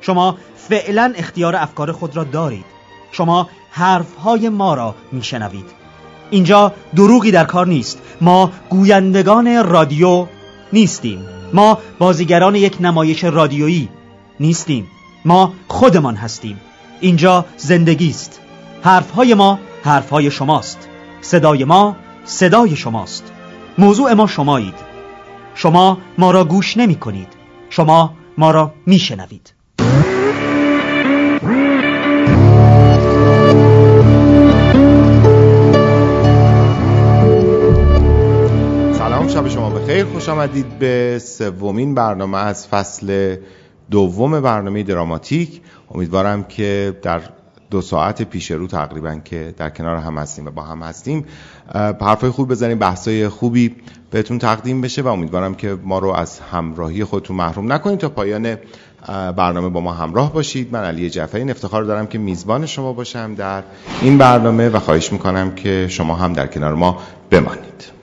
[0.00, 2.64] شما فعلا اختیار افکار خود را دارید.
[3.12, 5.66] شما حرفهای ما را میشنوید.
[6.30, 7.98] اینجا دروغی در کار نیست.
[8.20, 10.26] ما گویندگان رادیو
[10.72, 11.24] نیستیم.
[11.52, 13.88] ما بازیگران یک نمایش رادیویی
[14.40, 14.88] نیستیم.
[15.24, 16.60] ما خودمان هستیم.
[17.00, 18.40] اینجا زندگی است.
[18.82, 20.88] حرفهای ما حرفهای شماست.
[21.20, 23.32] صدای ما صدای شماست.
[23.78, 24.88] موضوع ما شمایید.
[25.54, 27.28] شما ما را گوش نمی کنید
[27.70, 29.57] شما ما را می شنوید
[39.38, 40.04] شب شما بخیر.
[40.04, 43.36] خوش آمدید به سومین برنامه از فصل
[43.90, 45.60] دوم برنامه دراماتیک.
[45.94, 47.20] امیدوارم که در
[47.70, 51.24] دو ساعت پیش رو تقریبا که در کنار هم هستیم و با هم هستیم
[52.00, 53.76] حرفای خوب بزنیم بحثای خوبی
[54.10, 57.98] بهتون تقدیم بشه و امیدوارم که ما رو از همراهی خودتون محروم نکنید.
[57.98, 58.56] تا پایان
[59.36, 60.72] برنامه با ما همراه باشید.
[60.72, 63.62] من علی جعفری افتخار دارم که میزبان شما باشم در
[64.02, 66.98] این برنامه و خواهش می‌کنم که شما هم در کنار ما
[67.30, 67.97] بمانید.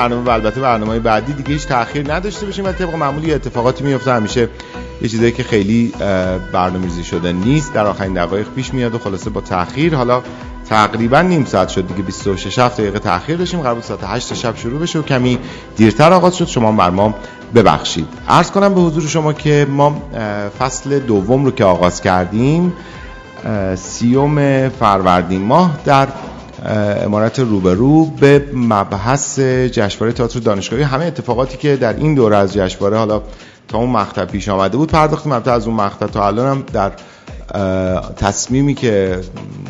[0.00, 4.12] برنامه و البته برنامه بعدی دیگه هیچ تاخیر نداشته باشیم و طبق معمولی اتفاقاتی میفته
[4.12, 4.48] همیشه
[5.02, 5.92] یه چیزایی که خیلی
[6.52, 7.74] برنامه‌ریزی شده نیست.
[7.74, 10.22] در آخرین دقایق پیش میاد و خلاصه با تاخیر حالا
[10.68, 13.60] تقریبا نیم ساعت شد دیگه 26 دقیقه تاخیر داشتیم.
[13.60, 15.38] قرار بود ساعت 8 شب شروع بشه و کمی
[15.76, 16.46] دیرتر آغاز شد.
[16.46, 17.14] شما بر ما
[17.54, 18.08] ببخشید.
[18.28, 20.02] عرض کنم به حضور شما که ما
[20.58, 22.72] فصل دوم رو که آغاز کردیم
[23.76, 26.08] سیوم فروردین ماه در
[27.04, 30.82] امارت روبرو به مبحث جشنواره تئاتر دانشگاهی.
[30.82, 33.22] همه اتفاقاتی که در این دوره از جشنواره حالا
[33.68, 35.32] تا اون مقطع پیش آمده بود پرداختیم.
[35.32, 36.92] البته از اون مقطع تا الان هم در
[38.16, 39.20] تصمیمی که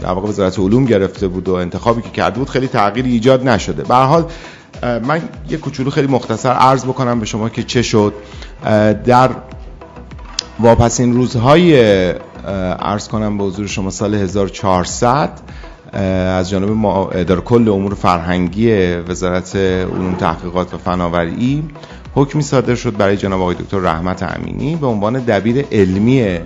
[0.02, 3.82] در واقع وزارت علوم گرفته بود و انتخابی که کرده بود خیلی تغییر ایجاد نشده.
[3.82, 4.24] به حال
[4.82, 8.14] من یه کوچولو خیلی مختصر عرض بکنم به شما که چه شد.
[9.04, 9.30] در
[10.60, 11.80] واپسین روزهای
[12.80, 15.30] عرض کنم به حضور شما سال 1400
[15.92, 21.64] از جانب اداره کل امور فرهنگی وزارت علوم تحقیقات و فناوری
[22.14, 26.38] حکمی صادر شد برای جناب آقای دکتر رحمت امینی به عنوان دبیر علمی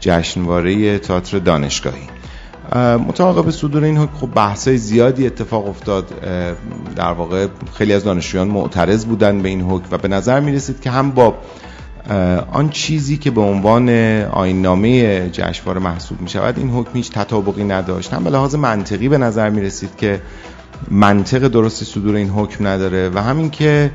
[0.00, 2.08] جشنواره تئاتر دانشگاهی.
[3.08, 6.06] مطابق به صدور این حکم خب بحثای زیادی اتفاق افتاد.
[6.96, 10.80] در واقع خیلی از دانشجویان معترض بودن به این حکم و به نظر می رسید
[10.80, 11.34] که هم با
[12.52, 13.88] آن چیزی که به عنوان
[14.22, 18.14] آینامه جشنواره محسوب می شود این حکم هیچ تطابقی نداشت.
[18.14, 20.20] هم به لحاظ منطقی به نظر می رسید که
[20.90, 23.90] منطق درستی صدور این حکم نداره و همین که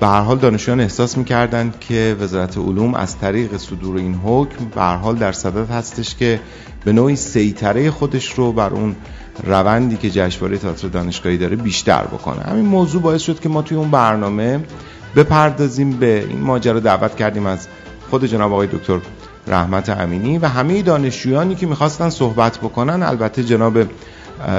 [0.00, 4.80] به هر حال دانشجویان احساس می‌کردند که وزارت علوم از طریق صدور این حکم به
[4.80, 6.40] هر حال در صدد هستش که
[6.84, 8.96] به نوعی سیطره خودش رو بر اون
[9.44, 12.42] روندی که جشنواره تئاتر دانشگاهی داره بیشتر بکنه.
[12.42, 14.60] همین موضوع باعث شد که ما توی اون برنامه
[15.16, 17.68] بپردازیم به این ماجرا دعوت کردیم از
[18.10, 18.98] خود جناب آقای دکتر
[19.46, 23.78] رحمت امینی و همه دانشجویانی که می‌خواستن صحبت بکنن البته جناب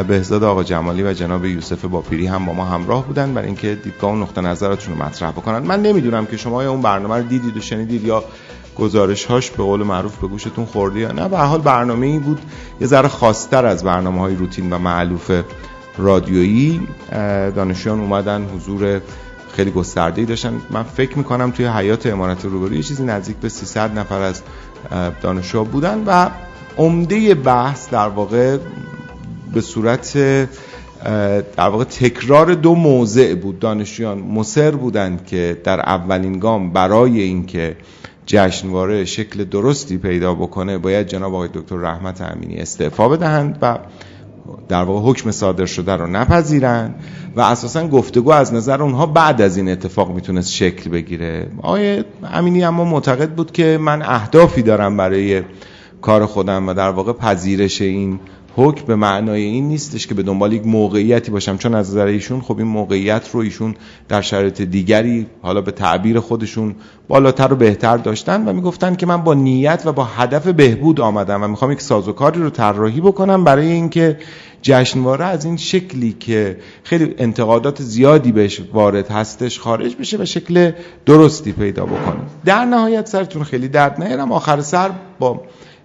[0.07, 4.11] بهزاد آقا جمالی و جناب یوسف باپیری هم با ما همراه بودن برای اینکه دیدگاه
[4.11, 5.59] و نقطه نظراتشون رو مطرح بکنن.
[5.59, 8.23] من نمی‌دونم که شما اون برنامه رو دیدید و شنیدید یا
[8.77, 11.29] گزارش هاش به قول معروف به گوشتون خورده یا نه.
[11.29, 12.39] به حال برنامه ای بود
[12.81, 15.31] یه ذره خاصتر از برنامه های روتین و معلوف
[15.97, 16.87] رادیویی
[17.55, 19.01] دانشجویان اومدن حضور
[19.55, 20.61] خیلی گسترده ای داشتن.
[20.69, 24.41] من فکر می‌کنم توی حیات امارت روبرو یه چیزی نزدیک به 300 نفر از
[25.21, 26.29] دانشجو بودن و
[26.77, 28.57] عمده بحث در واقع
[29.53, 30.17] به صورت
[31.57, 33.59] در واقع تکرار دو موضع بود.
[33.59, 37.77] دانشجویان مصر بودند که در اولین گام برای اینکه
[38.25, 43.77] جشنواره شکل درستی پیدا بکنه باید جناب آقای دکتر رحمت امینی استعفا بدهند و
[44.69, 46.95] در واقع حکم صادر شده رو نپذیرند
[47.35, 51.47] و اساسا گفتگو از نظر اونها بعد از این اتفاق می‌تونست شکل بگیره.
[51.61, 52.03] آقای
[52.33, 55.41] امینی اما معتقد بود که من اهدافی دارم برای
[56.01, 58.19] کار خودم و در واقع پذیرش این
[58.55, 61.57] حکم به معنای این نیستش که به دنبال یک موقعیتی باشم.
[61.57, 63.75] چون از نظر ایشون خب این موقعیت رو ایشون
[64.09, 66.75] در شرایط دیگری حالا به تعبیر خودشون
[67.07, 71.43] بالاتر و بهتر داشتن و می‌گفتن که من با نیت و با هدف بهبود آمدم
[71.43, 74.17] و می‌خوام یک سازوکاری رو طراحی بکنم برای اینکه
[74.61, 80.71] جشنواره از این شکلی که خیلی انتقادات زیادی بهش وارد هستش خارج بشه و شکل
[81.05, 82.19] درستی پیدا بکنه.
[82.45, 84.31] در نهایت سرتون خیلی درد نیارم.
[84.31, 84.89] آخر سر
[85.19, 85.41] با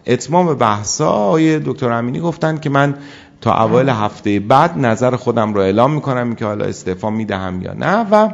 [0.07, 2.95] اتمام بحثا آقای دکتر امینی گفتن که من
[3.41, 8.07] تا اوایل هفته بعد نظر خودم رو اعلام می‌کنم که حالا استعفا می‌دهم یا نه
[8.11, 8.31] و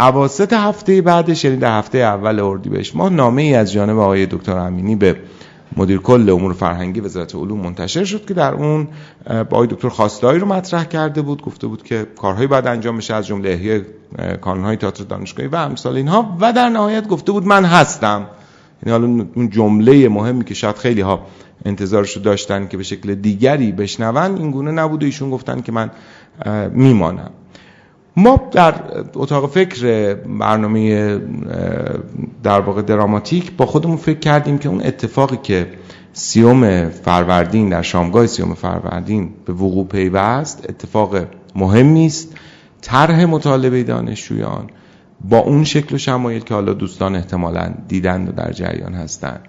[0.00, 4.58] اواسط هفته بعدش یعنی در هفته اول اردیبهشت ماه نامه ای از جانب آقای دکتر
[4.58, 5.16] امینی به
[5.76, 8.88] مدیر کل امور فرهنگی وزارت علوم منتشر شد که در اون
[9.26, 13.14] با آقای دکتر خواستایی رو مطرح کرده بود گفته بود که کارهایی باید انجام بشه
[13.14, 13.82] از جمله احیای
[14.40, 18.26] کانونهای تئاتر دانشگاهی و امثال اینها و در نهایت گفته بود من هستم.
[18.86, 21.26] یعنی حالا اون جمله مهمی که شاید خیلی ها
[21.64, 25.90] انتظارشو داشتن که به شکل دیگری بشنون این گونه نبود ایشون گفتن که من
[26.72, 27.30] میمانم.
[28.16, 28.74] ما در
[29.14, 31.18] اتاق فکر برنامه
[32.42, 35.66] در واقع دراماتیک با خودمون فکر کردیم که اون اتفاقی که
[36.12, 41.16] سیوم فروردین در شامگاه سیوم فروردین به وقوع پیوست اتفاق
[41.56, 42.36] مهمی است.
[42.82, 44.70] طرح مطالبه دانشجویان
[45.28, 49.40] با اون شکل و شمایل که حالا دوستان احتمالا دیدن و در جریان هستن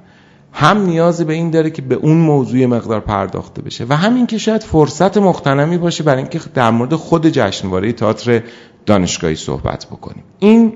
[0.54, 3.86] هم نیاز به این داره که به اون موضوع مقدار پرداخته بشه.
[3.90, 8.44] و همین که شاید فرصت مختنمی باشه برای اینکه در مورد خود جشنواره تئاتر
[8.86, 10.24] دانشگاهی صحبت بکنیم.
[10.40, 10.74] این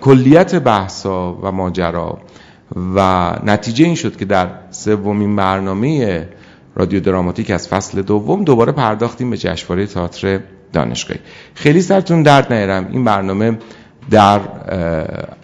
[0.00, 2.18] کلیت بحثا و ماجرا
[2.96, 6.28] و نتیجه این شد که در سومین برنامه
[6.74, 10.40] رادیو دراماتیک از فصل دوم دوباره پرداختیم به جشنواره تئاتر
[10.72, 11.20] دانشگاهی.
[11.54, 12.88] خیلی سرتون درد نیارم.
[12.90, 13.58] این برنامه
[14.10, 14.40] در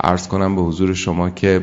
[0.01, 1.61] عرض کنم به حضور شما که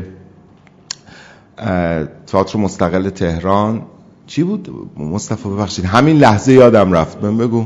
[2.27, 3.81] تئاتر مستقل تهران
[4.27, 5.85] چی بود؟ مصطفی ببخشید.
[5.85, 7.23] همین لحظه یادم رفت.
[7.23, 7.65] من بگو.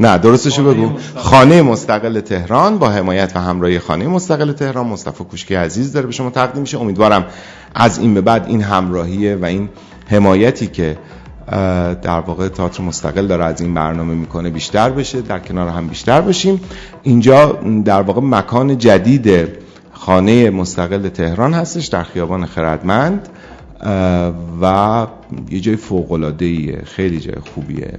[0.00, 0.90] نه درستشو بگو.
[1.16, 6.12] خانه مستقل تهران با حمایت و همراهی خانه مستقل تهران مصطفی کوشکی عزیز داره به
[6.12, 6.80] شما تقدیم میشه.
[6.80, 7.26] امیدوارم
[7.74, 9.68] از این به بعد این همراهی و این
[10.06, 10.98] حمایتی که
[12.02, 16.20] در واقع تئاتر مستقل داره از این برنامه می‌کنه بیشتر بشه در کنار هم بیشتر
[16.20, 16.60] باشیم
[17.02, 17.52] اینجا
[17.84, 19.48] در واقع مکان جدید
[19.92, 23.28] خانه مستقل تهران هستش در خیابان خردمند
[24.62, 25.06] و
[25.50, 27.98] یه جای فوق العاده خیلی جای خوبیه.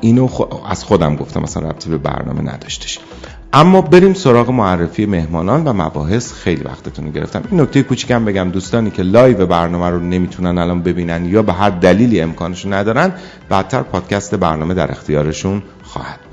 [0.00, 0.28] اینو
[0.68, 2.98] از خودم گفتم مثلا ربطی به برنامه نداشتش.
[3.52, 6.32] اما بریم سراغ معرفی مهمانان و مباحث.
[6.32, 7.42] خیلی وقتتون گرفتم.
[7.50, 8.50] این نکته کوچیکم بگم.
[8.50, 13.12] دوستانی که live برنامه رو نمی‌تونن الان ببینن یا به هر دلیلی امکانشون ندارن
[13.48, 16.25] بعدتر پادکست برنامه در اختیارشون خواهد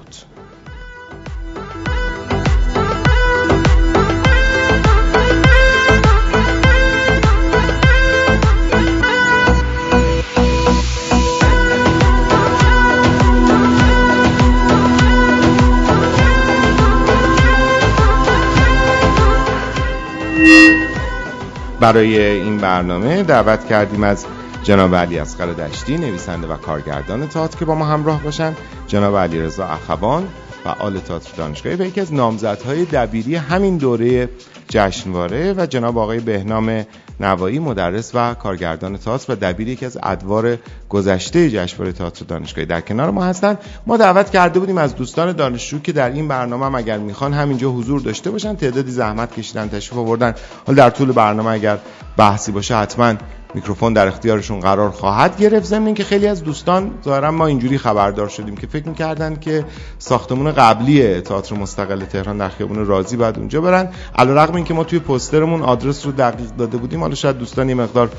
[21.84, 24.26] برای این برنامه دعوت کردیم از
[24.64, 28.56] جناب علی اصغر دشتی نویسنده و کارگردان تئاتر که با ما همراه باشن
[28.88, 30.28] جناب علی رضا اخوان
[30.64, 34.30] فعال تئاتر دانشگاهی و یکی از نامزدهای دبیری همین دوره
[34.74, 36.86] جشنواره و جناب آقای بهنام
[37.20, 40.58] نوایی مدرس و کارگردان تئاتر و دبیر یکی از ادوار
[40.90, 43.58] گذشته جشنواره تئاتر دانشگاهی در کنار ما هستند.
[43.88, 47.70] ما دعوت کرده بودیم از دوستان دانشجو که در این برنامه هم اگر می‌خوان همینجا
[47.70, 50.36] حضور داشته باشن تعدادی زحمت کشیدن تشریف آوردن.
[50.68, 51.78] حالا در طول برنامه اگر
[52.18, 53.14] بحثی باشه حتما
[53.56, 55.66] میکروفون در اختیارشون قرار خواهد گرفت.
[55.66, 59.66] ضمن که خیلی از دوستان ظاهرا ما اینجوری خبردار شدیم که فکر می‌کردن که
[60.00, 63.90] ساختمون قبلی تئاتر مستقل تهران در خیابون رازی بعد اونجا برن.
[64.16, 67.02] علیرغم همین که ما توی پوسترمون آدرس رو دقیق داده بودیم.
[67.02, 68.10] حالا شاید دوستان یه مقدار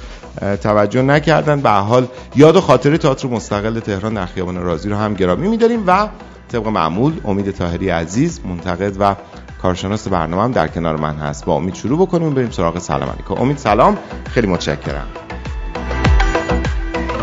[0.63, 1.61] توجه نکردن.
[1.61, 5.85] به حال یاد و خاطره تئاتر مستقل تهران در خیابان رازی رو هم گرامی می‌داریم
[5.87, 6.09] و
[6.49, 9.17] طبق معمول امید طاهری عزیز منتقد و
[9.63, 11.45] کارشناس برنامه هم در کنار من هست.
[11.45, 13.35] با امید شروع بکنیم بریم سراغ سلام علیکم.
[13.35, 13.99] امید سلام.
[14.31, 15.07] خیلی متشکرم.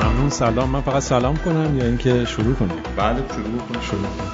[0.04, 0.30] ممنون.
[0.30, 0.70] سلام.
[0.70, 3.82] من فقط سلام کنم یا اینکه شروع کنیم؟ بله شروع کنیم.
[3.82, 4.32] شروع کنیم.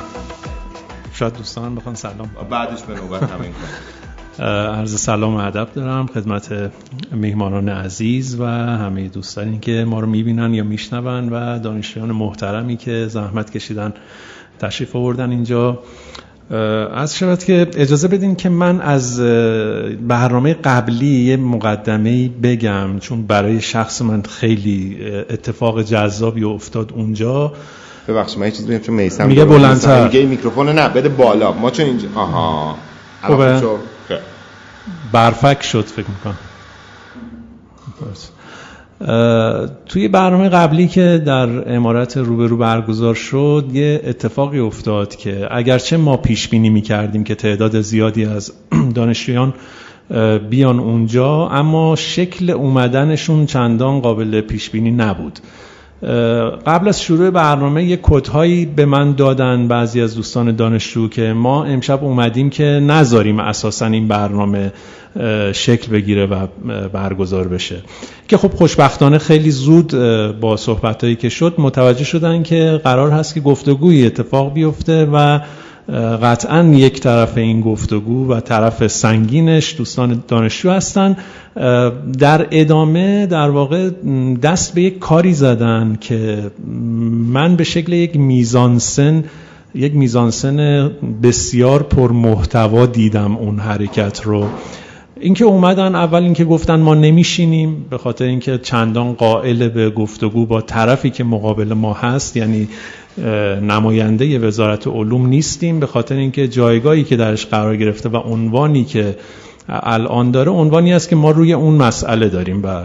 [1.13, 3.53] شاید دوستان بخوان سلام بعدش به نوبت همین
[4.39, 6.71] عرض سلام و ادب دارم خدمت
[7.11, 13.07] میهمانان عزیز و همه دوستانی که ما رو می‌بینن یا میشنون و دانشجویان محترمی که
[13.07, 13.93] زحمت کشیدن
[14.59, 15.79] تشریف آوردن اینجا.
[16.95, 19.19] از شود که اجازه بدین که من از
[20.07, 24.97] برنامه قبلی یه مقدمه بگم چون برای شخص من خیلی
[25.29, 27.53] اتفاق جذابی افتاد اونجا.
[28.07, 30.03] ببخشید من یه چیزی بگم چون میسم میگه بلندتر.
[30.03, 31.51] میگه میکروفون نه بده بالا.
[31.51, 32.75] ما چون اینجا آها.
[33.23, 33.61] خوبه.
[35.11, 36.37] برفک شد فکر می‌کنم.
[39.85, 46.17] توی برنامه قبلی که در امارت روبرو برگزار شد یه اتفاقی افتاد که اگرچه ما
[46.17, 48.53] پیش بینی می کردیم که تعداد زیادی از
[48.95, 49.53] دانشجویان
[50.49, 55.39] بیان اونجا اما شکل اومدنشون چندان قابل پیش بینی نبود.
[56.65, 61.63] قبل از شروع برنامه یه کدهایی به من دادن بعضی از دوستان دانشجو که ما
[61.63, 64.71] امشب اومدیم که نذاریم اساسا این برنامه
[65.53, 66.47] شکل بگیره و
[66.93, 67.81] برگزار بشه.
[68.27, 69.95] که خب خوشبختانه خیلی زود
[70.39, 75.39] با صحبتهایی که شد متوجه شدن که قرار هست که گفتگوی اتفاق بیفته و
[76.23, 81.17] قطعا یک طرف این گفتگو و طرف سنگینش دوستان دانشجو هستن.
[82.19, 83.89] در ادامه در واقع
[84.43, 86.51] دست به یک کاری زدن که
[87.31, 89.23] من به شکل یک میزانسن
[89.75, 90.89] یک میزانسن
[91.23, 94.47] بسیار پر محتوا دیدم اون حرکت رو.
[95.19, 100.61] اینکه اومدن اول اینکه گفتن ما نمیشینیم به خاطر اینکه چندان قائل به گفتگو با
[100.61, 102.67] طرفی که مقابل ما هست یعنی
[103.61, 109.15] نماینده وزارت علوم نیستیم به خاطر اینکه جایگاهی که درش قرار گرفته و عنوانی که
[109.69, 112.81] الان داره عنوانی است که ما روی اون مسئله داریم و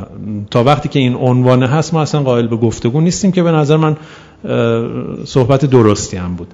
[0.50, 3.76] تا وقتی که این عنوان هست ما اصلا قائل به گفتگو نیستیم که به نظر
[3.76, 3.96] من
[5.24, 6.48] صحبت درستی هم بود.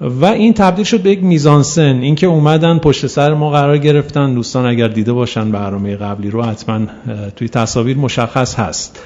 [0.00, 4.34] و این تبدیل شد به یک میزانسن اینکه اومدن پشت سر ما قرار گرفتن.
[4.34, 6.80] دوستان اگر دیده باشن برنامه قبلی رو حتما
[7.36, 9.02] توی تصاویر مشخص هست.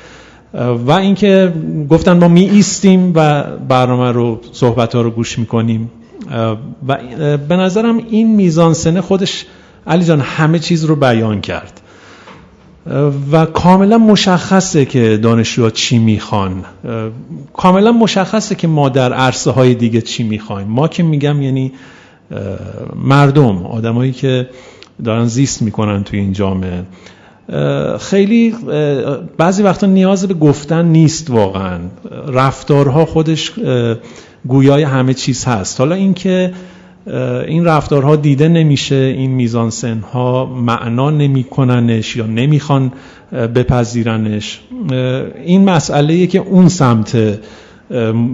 [0.87, 1.53] و اینکه
[1.91, 5.91] گفتن ما می ایستیم و برنامه رو صحبت ها رو گوش می‌کنیم.
[6.89, 6.99] و
[7.49, 9.47] به نظرم این میزانسنه خودش
[9.87, 11.81] علی جان همه چیز رو بیان کرد.
[13.33, 16.65] و کاملا مشخصه که دانشجوها چی می‌خوان.
[17.53, 20.69] کاملا مشخصه که ما در عرصه های دیگه چی می‌خوایم.
[20.69, 21.73] ما که میگم یعنی
[22.97, 24.49] مردم آدمایی که
[25.05, 26.83] دارن زیست می‌کنن توی این جامعه.
[28.01, 28.55] خیلی
[29.39, 31.79] بعضی وقتا نیاز به گفتن نیست واقعا.
[32.29, 33.53] رفتارها خودش
[34.47, 35.81] گویای همه چیز هست.
[35.81, 36.53] حالا اینکه
[37.47, 42.93] این رفتارها دیده نمیشه این میزانسن ها معنا نمیکننش یا نمی‌خوان
[43.33, 44.61] بپذیرنش.
[45.45, 47.39] این مسئله که اون سمت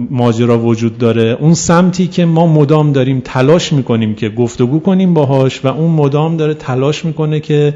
[0.09, 1.37] ماجرا وجود داره.
[1.39, 6.37] اون سمتی که ما مدام داریم تلاش می‌کنیم که گفتگو کنیم باهاش و اون مدام
[6.37, 7.73] داره تلاش می‌کنه که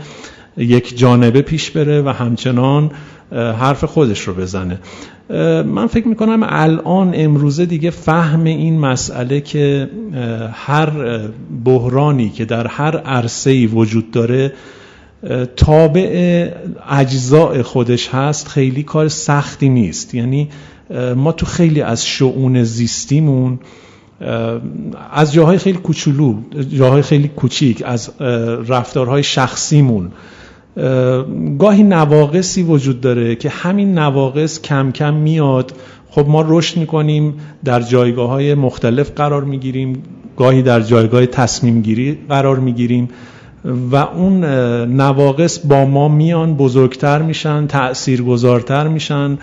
[0.57, 2.91] یک جانبه پیش بره و همچنان
[3.31, 4.79] حرف خودش رو بزنه.
[5.65, 9.89] من فکر می‌کنم الان امروزه دیگه فهم این مسئله که
[10.53, 10.91] هر
[11.65, 14.53] بحرانی که در هر عرصه‌ای وجود داره
[15.55, 16.49] تابع
[16.89, 20.15] اجزاء خودش هست خیلی کار سختی نیست.
[20.15, 20.49] یعنی
[21.15, 23.59] ما تو خیلی از شعون زیستیمون
[25.11, 26.35] از جاهای خیلی کوچولو
[26.77, 28.11] جاهای خیلی کوچیک از
[28.67, 30.11] رفتارهای شخصیمون
[31.59, 35.73] گاهی نواقصی وجود داره که همین نواقص کم کم میاد.
[36.09, 37.33] خب ما رشد می‌کنیم
[37.65, 40.03] در جایگاه های مختلف قرار می‌گیریم
[40.37, 43.09] گاهی در جایگاه تصمیم گیری قرار می‌گیریم
[43.91, 44.45] و اون
[44.85, 49.37] نواقص با ما میان بزرگتر میشن تأثیر گذارتر میشن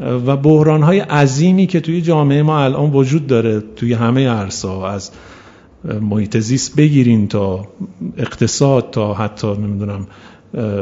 [0.00, 5.10] و بحران های عظیمی که توی جامعه ما الان وجود داره توی همه عرصه از
[6.00, 7.68] محیط زیست بگیرین تا
[8.16, 10.06] اقتصاد تا حتی نمی‌دونم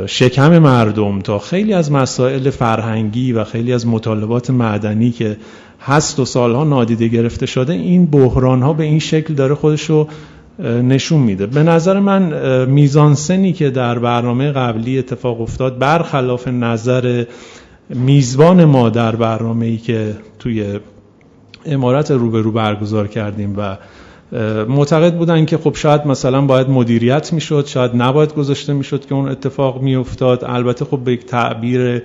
[0.06, 5.36] شکم مردم تا خیلی از مسائل فرهنگی و خیلی از مطالبات معدنی که
[5.80, 10.08] هست و سالها نادیده گرفته شده این بحران ها به این شکل داره خودش رو
[10.64, 11.46] نشون میده.
[11.46, 17.24] به نظر من میزانسنی که در برنامه قبلی اتفاق افتاد برخلاف نظر
[17.88, 20.80] میزبان ما در برنامه ای که توی
[21.66, 23.76] امارت روبرو برگزار کردیم و
[24.68, 29.28] معتقد بودن که خب شاید مثلا باید مدیریت می‌شد شاید نباید گذاشته می‌شد که اون
[29.28, 30.44] اتفاق میافتاد.
[30.44, 32.02] البته خب به یک تعبیر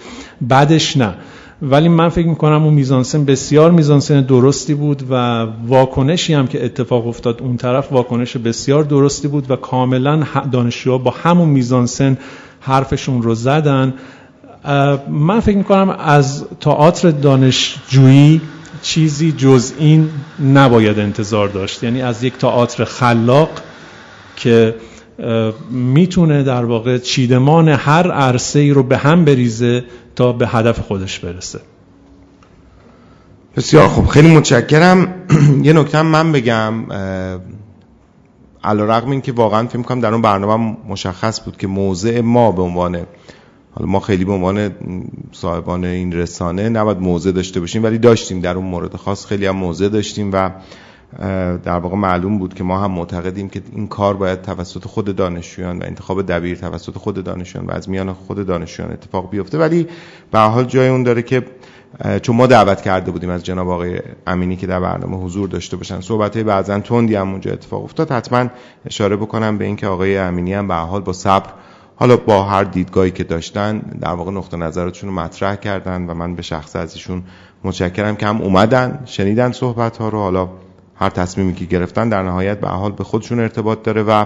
[0.50, 1.13] بدش نه.
[1.62, 7.08] ولی من فکر می‌کنم اون میزانسن بسیار میزانسن درستی بود و واکنشی هم که اتفاق
[7.08, 12.17] افتاد اون طرف واکنش بسیار درستی بود و کاملا دانشجوها با همون میزانسن
[12.60, 13.94] حرفشون رو زدن.
[15.10, 18.41] من فکر می‌کنم از تئاتر دانشجویی
[18.86, 20.10] چیزی جز این
[20.54, 21.84] نباید انتظار داشت.
[21.84, 23.50] یعنی از یک تئاتر خلاق
[24.36, 24.75] که
[25.72, 29.84] می‌تونه در واقع چیدمان هر عرصه ای رو به هم بریزه
[30.15, 31.60] تا به هدف خودش برسه.
[33.56, 34.08] بسیار خوب.
[34.08, 35.13] خیلی متشکرم.
[35.63, 36.74] یه نکته من بگم
[38.63, 42.51] علا رقم این که واقعا فکر کنم در اون برنامه مشخص بود که موضع ما
[42.51, 43.06] به عنوان
[43.75, 44.72] حالا ما خیلی به عنوان
[45.32, 49.55] صاحبان این رسانه نباید موضع داشته باشیم ولی داشتیم در اون مورد خاص خیلی هم
[49.55, 50.50] موضع داشتیم و
[51.63, 55.79] در واقع معلوم بود که ما هم معتقدیم که این کار باید توسط خود دانشجویان
[55.79, 59.58] و انتخاب دبیر توسط خود دانشجویان و از میان خود دانشجویان اتفاق بیفته.
[59.58, 59.88] ولی
[60.32, 61.46] به حال جای اون داره که
[62.22, 66.01] چون ما دعوت کرده بودیم از جناب آقای امینی که در برنامه حضور داشته باشن.
[66.01, 68.12] صحبت های بعضا تندی هم اونجا اتفاق افتاد.
[68.12, 68.48] حتما
[68.86, 71.50] اشاره بکنم به اینکه آقای امینی هم به حال با صبر
[71.96, 76.36] حالا با هر دیدگاهی که داشتن در واقع نقطه نظراتشون رو مطرح کردن و من
[76.36, 77.24] به شخص از ایشون
[77.64, 80.50] متشکرم که هم اومدن شنیدن صحبت ها رو حالا
[80.96, 84.25] هر تصمیمی که گرفتن در نهایت به حال به خودشون ارتباط داره و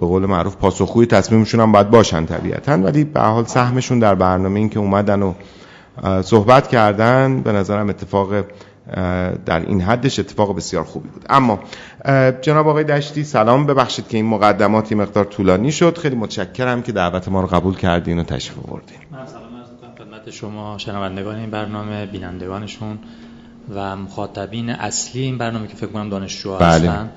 [0.00, 2.72] به قول معروف پاسخگوی تصمیمشون هم باید باشن طبیعتا.
[2.72, 5.34] ولی به حال سهمشون در برنامه این که اومدن و
[6.22, 8.44] صحبت کردن به نظرم اتفاق
[9.46, 11.24] در این حدش اتفاق بسیار خوبی بود.
[11.30, 11.60] اما
[12.40, 15.98] جناب آقای دشتی سلام ببخشید که این مقدماتی مقدار طولانی شد.
[15.98, 18.98] خیلی متشکرم که دعوت ما رو قبول کردین و تشریف آوردین.
[19.10, 22.98] من سلام عرض خدمت شما شنوندگان این برنامه بینندگانشون
[23.74, 26.90] و مخاطبین اصلی این برنامه که فکر کنم دانشجو بله.
[26.90, 27.10] هستن.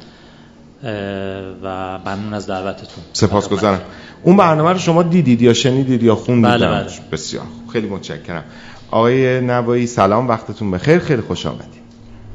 [1.63, 3.03] و ممنون از دعوتتون.
[3.13, 3.81] سپاسگزارم
[4.23, 6.87] اون برنامه رو شما دیدید یا شنیدید یا خوندید؟ بله بله.
[7.11, 8.43] بسیار خیلی متشکرم.
[8.91, 11.81] آقای نوایی سلام وقتتون بخیر خیلی خوش آمدید.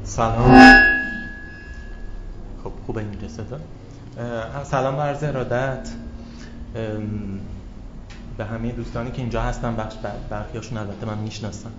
[0.03, 0.73] سلام.
[2.63, 3.09] خب خوبه این
[4.63, 5.89] سلام عرض ارادت.
[8.37, 9.93] به همه دوستانی که اینجا هستن بخش
[10.29, 11.69] برخیاشون البته من می‌شناسم.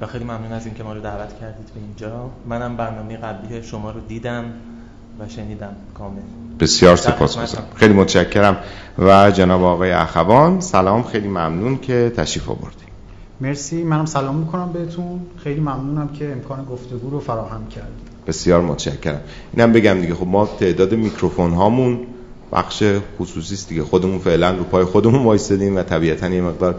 [0.00, 2.30] و خیلی ممنون از اینکه ما رو دعوت کردید به اینجا.
[2.46, 4.44] منم برنامه قبلی شما رو دیدم
[5.20, 6.20] و شنیدم کامل.
[6.60, 8.56] بسیار سپاسگزارم خیلی متشکرم.
[8.98, 12.89] و جناب آقای اخوان سلام خیلی ممنون که تشریف آوردید.
[13.40, 13.82] مرسی.
[13.82, 15.20] منم سلام می‌کنم بهتون.
[15.44, 18.10] خیلی ممنونم که امکان گفتگو رو فراهم کردید.
[18.26, 19.20] بسیار متشکرم.
[19.56, 21.98] اینم بگم دیگه خب ما تعداد میکروفون هامون
[22.52, 22.82] بخش
[23.18, 23.82] خصوصی است دیگه.
[23.82, 26.74] خودمون فعلا رو پای خودمون وایسادیم و طبیعتا یه مقدار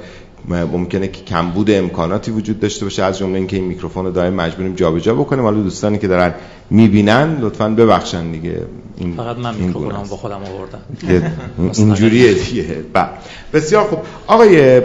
[0.47, 3.03] ممکنه که کمبود امکاناتی وجود داشته باشه.
[3.03, 5.43] از جمله اینکه این میکروفون رو دائم مجبوریم جابجا بکنیم.
[5.43, 6.33] حالا دوستانی که دارن
[6.69, 8.61] می‌بینن لطفا ببخشن دیگه.
[8.97, 10.81] این فقط من میکروفونم با خودم آوردم.
[11.77, 12.83] اینجوریه دیگه.
[12.93, 13.09] بله.
[13.53, 13.99] بسیار خوب.
[14.27, 14.81] آقای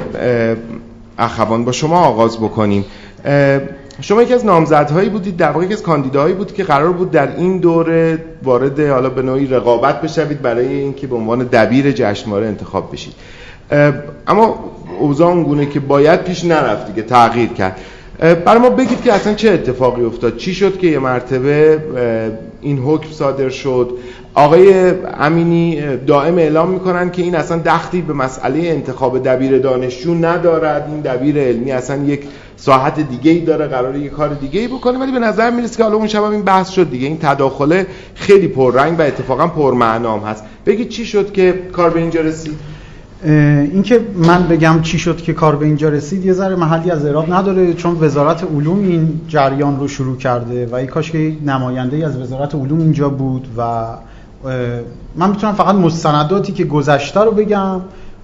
[1.19, 2.85] اخوان با شما آغاز بکنیم.
[4.01, 7.37] شما یکی از نامزدهایی بودید در واقع یکی از کاندیداهایی بود که قرار بود در
[7.37, 12.93] این دوره وارد حالا به نوعی رقابت بشوید برای اینکه به عنوان دبیر جشنواره انتخاب
[12.93, 13.15] بشید.
[14.27, 14.65] اما
[15.01, 17.77] اوضاع اونگونه که باید پیش نرفت دیگه تغییر کرد.
[18.21, 21.79] برای ما بگید که اصلا چه اتفاقی افتاد؟ چی شد که یه مرتبه
[22.61, 23.91] این حکم صادر شد.
[24.35, 30.89] آقای امینی دائم اعلام می‌کنن که این اصلا دختی به مسئله انتخاب دبیر دانشجو ندارد.
[30.89, 32.21] این دبیر علمی اصلا یک
[32.57, 34.99] ساحت دیگه ای داره قراره یک کار دیگه ای بکنه.
[34.99, 37.07] ولی به نظر می‌رسه که حالا اون شب این بحث شد دیگه.
[37.07, 40.45] این تداخله خیلی پررنگ و اتفاقا پرمعنام هست.
[40.67, 42.76] بگید چی شد که کار به اینجا رسید؟
[43.25, 47.33] اینکه من بگم چی شد که کار به اینجا رسید یه ذره محلی از اعراب
[47.33, 52.03] نداره چون وزارت علوم این جریان رو شروع کرده و ای کاش که نماینده ای
[52.03, 53.85] از وزارت علوم اینجا بود و
[55.17, 57.81] من می‌تونم فقط مستنداتی که گذشته رو بگم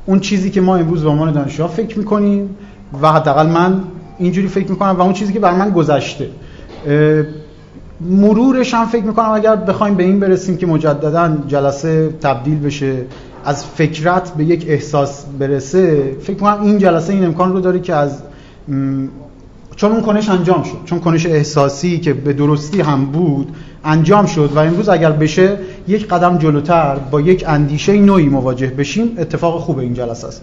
[0.07, 2.57] اون چیزی که ما امروز به عنوان دانشجوها فکر می‌کنیم
[3.03, 3.81] و حداقل من
[4.19, 6.29] اینجوری فکر می‌کنم و اون چیزی که بر من گذشته.
[8.01, 12.97] مرورش هم فکر می‌کنم اگر بخوایم به این برسیم که مجددا جلسه تبدیل بشه.
[13.45, 17.95] از فکرت به یک احساس برسه فکر کنم این جلسه این امکان رو داره که
[17.95, 18.23] از
[19.77, 23.49] چون اون کنش انجام شد چون کنش احساسی که به درستی هم بود
[23.85, 29.15] انجام شد و امروز اگر بشه یک قدم جلوتر با یک اندیشه نوعی مواجه بشیم
[29.19, 30.43] اتفاق خوب این جلسه است.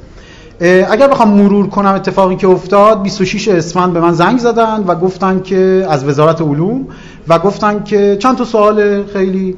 [0.92, 5.42] اگر بخوام مرور کنم اتفاقی که افتاد 26 اسفند به من زنگ زدن و گفتن
[5.42, 6.88] که از وزارت علوم
[7.28, 9.56] و گفتن که چند تا سوال خیلی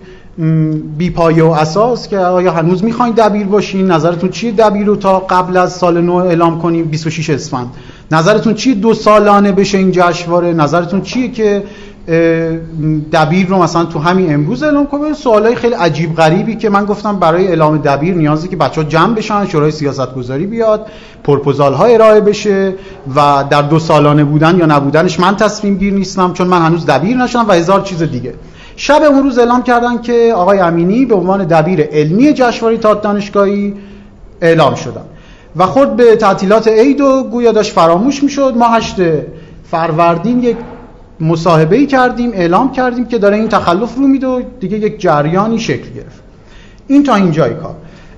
[0.97, 5.19] بی پایه و اساس که آیا هنوز می‌خواین دبیر باشین؟ نظرتون چیه دبیر رو تا
[5.19, 7.67] قبل از سال نو اعلام کنیم؟ 26 اسفند.
[8.11, 11.63] نظرتون چیه دو سالانه بشه این جشنواره؟ نظرتون چیه که
[13.11, 17.19] دبیر رو مثلا تو همین امروز اعلام کنه؟ سوالای خیلی عجیب غریبی که من گفتم
[17.19, 20.87] برای اعلام دبیر نیازی که بچه ها جمع بشن شورای سیاست گذاری بیاد
[21.23, 22.73] پرپوزال ها ارائه بشه
[23.15, 27.17] و در دو سالانه بودن یا نبودنش من تصمیم گیر نیستم چون من هنوز دبیر
[27.17, 28.33] نشدم و هزار چیز دیگه.
[28.83, 33.73] شب اون روز اعلام کردن که آقای امینی به عنوان دبیر علمی جشنواره تئاتر دانشگاهی
[34.41, 35.01] اعلام شدن.
[35.55, 38.53] و خود به تعطیلات عید و گویا داشت فراموش می‌شد.
[38.57, 38.95] ما هشت
[39.71, 40.57] فروردین یک
[41.19, 45.59] مصاحبه ای کردیم اعلام کردیم که داره این تخلف رو میده و دیگه یک جریانی
[45.59, 46.21] شکل گرفت.
[46.87, 47.75] این تا اینجای کار.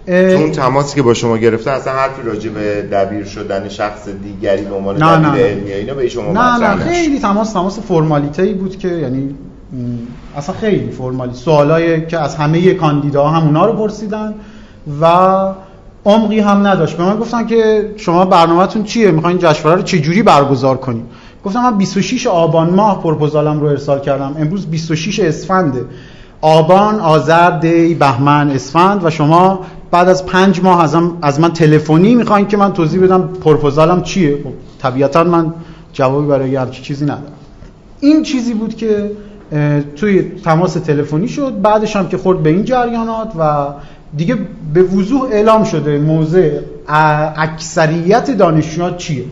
[0.08, 4.76] اون تماسی که با شما گرفته اصلا حرفی راجع به دبیر شدن شخص دیگری به
[4.76, 6.76] عنوان دبیر علمی اینا به شما نه نه.
[6.76, 9.36] خیلی تماس تماس فرمالیته ای بود که یعنی
[10.38, 11.34] اصلا خیلی فرمالی.
[11.34, 14.34] سوالایی که از همه کاندیداها هم اونا رو پرسیدن
[15.02, 15.06] و
[16.06, 16.98] عمقی هم نداشت.
[16.98, 21.06] به من گفتن که شما برنامهتون چیه؟ می‌خواین جشنواره رو چجوری برگزار کنید
[21.46, 24.36] گفتم من 26 آبان ماه پروپوزالم رو ارسال کردم.
[24.40, 25.86] امروز 26 اسفنده.
[26.42, 29.60] آبان آذر دی بهمن اسفند و شما
[29.92, 34.38] بعد از پنج ماه از, از من تلفنی می‌خواین که من توضیح بدم پروپوزالم چیه؟
[34.44, 35.54] خب طبیعتا من
[35.94, 37.24] جوابی برای هر چیزی ندارم.
[38.00, 39.12] این چیزی بود که
[39.96, 41.62] توی تماس تلفنی شد.
[41.62, 43.66] بعدش هم که خورد به این جریانات و
[44.18, 44.38] دیگه
[44.74, 46.60] به وضوح اعلام شده موضع
[47.36, 49.24] اکثریت دانشجوها چیه.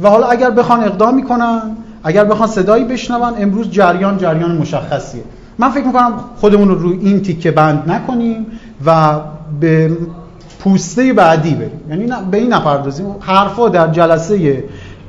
[0.00, 1.60] و حالا اگر بخوان اقدام می‌کنن
[2.04, 5.22] اگر بخوان صدایی بشنون امروز جریان جریان مشخصیه.
[5.58, 8.46] من فکر می‌کنم خودمون رو روی این تیکه بند نکنیم
[8.86, 9.20] و
[9.60, 9.96] به
[10.60, 11.80] پوسته بعدی بریم.
[11.90, 13.06] یعنی به این نپردازیم.
[13.20, 14.64] حرفا در جلسه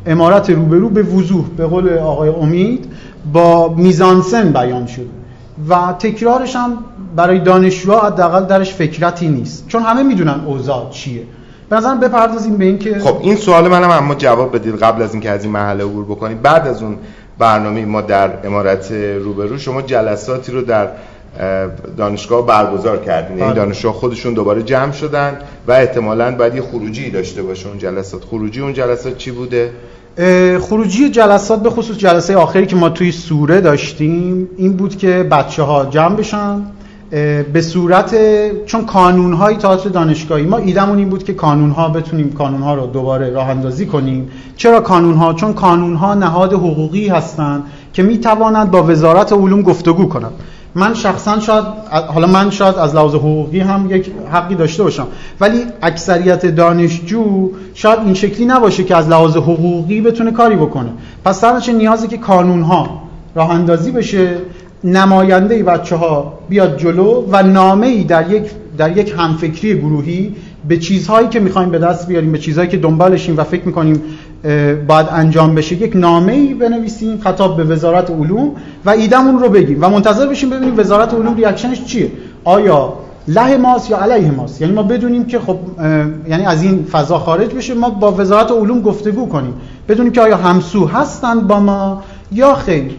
[0.05, 2.85] امارت روبرو به وضوح به قول آقای امید
[3.33, 5.05] با میزانسن بیان شده
[5.69, 6.77] و تکرارش هم
[7.15, 9.67] برای دانشجوها حداقل درش فکرتی نیست.
[9.67, 11.23] چون همه می‌دونن اوضاع چیه.
[11.69, 15.29] به نظرم بپردازیم به اینکه خب این سوال منم اما جواب بدید قبل از اینکه
[15.29, 16.39] از این محله عبور بکنیم.
[16.43, 16.97] بعد از اون
[17.37, 20.87] برنامه ما در امارت روبرو شما جلساتی رو در
[21.97, 23.31] دانشگاه برگزار کردین.
[23.31, 23.63] این یعنی بله.
[23.63, 28.23] دانشجو خودشون دوباره جمع شدن و احتمالاً باید یه خروجی داشته باشه اون جلسات.
[28.23, 29.71] خروجی اون جلسات چی بوده؟
[30.59, 35.63] خروجی جلسات به خصوص جلسه آخری که ما توی سوره داشتیم این بود که بچه
[35.63, 36.61] ها جمع بشن
[37.53, 38.15] به صورت
[38.65, 42.73] چون کانون های تئاتر دانشگاهی ما ایدمون این بود که کانون ها بتونیم کانون ها
[42.73, 44.29] رو دوباره راه اندازی کنیم.
[44.55, 49.61] چرا کانون ها چون کانون ها نهاد حقوقی هستند که می توانند با وزارت علوم
[49.61, 50.33] گفتگو کنند.
[50.75, 51.65] من شخصا شاید
[52.13, 55.07] حالا من شاید از لحاظ حقوقی هم یک حقی داشته باشم.
[55.39, 60.89] ولی اکثریت دانشجو شاید این شکلی نباشه که از لحاظ حقوقی بتونه کاری بکنه.
[61.25, 63.01] پس در نیازی که کانون ها
[63.35, 64.37] راه اندازی بشه
[64.83, 68.43] نماینده بچه ها بیاد جلو و نامه ای در یک
[68.77, 70.35] در یک همفکری گروهی
[70.67, 74.01] به چیزهایی که می‌خوایم به دست بیاریم به چیزهایی که دنبالشیم و فکر می‌کنیم
[74.87, 75.75] باید انجام بشه.
[75.75, 78.51] یک نامه ای بنویسیم خطاب به وزارت علوم
[78.85, 82.11] و ایدمون رو بگیم و منتظر بشیم ببینیم وزارت علوم ریاکشنش چیه.
[82.43, 82.93] آیا
[83.27, 85.57] له ماست یا علیه ماست؟ یعنی ما بدونیم که خب
[86.27, 89.53] یعنی از این فضا خارج بشه ما با وزارت علوم گفتگو کنیم.
[89.89, 92.91] بدونیم که آیا همسو هستند با ما یا خیر؟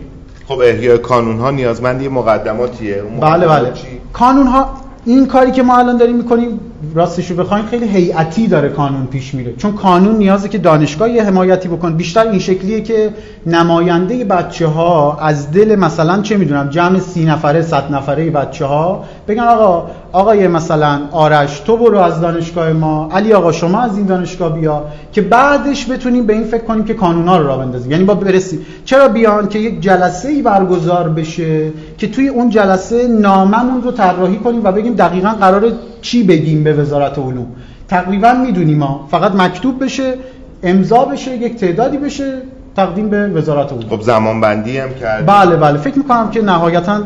[0.48, 3.02] خب احیای کانون ها نیازمند یه مقدماتیه.
[3.20, 3.72] بله بله.
[4.12, 4.68] کانون ها
[5.04, 6.60] این کاری که ما الان داریم می‌کنیم
[6.94, 9.52] راستش رو بخوایم خیلی هیئتی داره کانون پیش میره.
[9.56, 13.10] چون کانون نیازه که دانشگاه یه حمایتی بکن بیشتر این شکلیه که
[13.46, 19.04] نماینده بچه ها از دل مثلا چه می‌دونم جمع سی نفره صد نفره بچه ها
[19.28, 23.08] بگن آقا آقای مثلا آرش تو برو از دانشگاه ما.
[23.12, 24.84] علی آقا شما از این دانشگاه بیا.
[25.12, 27.90] که بعدش بتونیم به این فکر کنیم که ها رو راه بندازیم.
[27.90, 33.08] یعنی با برسیم چرا بیان که یک جلسه ای برگزار بشه که توی اون جلسه
[33.08, 37.46] ناممون رو طراحی کنیم و بگیم دقیقا قرار چی بگیم به وزارت علوم.
[37.88, 39.08] تقریبا می‌دونیم ما.
[39.10, 40.14] فقط مکتوب بشه
[40.62, 42.34] امضا بشه یک تعدادی بشه
[42.76, 43.88] تقدیم به وزارت علوم.
[43.90, 45.78] خب زمان بندی هم کرد بله بله.
[45.78, 47.02] فکر می‌کنم که نهایتا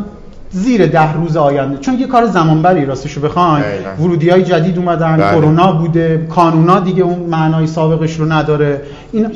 [0.51, 1.79] زیر ده روز آینده.
[1.79, 3.65] چون یه کار زمانبری راستشو بخواین
[4.01, 5.31] ورودی های جدید اومدن بله.
[5.31, 6.27] کرونا بوده.
[6.31, 8.83] کانونا دیگه اون معنای سابقش رو نداره.
[9.13, 9.27] این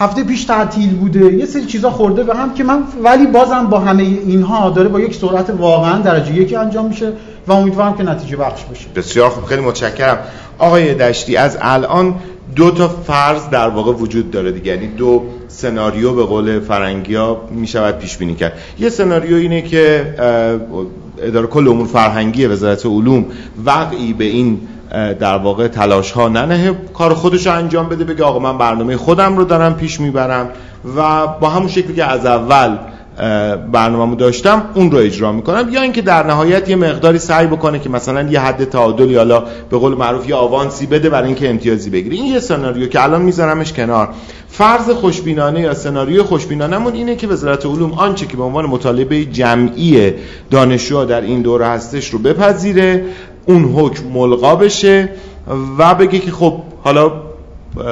[0.00, 1.32] هفته پیش تعطیل بوده.
[1.32, 5.00] یه سری چیزا خورده به هم که من ولی بازم با همه اینها داره با
[5.00, 7.12] یک سرعت واقعا درجه یکی انجام میشه
[7.46, 8.86] و امیدوارم که نتیجه بخش بشه.
[8.96, 9.44] بسیار خوب.
[9.44, 10.18] خیلی متشکرم.
[10.58, 12.14] آقای دشتی از الان
[12.56, 14.72] دو تا فرض در واقع وجود داره دیگه.
[14.72, 18.52] یعنی دو سناریو به قول فرنگی ها می شود پیش بینی کرد.
[18.78, 20.14] یه سناریو اینه که
[21.22, 23.24] اداره کل امور فرهنگی وزارت علوم
[23.64, 24.60] وقعی به این
[25.20, 29.36] در واقع تلاش ها ننه کار خودش رو انجام بده بگه آقا من برنامه خودم
[29.36, 30.48] رو دارم پیش می‌برم
[30.96, 32.76] و با همون شکلی که از اول
[33.72, 35.68] برنامه‌مو داشتم اون رو اجرا می‌کنم.
[35.72, 39.78] یا اینکه در نهایت یه مقداری سعی بکنه که مثلا یه حد تعادلی حالا به
[39.78, 42.16] قول معروف یه آوانسی بده برای اینکه امتیازی بگیره.
[42.16, 44.08] این یه سناریو که الان میذارمش کنار.
[44.48, 50.12] فرض خوشبینانه یا سناریو خوشبینانمون اینه که وزارت علوم آنچه که به عنوان مطالبه جمعی
[50.50, 53.04] دانشجوها در این دوره هستش رو بپذیره
[53.46, 55.08] اون حکم ملغا بشه
[55.78, 56.54] و بگه که خب
[56.84, 57.12] حالا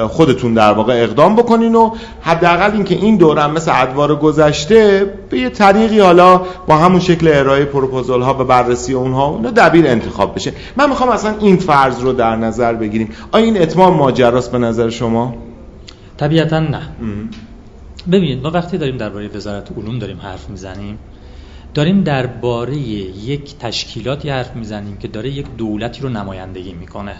[0.09, 5.39] خودتون در واقع اقدام بکنین و حداقل اینکه این دوره هم مثل ادوار گذشته به
[5.39, 10.35] یه طریقی حالا با همون شکل ارائه پروپوزال ها و بررسی اونها اونو دبیر انتخاب
[10.35, 10.53] بشه.
[10.77, 13.09] من می‌خوام اصلا این فرض رو در نظر بگیریم.
[13.31, 15.35] آیا این اتمام ماجراست به نظر شما؟
[16.17, 16.81] طبیعتا نه.
[18.11, 20.97] ببینید ما وقتی داریم درباره وزارت علوم داریم حرف می‌زنیم
[21.73, 27.15] داریم درباره یک تشکیلاتی حرف می‌زنیم که داره یک دولتی رو نمایندگی می‌کنه.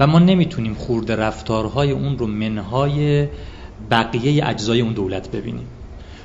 [0.00, 3.26] و ما نمی‌تونیم خورده رفتارهای اون رو منهای
[3.90, 5.66] بقیه اجزای اون دولت ببینیم.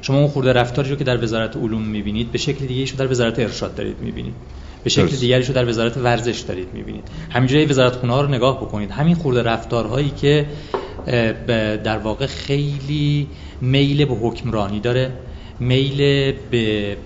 [0.02, 3.12] شما اون خورده رفتاری رو که در وزارت علوم می‌بینید به شکل دیگه رو در
[3.12, 4.34] وزارت ارشاد دارید می‌بینید.
[4.84, 7.04] به شکل دیگری رو در وزارت ورزش دارید می‌بینید.
[7.30, 8.92] همینجوری وزارت خونه ها رو نگاه بکنید.
[8.92, 10.46] همین خورده رفتارهایی که
[11.84, 13.28] در واقع خیلی
[13.62, 15.12] میل به حکمرانی داره
[15.60, 15.98] میل
[16.52, 16.98] به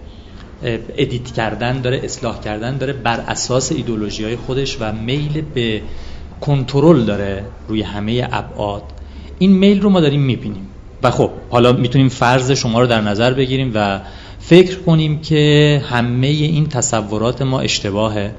[0.97, 5.81] ادیت کردن داره اصلاح کردن داره بر اساس ایدولوژی های خودش و میل به
[6.41, 8.83] کنترل داره روی همه ابعاد.
[9.39, 10.67] این میل رو ما داریم می‌بینیم.
[11.03, 13.99] و خب حالا می‌تونیم فرض شما رو در نظر بگیریم و
[14.39, 18.31] فکر کنیم که همه این تصورات ما اشتباهه.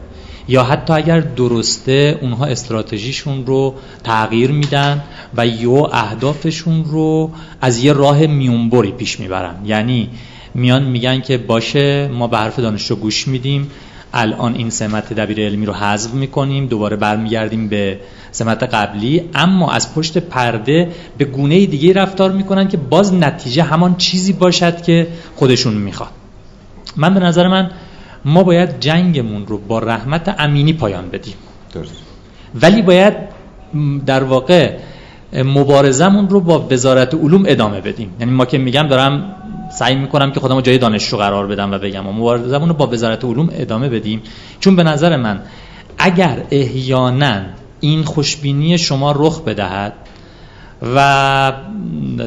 [0.49, 5.03] یا حتی اگر درسته اونها استراتژیشون رو تغییر میدن
[5.37, 7.31] و یا اهدافشون رو
[7.61, 9.55] از یه راه میونبری پیش می‌برن.
[9.65, 10.09] یعنی
[10.55, 13.71] میان میگن که باشه ما به حرف دانشجو گوش میدیم.
[14.15, 19.23] الان این سمت دبیر علمی رو حذف می‌کنیم دوباره برمیگردیم به سمت قبلی.
[19.35, 24.83] اما از پشت پرده به گونه دیگه رفتار می‌کنن که باز نتیجه همان چیزی باشد
[24.83, 26.11] که خودشون می‌خواد.
[26.97, 27.71] من به نظر من
[28.25, 31.35] ما باید جنگمون رو با رحمت امینی پایان بدیم.
[31.75, 31.97] درست.
[32.55, 33.15] ولی باید
[34.07, 34.77] در واقع
[35.33, 38.11] مبارزمون رو با وزارت علوم ادامه بدیم.
[38.21, 39.35] یعنی ما که میگم دارم
[39.71, 43.49] سعی می‌کنم که خودمو جای دانشجو قرار بدم و بگم مبارزمون رو با وزارت علوم
[43.53, 44.23] ادامه بدیم.
[44.61, 45.41] چون به نظر من
[45.99, 47.41] اگر احیانا
[47.81, 49.93] این خوشبینی شما رخ بدهد
[50.95, 51.53] و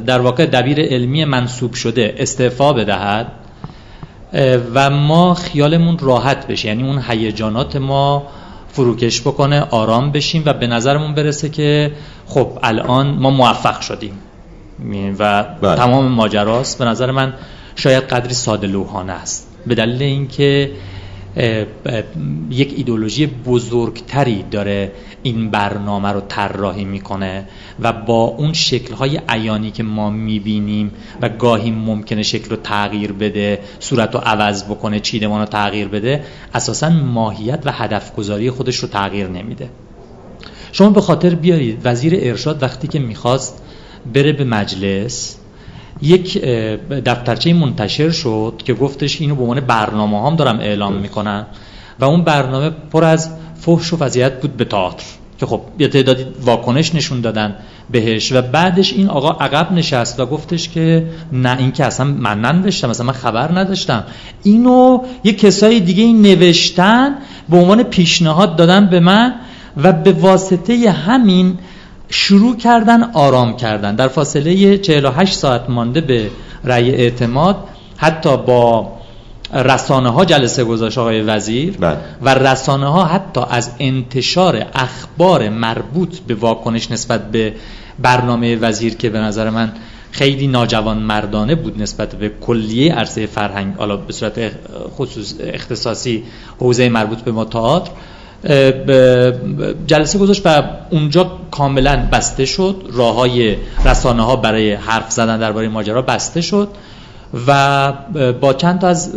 [0.06, 3.32] در واقع دبیر علمی منصوب شده استعفا بدهد
[4.74, 8.24] و ما خیالمون راحت بشه یعنی اون هیجانات ما
[8.68, 11.92] فروکش بکنه آرام بشیم و به نظرمون برسه که
[12.28, 14.14] خب الان ما موفق شدیم.
[15.20, 15.76] و بله.
[15.76, 16.80] تمام ماجراست.
[16.80, 17.34] به نظر من
[17.76, 19.48] شاید قدری ساده لوحانه است.
[19.68, 20.72] به دلیل اینکه
[22.50, 24.92] یک ایدولوژی بزرگتری داره
[25.24, 27.48] این برنامه رو طراحی می‌کنه
[27.80, 30.92] و با اون شکلهای عیانی که ما می‌بینیم
[31.22, 36.24] و گاهی ممکنه شکل رو تغییر بده صورت رو عوض بکنه چیدمان رو تغییر بده
[36.54, 39.70] اساسا ماهیت و هدف گذاری خودش رو تغییر نمیده.
[40.72, 41.82] شما به خاطر بیارید.
[41.84, 43.62] وزیر ارشاد وقتی که می‌خواست
[44.14, 45.36] بره به مجلس.
[46.02, 46.42] یک
[47.06, 51.46] دفترچه منتشر شد که گفتش اینو به عنوان برنامه هم دارم اعلام می‌کنن.
[52.00, 55.06] و اون برنامه پر از فحش و وضعیت بود به تئاتر.
[55.42, 57.56] که خب یه تعدادی واکنش نشون دادن
[57.92, 62.46] بهش و بعدش این آقا عقب نشست و گفتش که نه این که اصلا من
[62.46, 64.04] نداشتم اصلا من خبر نداشتم.
[64.44, 67.16] اینو یه کسای دیگه این نوشتن
[67.50, 69.34] به عنوان پیشنهاد دادن به من
[69.78, 71.58] و به واسطه همین
[72.12, 76.30] شروع کردن آرام کردن در فاصله 48 ساعت مانده به
[76.64, 77.56] رأی اعتماد
[77.98, 78.92] حتی با
[79.54, 81.98] رسانه ها جلسه گذاشت آقای وزیر بله.
[82.22, 87.54] و رسانه ها حتی از انتشار اخبار مربوط به واکنش نسبت به
[88.00, 89.72] برنامه وزیر که به نظر من
[90.12, 94.52] خیلی ناجوان مردانه بود نسبت به کلیه عرصه فرهنگ حالا به صورت
[94.98, 96.24] خصوص اختصاصی
[96.60, 97.92] حوزه مربوط به ما تئاتر
[99.88, 102.76] جلسه گذاشت و اونجا کاملا بسته شد.
[102.94, 106.68] راه های رسانه ها برای حرف زدن درباره ماجرا بسته شد
[107.48, 107.94] و
[108.42, 109.14] با چند تا از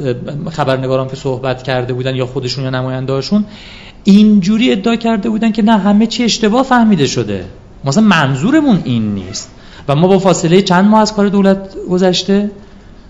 [0.51, 3.45] خبرنگاران که صحبت کرده بودن یا خودشون یا نمایندهاشون
[4.05, 7.45] اینجوری ادعا کرده بودن که نه همه چی اشتباه فهمیده شده.
[7.85, 9.51] مثلا منظورمون این نیست.
[9.89, 12.51] و ما با فاصله چند ماه از کار دولت گذشته؟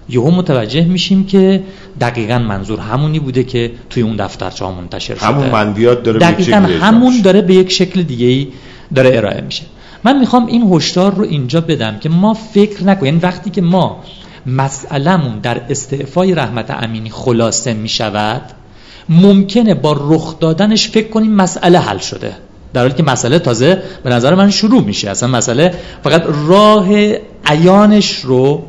[0.08, 1.62] یهو متوجه میشیم که
[2.00, 5.26] دقیقا منظور همونی بوده که توی اون دفترچه ها منتشر شده.
[5.26, 8.48] همون منبیات داره دقیقا همون داره به یک شکل دیگه ای
[8.94, 9.62] داره ارائه میشه.
[10.04, 14.04] من می‌خوام این هشدار رو اینجا بدم که ما فکر نکنیم یعنی وقتی که ما
[14.46, 18.42] مسئلهمون در استعفای رحمت امینی خلاصه می‌شود
[19.08, 22.32] ممکنه با رخ دادنش فکر کنیم مسئله حل شده.
[22.72, 25.10] در حالی که مسئله تازه به نظر من شروع میشه.
[25.10, 26.88] اصلا مسئله فقط راه
[27.46, 28.62] عیانش رو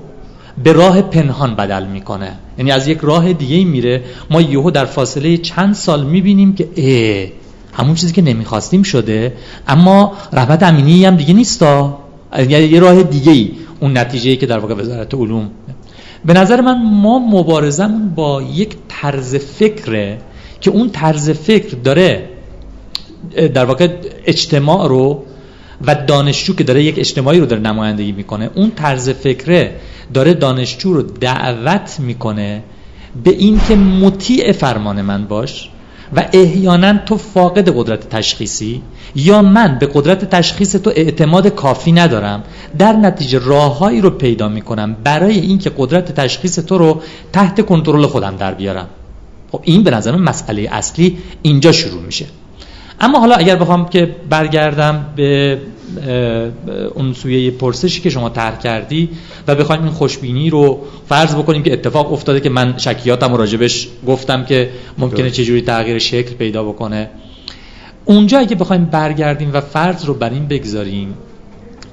[0.63, 2.31] به راه پنهان بدل می‌کنه.
[2.57, 4.03] یعنی از یک راه دیگه میره.
[4.29, 7.27] ما یهو در فاصله چند سال می‌بینیم که اه
[7.73, 9.33] همون چیزی که نمی‌خواستیم شده.
[9.67, 11.97] اما رحمت امینی هم دیگه نیستا.
[12.37, 15.49] یعنی یه راه دیگه ای اون نتیجه ای که در واقع وزارت علوم.
[16.25, 20.17] به نظر من ما مبارزمون با یک طرز فکره
[20.61, 22.29] که اون طرز فکر داره
[23.53, 23.87] در واقع
[24.25, 25.23] اجتماع رو
[25.88, 29.75] و دانشجو که داره یک اجتماعی رو داره نمایندگی می‌کنه اون طرز فکره
[30.13, 32.63] داره دانشجو رو دعوت می‌کنه
[33.23, 35.69] به اینکه مطیع فرمان من باش
[36.15, 38.81] و احیانا تو فاقد قدرت تشخیصی
[39.15, 42.43] یا من به قدرت تشخیص تو اعتماد کافی ندارم
[42.77, 47.01] در نتیجه راههایی رو پیدا می‌کنم برای اینکه قدرت تشخیص تو رو
[47.33, 48.88] تحت کنترل خودم در بیارم.
[49.51, 52.25] خب این به نظر مسئله اصلی اینجا شروع میشه.
[52.99, 55.58] اما حالا اگر بخوام که برگردم به
[56.95, 59.10] اون سویه پرسشی که شما طرح کردی
[59.47, 63.88] و بخوایم این خوشبینی رو فرض بکنیم که اتفاق افتاده که من شکیاتم و راجبش
[64.08, 67.10] گفتم که ممکنه چجوری تغییر شکل پیدا بکنه.
[68.05, 71.13] اونجا اگه بخوایم برگردیم و فرض رو بر این بگذاریم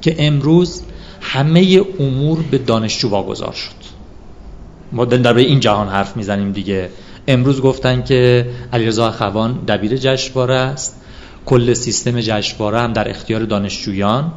[0.00, 0.82] که امروز
[1.20, 3.92] همه امور به دانشجو واگذار شد.
[4.92, 6.90] ما در این جهان حرف می‌زنیم دیگه.
[7.26, 11.02] امروز گفتن که علیرضا خوان دبیر جشنواره است.
[11.46, 14.32] کل سیستم جشنواره هم در اختیار دانشجویان.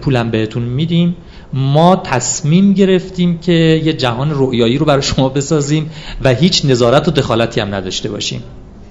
[0.00, 1.16] پولم بهتون میدیم.
[1.52, 3.52] ما تصمیم گرفتیم که
[3.84, 5.90] یه جهان رویایی رو برای شما بسازیم
[6.22, 8.42] و هیچ نظارت و دخالتی هم نداشته باشیم.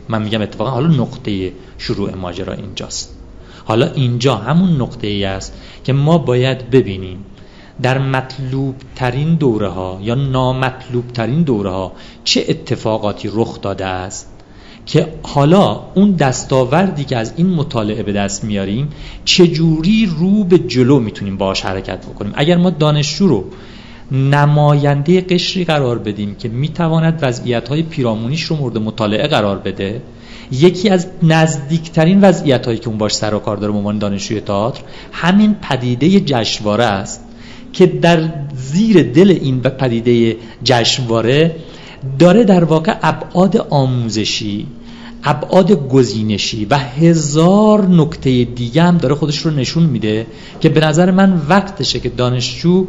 [0.10, 3.18] من میگم اتفاقا حالا نقطه شروع ماجرا اینجاست.
[3.66, 7.26] حالا اینجا همون نقطه ای است که ما باید ببینیم
[7.84, 11.92] در مطلوب ترین دوره ها یا نامطلوب ترین دوره ها
[12.24, 14.30] چه اتفاقاتی رخ داده است
[14.86, 18.90] که حالا اون دستاوردی که از این مطالعه به دست میاریم
[19.26, 23.46] چجوری رو به جلو می‌تونیم باش حرکت بکنیم؟ اگر ما دانشجو رو
[24.12, 30.02] نماینده قشری قرار بدیم که می‌تواند وضعیت های پیرامونیش رو مورد مطالعه قرار بده
[30.52, 34.82] یکی از نزدیکترین وضعیت هایی که اون باش سر و کار داره عنوان دانشجوی تئاتر
[35.12, 37.26] همین پدیده جشنواره است.
[37.74, 41.56] که در زیر دل این پدیده جشنواره
[42.20, 44.68] داره در واقع ابعاد آموزشی
[45.24, 50.28] ابعاد گزینشی و هزار نکته دیگه هم داره خودش رو نشون میده
[50.62, 52.88] که به نظر من وقتشه که دانشجو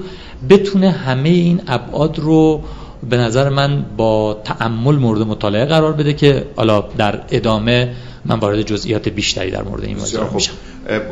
[0.50, 2.62] بتونه همه این ابعاد رو
[3.10, 7.94] به نظر من با تعمل مورد مطالعه قرار بده که حالا در ادامه
[8.24, 10.52] من وارد جزئیات بیشتری در مورد این موضوع میشم.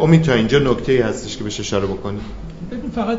[0.01, 2.52] امید تا اینجا نکته هستش که بهش اشاره بکنی؟ ببین
[2.95, 3.19] فقط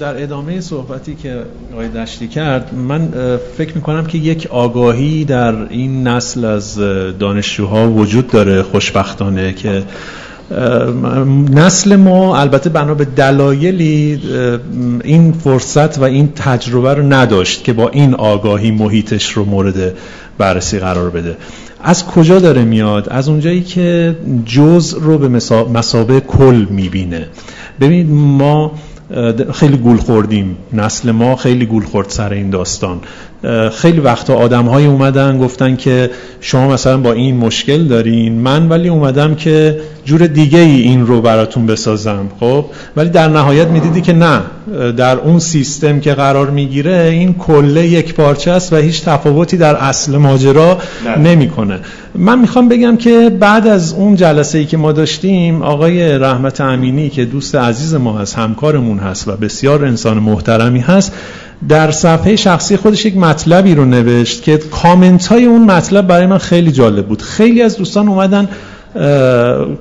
[0.00, 3.08] در ادامه صحبتی که آقای دشتی کرد من
[3.56, 6.78] فکر می‌کنم که یک آگاهی در این نسل از
[7.18, 9.82] دانشجوها وجود داره خوشبختانه که
[11.50, 14.20] نسل ما البته بنا به دلایلی
[15.04, 19.94] این فرصت و این تجربه رو نداشت که با این آگاهی محیطش رو مورد
[20.38, 21.36] بررسی قرار بده.
[21.84, 25.28] از کجا داره میاد؟ از اونجایی که جز رو به
[25.72, 27.26] مسابه کل می‌بینه.
[27.82, 28.72] ببینید ما
[29.52, 30.56] خیلی گول خوردیم.
[30.72, 33.00] نسل ما خیلی گول خورد سر این داستان.
[33.72, 38.34] خیلی وقتا آدم های اومدن گفتن که شما مثلا با این مشکل دارین.
[38.34, 42.64] من ولی اومدم که جور دیگه ای این رو براتون بسازم خب؟
[42.96, 44.40] ولی در نهایت می‌دیدی که نه.
[44.96, 49.76] در اون سیستم که قرار می‌گیره این کله یک پارچه است و هیچ تفاوتی در
[49.76, 50.78] اصل ماجرا
[51.18, 51.80] نمی‌کنه.
[52.14, 57.10] من می‌خوام بگم که بعد از اون جلسه ای که ما داشتیم آقای رحمت امینی
[57.10, 61.12] که دوست عزیز ما هست همکارمون هست و بسیار انسان محترمی هست
[61.68, 66.38] در صفحه شخصی خودش یک مطلبی رو نوشت که کامنت های اون مطلب برای من
[66.38, 67.22] خیلی جالب بود.
[67.22, 68.48] خیلی از دوستان اومدن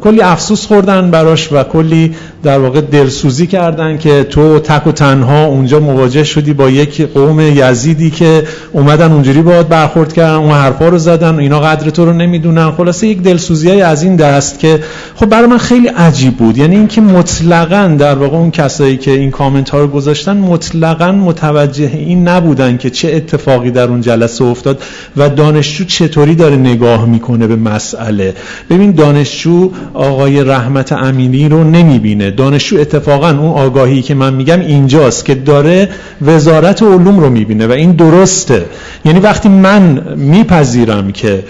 [0.01, 5.45] کلی افسوس خوردن براش و کلی در واقع دلسوزی کردن که تو تک و تنها
[5.45, 10.89] اونجا مواجه شدی با یک قوم یزیدی که اومدن اونجوری باید برخورد کردن اون حرفا
[10.89, 12.71] رو زدن اینا قدر تو رو نمی‌دونن.
[12.71, 14.79] خلاصه یک دلسوزی های از این دست که
[15.15, 16.57] خب برای من خیلی عجیب بود.
[16.57, 21.91] یعنی اینکه مطلقا در واقع اون کسایی که این کامنت ها رو گذاشتن مطلقا متوجه
[21.93, 24.83] این نبودن که چه اتفاقی در اون جلسه افتاد
[25.17, 28.33] و دانشجو چطوری داره نگاه می‌کنه به مسئله.
[28.69, 32.31] ببین دانشجو آقای رحمت امینی رو نمی‌بینه.
[32.31, 35.89] دانشجو اتفاقا اون آگاهی که من میگم اینجاست که داره
[36.21, 38.65] وزارت علوم رو می‌بینه و این درسته.
[39.05, 41.43] یعنی وقتی من میپذیرم که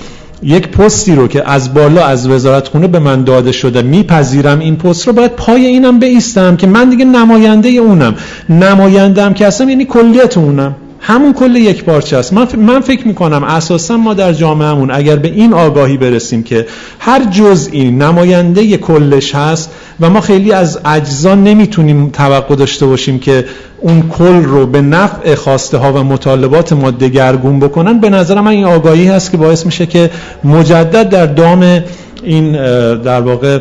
[0.44, 4.76] یک پستی رو که از بالا از وزارت خونه به من داده شده میپذیرم این
[4.76, 8.16] پست رو باید پای اینم بیستم که من دیگه نماینده اونم.
[8.50, 10.76] نمایندم که اصلا یعنی کلیت اونم.
[11.02, 12.34] همون کل یک پارچه است.
[12.34, 16.66] من, من فکر می‌کنم اساسا ما در جامعهمون اگر به این آگاهی برسیم که
[17.00, 23.46] هر جزئی نماینده کلش هست و ما خیلی از اجزا نمی‌تونیم توقع داشته باشیم که
[23.80, 28.52] اون کل رو به نفع خواسته ها و مطالبات ما دگرگون بکنن به نظر من
[28.52, 30.10] این آگاهی هست که باعث میشه که
[30.44, 31.84] مجدد در دام
[32.24, 32.52] این
[32.96, 33.60] در واقع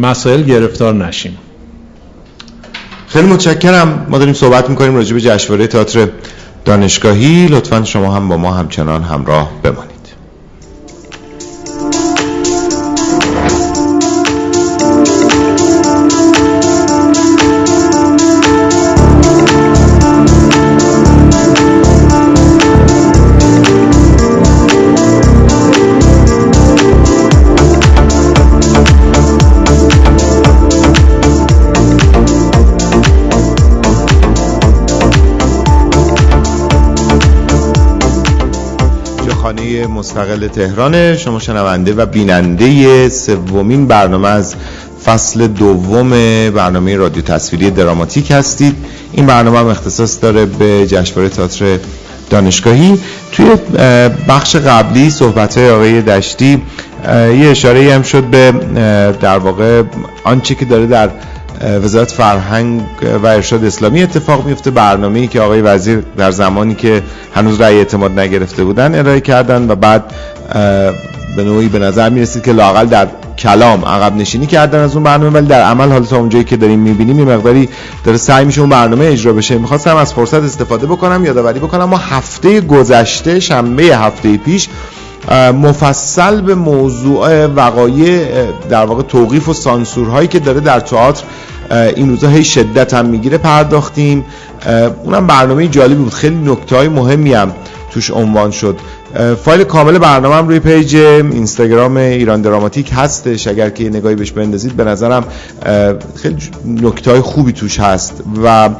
[0.00, 1.38] مسائل گرفتار نشیم.
[3.14, 4.06] خیلی متشکرم.
[4.08, 6.08] ما داریم صحبت می‌کنیم راجع به جشنواره تئاتر
[6.64, 7.46] دانشگاهی.
[7.46, 9.93] لطفا شما هم با ما همچنان همراه بمانید.
[40.04, 44.54] مستقل تهران شما شنونده و بیننده سومین برنامه از
[45.04, 46.10] فصل دوم
[46.50, 48.76] برنامه رادیو تصویری دراماتیک هستید.
[49.12, 51.78] این برنامه هم اختصاص داره به جشنواره تئاتر
[52.30, 52.98] دانشگاهی.
[53.32, 53.46] توی
[54.28, 56.62] بخش قبلی صحبت های آقای دشتی
[57.40, 58.52] یه اشاره هم شد به
[59.20, 59.82] در واقع
[60.24, 61.10] آنچه که داره در
[61.64, 62.82] وزارت فرهنگ
[63.22, 64.70] و ارشاد اسلامی اتفاق میفته.
[64.70, 67.02] برنامه‌ای که آقای وزیر در زمانی که
[67.34, 70.04] هنوز رأی اعتماد نگرفته بودن ارائه کردن و بعد
[71.36, 73.08] به نوعی به نظر می‌رسید که لاقل در
[73.38, 76.78] کلام عقب نشینی کردن از اون برنامه ولی در عمل حالا تا اونجایی که داریم
[76.78, 77.68] می‌بینیم یه مقداری
[78.04, 79.58] داره سعی میشه اون برنامه اجرا بشه.
[79.58, 84.68] می‌خواستم از فرصت استفاده بکنم یادآوری بکنم ما هفته گذشته شنبه هفته پیش
[85.62, 88.26] مفصل به موضوع وقایع
[88.70, 91.24] در واقع توقیف و سانسورهایی که داره در تئاتر
[91.70, 94.24] این روزا هی شدت هم می‌گیره پرداختیم.
[95.04, 96.12] اونم برنامه جالبی بود.
[96.12, 97.52] خیلی نکته های مهمی هم
[97.90, 98.78] توش عنوان شد.
[99.44, 103.48] فایل کامل برنامه هم روی پیج اینستاگرام ایران دراماتیک هستش.
[103.48, 105.24] اگر که نگاهی بهش بندازید به نظرم
[106.14, 106.36] خیلی
[106.66, 108.22] نکته های خوبی توش هست.
[108.44, 108.70] و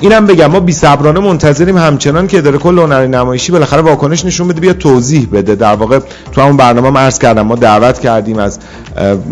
[0.00, 4.48] اینم بگم ما بی صبرانه منتظریم همچنان که اداره کل هنری نمایشی بالاخره واکنش نشون
[4.48, 5.54] بده بیا توضیح بده.
[5.54, 5.98] در واقع
[6.32, 8.58] تو همون برنامه هم عرض کردم ما دعوت کردیم از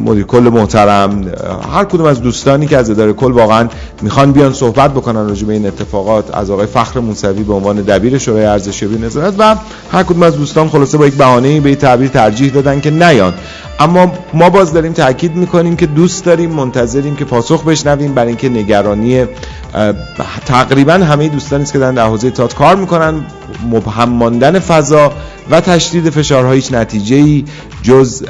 [0.04, 1.24] مدیر کل محترم
[1.72, 3.68] هر کدوم از دوستانی که از اداره کل واقعا
[4.02, 8.18] می‌خوان بیان صحبت بکنن راجع به این اتفاقات از آقای فخر موسوی به عنوان دبیر
[8.18, 9.56] شورای ارزشیابی نظارت و
[9.92, 13.34] هر کدوم دوستان خلاصه با یک بهانه‌ای به تعبیر ترجیح دادن که نیان.
[13.80, 18.14] اما ما باز داریم تاکید می‌کنیم که دوست داریم منتظریم که پاسخ بشنویم.
[18.14, 19.24] برای اینکه نگرانی
[20.46, 23.24] تقریبا همه دوستانی که در حوزه تات کار می‌کنن.
[23.70, 25.12] مبهم ماندن فضا
[25.50, 27.44] و تشدید فشارها هیچ نتیجه ای
[27.82, 28.22] جز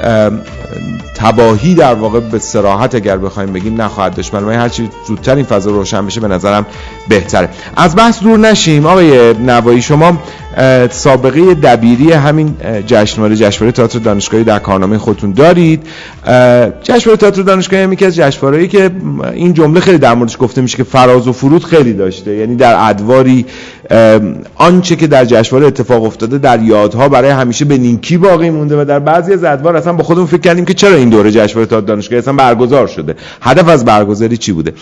[1.15, 4.33] تباهی در واقع به سراحت اگر بخوایم بگیم نخواهد داشت.
[4.33, 6.65] هر هرچی زودتر این فضا روشن بشه به نظرم
[7.09, 7.49] بهتره.
[7.75, 8.85] از بحث دور نشیم.
[8.85, 10.17] آقای نوایی شما
[10.89, 12.55] سابقه دبیری همین
[12.87, 15.87] جشنواره جشنواره تئاتر دانشگاهی در کارنامه خودتون دارید.
[16.83, 18.91] جشنواره تئاتر دانشگاهی هم یکی از جشنوارهایی که
[19.33, 22.35] این جمله خیلی در موردش گفته میشه که فراز و فرود خیلی داشته.
[22.35, 23.45] یعنی در ادواری
[24.55, 28.85] آنچه که در جشنواره اتفاق افتاده در یادها برای همیشه به نیکی باقی مونده و
[28.85, 31.85] در بعضی از ادوار اصلا با خودمون فکر کردیم که چرا این دوره جشنواره تئاتر
[31.85, 34.73] دانشگاهی اصلا برگزار شده؟ هدف از برگزاری چی بوده؟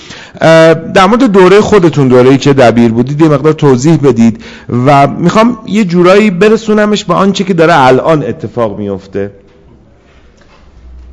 [0.93, 4.43] در مورد دوره خودتون دوره‌ای که دبیر بودید یه مقدار توضیح بدید
[4.85, 9.31] و می‌خوام یه جورایی برسونمش به آنچه که داره الان اتفاق میفته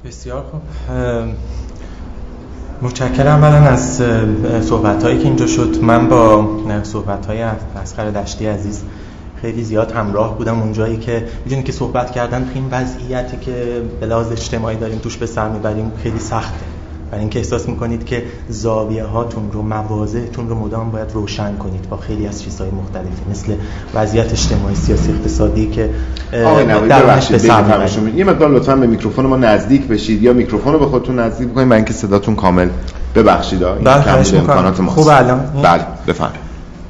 [0.04, 0.62] بسیار خوب.
[2.82, 4.02] متشکرم اولا از
[4.60, 5.76] صحبت هایی که اینجا شد.
[5.82, 6.48] من با
[6.82, 7.42] صحبت های
[7.82, 8.82] اسخر دشتی عزیز
[9.40, 10.60] خیلی زیاد همراه بودم.
[10.60, 15.26] اونجایی که می‌دونید که صحبت کردن تو این وضعیتی که به اجتماعی داریم توش به
[15.26, 16.77] سر می‌بریم خیلی سخته.
[17.10, 21.96] برای اینکه احساس می‌کنید که زاویه هاتون رو مواضعتون رو مدام باید روشن کنید با
[21.96, 23.54] خیلی از چیزهای مختلفی مثل
[23.94, 25.90] وضعیت اجتماعی سیاسی اقتصادی که
[26.32, 31.48] سر یه مقدار لطفا به میکروفون ما نزدیک بشید یا میکروفون رو به خودتون نزدیک
[31.48, 31.66] بکنید.
[31.66, 32.68] من اینکه صداتون کامل
[33.14, 35.40] ببخشید این بله امکانات ماست خوب الان.
[35.62, 36.47] بله بفرمایید.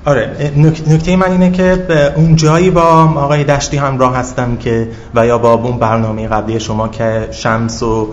[0.08, 0.52] آره.
[0.86, 1.86] نکته من اینه که
[2.16, 2.82] اون جایی با
[3.16, 8.08] آقای دشتی همراه هستم که و یا با اون برنامه قبلی شما که شمس و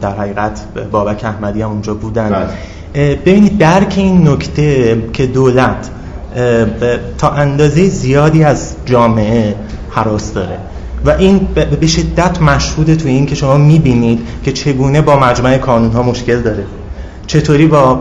[0.00, 0.60] در حقیقت
[0.90, 2.30] بابک احمدی هم اونجا بودن.
[2.94, 3.16] بله.
[3.16, 5.90] ببینید درک این نکته که دولت
[7.18, 9.54] تا اندازه زیادی از جامعه
[9.90, 10.58] حراس داره.
[11.04, 11.48] و این
[11.80, 16.40] به شدت مشهوده تو این که شما می‌بینید که چگونه با مجمع کانون ها مشکل
[16.40, 16.64] داره.
[17.28, 17.94] چطوری با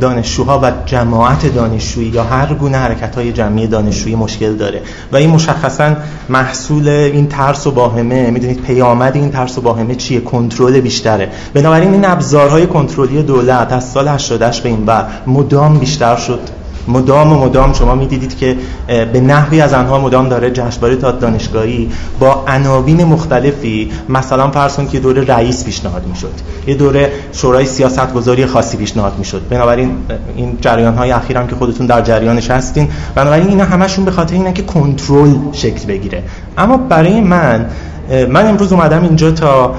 [0.00, 4.82] دانشجوها و جماعت دانشجویی یا هر گونه حرکت های جمعی دانشجویی مشکل داره
[5.12, 5.96] و این مشخصا
[6.28, 11.28] محصول این ترس و باهمه می‌دونید پیامد این ترس و باهمه چیه؟ کنترل بیشتره.
[11.54, 16.40] بنابراین این ابزارهای کنترلی دولت از سال 88 به این بر مدام بیشتر شد.
[16.88, 18.56] مدام و مدام شما می‌دیدید که
[18.86, 24.90] به نحوی از آنها مدام داره جشنواره تا دانشگاهی با عناوین مختلفی مثلا فرض کنید
[24.90, 26.32] که دوره رئیس پیشنهاد می‌شد
[26.66, 29.42] یه دوره شورای سیاست گذاری خاصی پیشنهاد می‌شد.
[29.50, 29.96] بنابراین
[30.36, 32.88] این جریان های اخیر هم که خودتون در جریانش هستین.
[33.14, 36.22] بنابراین اینا همشون به خاطر اینه که کنترل شکل بگیره.
[36.58, 37.66] اما برای من
[38.10, 39.74] من امروز اومدم اینجا تا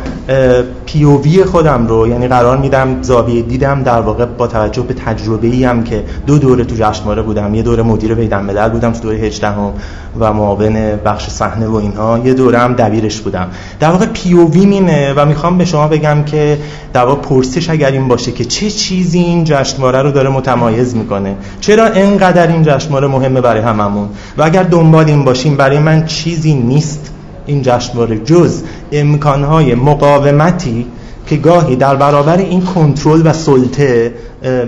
[0.85, 5.63] پیووی خودم رو یعنی قرار میدم زاویه دیدم در واقع با توجه به تجربه ای
[5.63, 9.17] هم که دو دوره تو جشنواره بودم یه دوره مدیر بیدن ملل بودم تو دوره
[9.17, 9.73] 18 هم
[10.19, 13.47] و معاون بخش صحنه و اینها یه دوره هم دبیرش بودم.
[13.79, 16.57] در واقع پیووی مینه و می‌خوام به شما بگم که
[16.93, 21.35] در واقع پرسش اگر این باشه که چه چیزی این جشنواره رو داره متمایز می‌کنه؟
[21.61, 26.53] چرا اینقدر این جشنواره مهمه برای هممون؟ و اگر دنبال این باشیم برای من چیزی
[26.53, 27.11] نیست.
[27.45, 30.87] این جشنواره جز امکانهای مقاومتی
[31.31, 34.13] که گاهی در برابر این کنترل و سلطه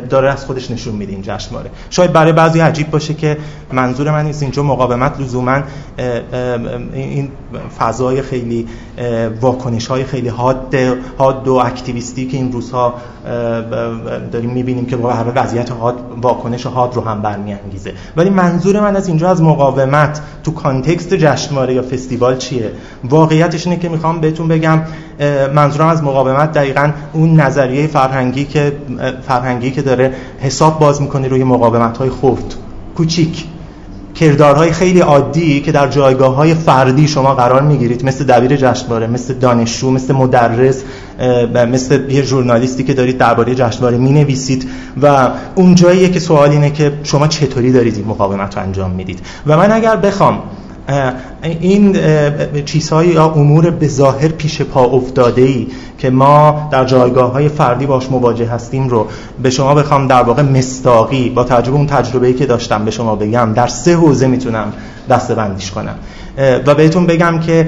[0.09, 1.69] داره از خودش نشون میده این جشنواره.
[1.89, 3.37] شاید برای بعضی عجیب باشه که
[3.73, 5.57] منظور من نیست اینجا مقاومت لزوما
[6.93, 7.29] این
[7.79, 8.67] فضای خیلی
[9.41, 10.75] واکنش های خیلی حاد
[11.17, 12.93] حاد و اکتیویستی که این روزها
[14.31, 17.93] داریم می‌بینیم که با وضعیت حاد واکنش حاد رو هم برمیانگیزه.
[18.17, 22.71] ولی منظور من از اینجا از مقاومت تو کانتکست جشنواره یا فستیوال چیه؟
[23.03, 24.81] واقعیتش اینه که می‌خوام بهتون بگم
[25.55, 28.73] منظورم از مقاومت دقیقا اون نظریه فرهنگی که
[29.27, 32.55] فرهنگی که داره حساب باز می‌کنه روی مقاومت های خرد.
[32.95, 33.45] کوچیک.
[34.15, 39.33] کردارهای خیلی عادی که در جایگاه های فردی شما قرار می‌گیرید مثل دبیر جشنواره مثل
[39.33, 40.83] دانشجو مثل مدرس
[41.55, 44.69] مثل یه ژورنالیستی که دارید درباره جشنواره می نویسید
[45.01, 49.19] و اون جاییه که سوال که شما چطوری دارید این مقاومت رو انجام می‌دید.
[49.47, 50.39] و من اگر بخوام
[51.41, 51.97] این
[52.65, 55.67] چیزهای یا امور به ظاهر پیش پا افتاده ای
[55.97, 59.07] که ما در جایگاه های فردی باش مواجه هستیم رو
[59.43, 63.15] به شما بخوام در واقع مستاقی با تجربه اون تجربه ای که داشتم به شما
[63.15, 64.73] بگم در سه حوزه می‌تونم
[65.09, 65.95] دسته بندیش کنم
[66.65, 67.67] و بهتون بگم که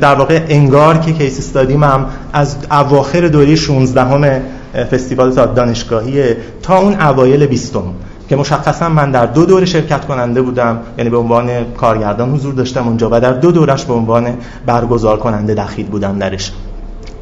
[0.00, 4.42] در واقع انگار که کیس استادیم هم از اواخر دوره 16 همه
[4.90, 6.22] فستیوال دانشگاهی
[6.62, 7.94] تا اون اوایل بیستم.
[8.30, 12.88] که مشخصا من در دو دوره شرکت کننده بودم یعنی به عنوان کارگردان حضور داشتم
[12.88, 14.34] اونجا و در دو دورش به عنوان
[14.66, 16.52] برگزار کننده دخیل بودم درش.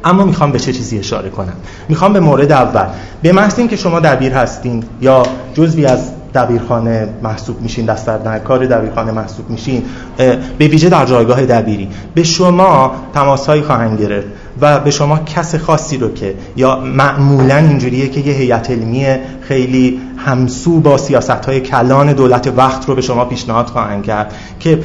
[0.03, 1.53] اما می‌خوام به چه چیزی اشاره کنم؟
[1.89, 2.85] می‌خوام به مورد اول.
[3.21, 8.09] به محض که شما دبیر هستین یا جزوی از دبیرخانه محسوب میشین دست
[8.43, 9.83] کار دبیرخانه محسوب میشین
[10.57, 14.27] به ویژه در جایگاه دبیری به شما تماسهایی خواهند گرفت
[14.61, 19.05] و به شما کس خاصی رو که یا معمولا اینجوریه که یه هیئت علمی
[19.41, 24.79] خیلی همسو با سیاست های کلان دولت وقت رو به شما پیشنهاد خواهند کرد که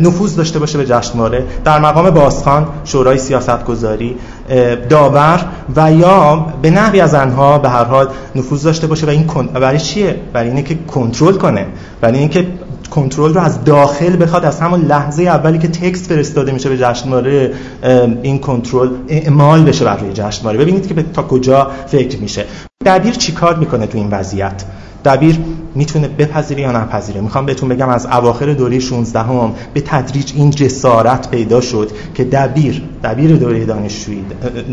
[0.00, 4.16] نفوذ داشته باشه به جشنواره در مقام بازخان شورای سیاست گذاری
[4.88, 5.44] داور
[5.76, 9.06] و یا به نحوی از آنها به هر حال نفوذ داشته باشه.
[9.06, 11.66] و این برای چیه؟ برای اینه که کنترل کنه.
[12.00, 12.46] برای اینکه
[12.94, 17.52] کنترل رو از داخل بخواد از همون لحظه اولی که تکست فرستاده میشه به جشنواره
[18.22, 20.58] این کنترل اعمال بشه بر روی جشنواره.
[20.58, 22.44] ببینید که تا کجا فکر میشه.
[22.84, 24.64] دبیر چیکار می‌کنه تو این وضعیت؟
[25.04, 25.38] دبیر
[25.74, 30.50] می‌تونه بپذیره یا نپذیره؟ می‌خوام بهتون بگم از اواخر دوره 16 هم به تدریج این
[30.50, 34.24] جسارت پیدا شد که دبیر دبیر دوره دانشجویی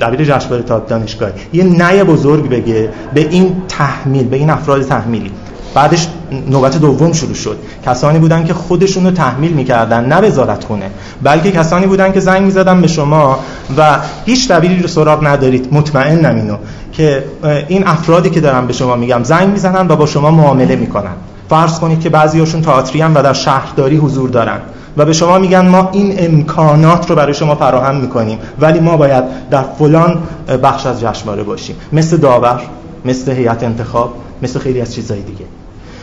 [0.02, 5.32] دبیر جشنواره تا دانشگاهی یه نه بزرگ بگه به این تحمیل به این افراد تحمیلی.
[5.74, 6.08] بعدش
[6.50, 7.58] نوبت دوم شروع شد.
[7.86, 10.92] کسانی بودن که خودشون رو تحمیل می‌کردن نه وزارت خونه
[11.24, 13.40] بلکه کسانی بودن که زنگ می‌زدن به شما
[13.78, 15.74] و هیچ دبیری رو سراغ ندارید.
[15.74, 16.56] مطمئن نمینو
[16.92, 17.24] که
[17.68, 21.14] این افرادی که دارم به شما میگم زنگ می‌زنن و با شما معامله می‌کنن.
[21.50, 24.60] فرض کنید که بعضیاشون تئاتری و در شهرداری حضور دارن
[24.98, 29.24] و به شما میگن ما این امکانات رو برای شما فراهم می‌کنیم ولی ما باید
[29.52, 30.18] در فلان
[30.64, 31.76] بخش از جشنواره باشیم.
[31.94, 32.62] مثل داور
[33.06, 35.46] مثل هیئت انتخاب مثل خیلی از چیزهای دیگه.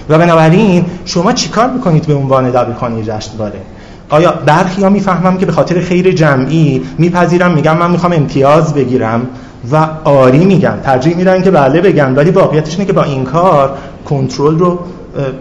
[0.08, 3.60] و بنابراین شما چیکار می‌کنید به عنوان دبیرخانه جشنواره؟
[4.08, 9.26] آیا برخی ها می‌فهمم که به خاطر خیر جمعی میپذیرم میگم من می‌خوام امتیاز بگیرم
[9.72, 13.78] و آری میگن ترجیح میدن که بله بگن ولی واقعیتش اینه که با این کار
[14.04, 14.78] کنترل رو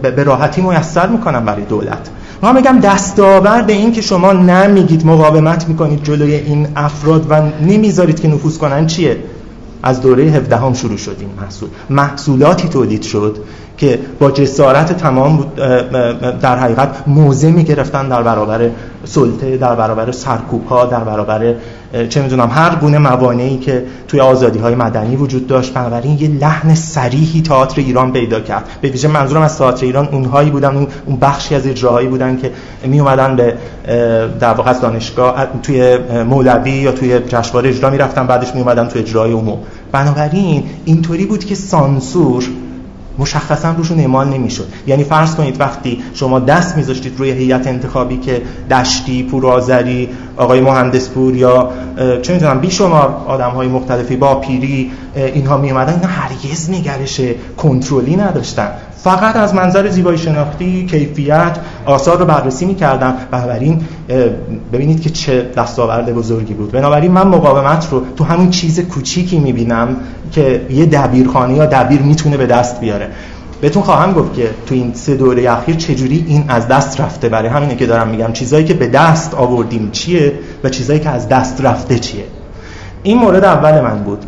[0.01, 2.09] به راحتی میسر می‌کنم برای دولت.
[2.43, 8.27] ما میگم دستاورد این که شما نمیگید مقاومت می‌کنید جلوی این افراد و نمی‌ذارید که
[8.27, 9.17] نفوذ کنن چیه؟
[9.85, 11.69] از دوره 17 هم شروع شد این محصول.
[11.89, 13.37] محصولاتی تولید شد
[13.77, 15.45] که با جسارت تمام
[16.41, 18.69] در حقیقت موضع می گرفتن در برابر
[19.05, 21.53] سلطه در برابر سرکوب ها در برابر
[22.09, 25.73] چه می‌دونم هر گونه موانعی که توی آزادی های مدنی وجود داشت.
[25.73, 28.63] بنابراین یه لحن سریحی تئاتر ایران پیدا کرد.
[28.81, 32.51] به ویژه منظورم از تئاتر ایران اونهایی بودن اون بخشی از اجراهایی بودن که
[32.83, 33.53] می اومدن به
[34.39, 35.97] در واقع دانشگاه توی
[36.29, 39.57] مولوی یا توی جشنواره اجرا می‌رفتن بعدش می اومدن توی اجرای عموم.
[39.91, 42.43] بنابراین اینطوری بود که سانسور
[43.17, 44.67] مشخصا روشون اعمال نمی‌شد.
[44.87, 48.41] یعنی فرض کنید وقتی شما دست میذاشتید روی هیئت انتخابی که
[48.71, 51.69] دشتی پورآذری آقای مهندس پور یا
[52.21, 57.21] چه می‌دونم بیشمار آدم های مختلفی با پیری اینها می اومدن اینا هرگز نگرش
[57.57, 58.71] کنترلی نداشتن.
[59.03, 63.15] فقط از منظر زیبایی شناختی کیفیت آثار رو بررسی می‌کردن.
[63.31, 63.81] بنابراین
[64.73, 66.71] ببینید که چه دستاورد بزرگی بود.
[66.71, 69.95] بنابراین من مقاومت رو تو همین چیز کوچیکی می‌بینم
[70.31, 73.09] که یه دبیرخانه یا دبیر می‌تونه به دست بیاره.
[73.61, 77.29] بهتون خواهم گفت که تو این سه دوره اخیر چجوری این از دست رفته.
[77.29, 80.33] برای همینه که دارم میگم چیزایی که به دست آوردیم چیه
[80.63, 82.23] و چیزایی که از دست رفته چیه.
[83.03, 84.25] این مورد اول من بود.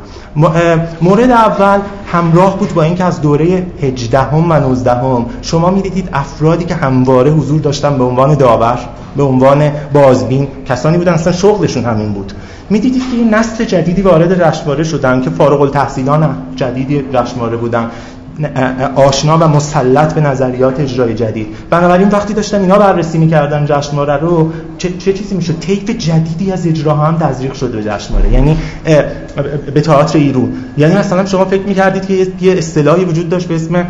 [1.01, 1.79] مورد اول
[2.11, 6.75] همراه بود با اینکه از دوره 18 هم و 19 هم شما می‌دیدید افرادی که
[6.75, 8.79] همواره حضور داشتن به عنوان داور
[9.17, 12.33] به عنوان بازبین کسانی بودن اصلا شغلشون همین بود.
[12.69, 17.89] می‌دیدید که این نسل جدیدی وارد رشنواره شدن که فارغ التحصیلان جدیدی رشنواره بودن.
[18.95, 21.47] آشنا و مسلط به نظریات اجرای جدید.
[21.69, 26.67] بنابراین وقتی داشتن اینا بررسی می‌کردن جشنواره رو چه, چه چیزی می‌شد؟ طیف جدیدی از
[26.67, 28.33] اجراها هم تزریق شده به جشنواره.
[28.33, 28.57] یعنی
[29.73, 30.53] به تئاتر ایرون.
[30.77, 33.85] یعنی مثلا شما فکر می‌کردید که یه اصطلاحی وجود داشت به اسم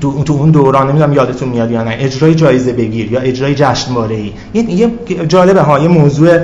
[0.00, 4.16] تو, تو اون دوران نمی‌دونم یادتون میاد یا نه اجرای جایزه بگیر یا اجرای جشنواره
[4.16, 4.90] ای یه
[5.28, 6.38] جالبه ها یه موضوع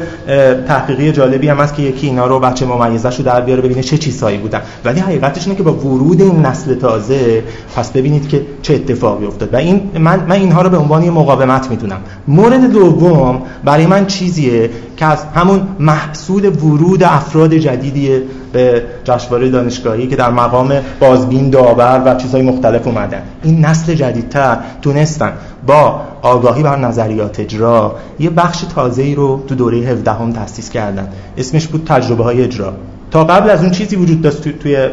[0.69, 3.99] تحقیقی جالبی هم هست که یکی اینا رو بچه ممیزش رو در بیاره ببینه چه
[3.99, 4.61] چیزهایی بودن.
[4.85, 7.43] ولی حقیقتش اینه که با ورود این نسل تازه
[7.77, 9.55] پس ببینید که چه اتفاقی افتاد.
[9.55, 12.01] و این من من اینها رو به عنوان یه مقاومت می‌دونم.
[12.29, 18.11] مورد دوم برای من چیزیه که از همون محصول ورود افراد جدیدی
[18.53, 23.23] به جشنواره دانشگاهی که در مقام بازبین داور و چیزهای مختلف اومدن.
[23.43, 25.33] این نسل جدیدتر تونستن
[25.67, 30.71] با آگاهی بر نظریات اجرا یه بخش تازه ای رو تو دوره 17 هم تأسیس
[30.71, 31.09] کردن.
[31.39, 32.73] اسمش بود تجربه های اجرا.
[33.11, 34.89] تا قبل از اون چیزی وجود داشت توی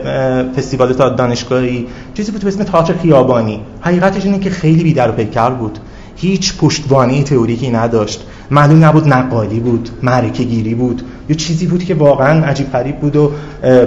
[0.58, 3.62] فستیوال تا دانشگاهی چیزی بود به اسم تئاتر خیابانی.
[3.82, 5.80] حقیقتش اینه که خیلی بیدر و پیکر بود.
[6.16, 8.24] هیچ پشتوانه تئوریکی نداشت.
[8.51, 11.01] معلوم نبود نقالی بود معرکه گیری بود.
[11.30, 13.32] یه چیزی بود که واقعا عجیب غریب بود و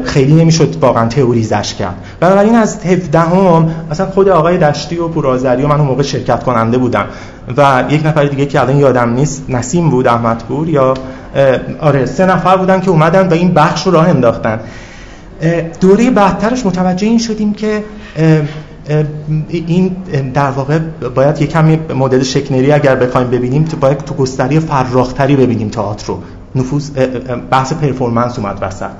[0.05, 1.95] خیلی نمی‌شد واقعا تئوریزش کرد.
[2.21, 6.43] بنابراین از 17 هم مثلا خود آقای دشتی و پورازری و من اون موقع شرکت
[6.43, 7.07] کننده بودم
[7.57, 10.95] و یک نفر دیگه که الان یادم نیست نسیم بود احمدپور یا
[11.81, 14.61] آره سه نفر بودن که اومدن و این بخش رو راه انداختن.
[15.81, 17.85] دوره بعدترش متوجه این شدیم که
[19.49, 19.97] این
[20.35, 20.79] در واقع
[21.15, 26.07] باید یه کمی مدل شکنری اگر بخوایم ببینیم تو باید تو گستری فراختری ببینیم تئاتر
[26.07, 26.19] رو.
[26.55, 26.91] نفوذ
[27.51, 28.91] بحث performance اومد وسط.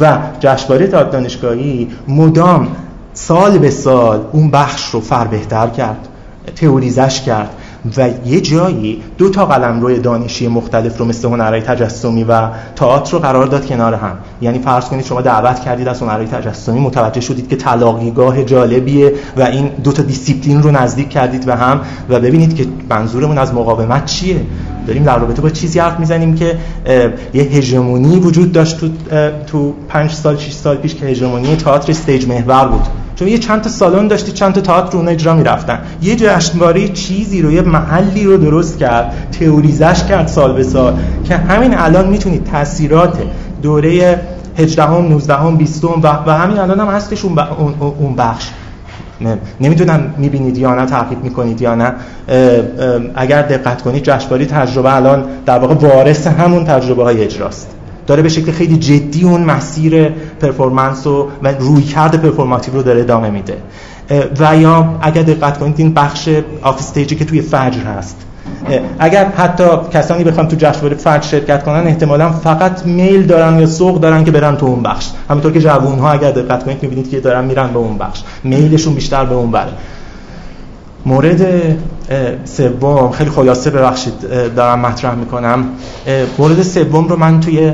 [0.00, 2.68] و جشنواره دانشگاهی مدام
[3.14, 6.08] سال به سال اون بخش رو فربه‌تر کرد
[6.56, 7.50] تئوریزش کرد.
[7.96, 13.18] و یه جایی دو تا قلمروی دانشی مختلف رو مثل هنرهای تجسمی و تئاتر رو
[13.18, 14.16] قرار داد کنار هم.
[14.40, 19.42] یعنی فرض کنید شما دعوت کردید از هنرهای تجسمی متوجه شدید که تلاقیگاه جالبیه و
[19.42, 24.04] این دو تا دیسیپلین رو نزدیک کردید به هم و ببینید که منظورمون از مقاومت
[24.06, 24.40] چیه.
[24.86, 26.58] داریم در رابطه با چیزی حرف می‌زنیم که
[27.34, 28.88] یه هژمونی وجود داشت تو
[29.46, 33.07] تو 5 سال 6 سال پیش که هژمونی تئاتر استیج محور بود.
[33.18, 35.78] چون یه چند تا سالن داشتی چند تا تئاتر اون اجرا می‌رفتن.
[36.02, 40.94] یه جشنواره چیزی رو یه محلی رو درست کرد تئوریزش کرد سال به سال
[41.24, 43.18] که همین الان می‌تونید تاثیرات
[43.62, 44.20] دوره
[44.58, 48.48] 18 هم 19 هم 20 هم و, همین الان هم هستش اون, بخش.
[49.60, 51.94] نمی‌دونم می‌بینید یا نه تعقیب می‌کنید یا نه.
[53.14, 57.77] اگر دقت کنید جشنواره تجربه الان در واقع وارث همون تجربه های اجراست.
[58.08, 60.08] داره به شکل خیلی جدی اون مسیر
[60.40, 61.28] performance و,
[61.58, 63.56] رویکرد performative رو داره ادامه میده.
[64.40, 66.28] و یا اگر دقت کنید این بخش
[66.62, 68.16] off stage ی که توی فجر هست.
[68.98, 74.00] اگر حتی کسانی بخوان تو جشنواره فجر شرکت کنن احتمالا فقط میل دارن یا سوق
[74.00, 75.10] دارن که برن تو اون بخش.
[75.30, 78.22] همینطور که جوون ها اگر دقت کنید می‌بینید که دارن میرن به اون بخش.
[78.44, 79.72] میلشون بیشتر به اون وره.
[81.06, 81.46] مورد
[82.44, 84.14] سوم خیلی خلاصه ببخشید
[84.56, 85.64] دارم مطرح می‌کنم.
[86.38, 87.72] مورد سوم رو من توی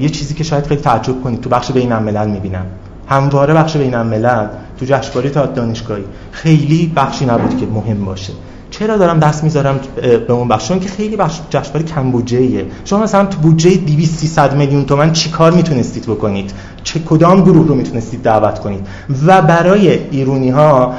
[0.00, 1.40] یه چیزی که شاید خیلی تعجب کنید.
[1.40, 2.66] تو بخش بین الملل می‌بینم.
[3.08, 4.46] همواره بخش بین الملل
[4.80, 6.04] تو جشنواره تا دانشگاهی.
[6.32, 8.32] خیلی بخشی نبود که مهم باشه.
[8.70, 9.80] چرا دارم دست می‌ذارم
[10.26, 14.18] به اون بخش؟ چون که خیلی بخش جشنواره کم بودجه شما مثلا تو بودجه 200
[14.18, 16.52] 300 میلیون تومان چیکار می‌تونستید بکنید؟
[16.84, 18.86] چه کدام گروه رو می‌تونستید دعوت کنید؟
[19.26, 20.94] و برای ایرونی ها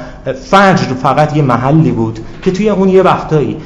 [0.50, 3.56] فجر فقط یه محلی بود که توی اون یه وقتایی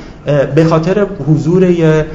[0.55, 2.07] به خاطر حضور یه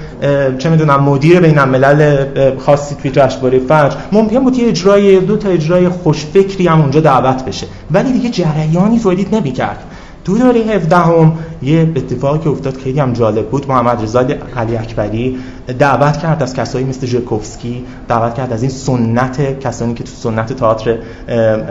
[0.57, 2.25] چه می‌دونم مدیر بین الملل
[2.57, 7.45] خاصی توی جشنواره فجر ممکن بود یه اجرای دو تا اجرای خوشفکری هم اونجا دعوت
[7.45, 7.67] بشه.
[7.91, 9.83] ولی دیگه جریانی تولید نمی‌کرد.
[10.27, 13.67] تو دوره 17 هم یه اتفاقی که افتاد خیلی هم جالب بود.
[13.67, 14.19] محمد رضا
[14.57, 15.37] علی اکبری
[15.79, 20.53] دعوت کرد از کسایی مثل ژکوفسکی دعوت کرد از این سنت کسانی که تو سنت
[20.53, 20.97] تئاتر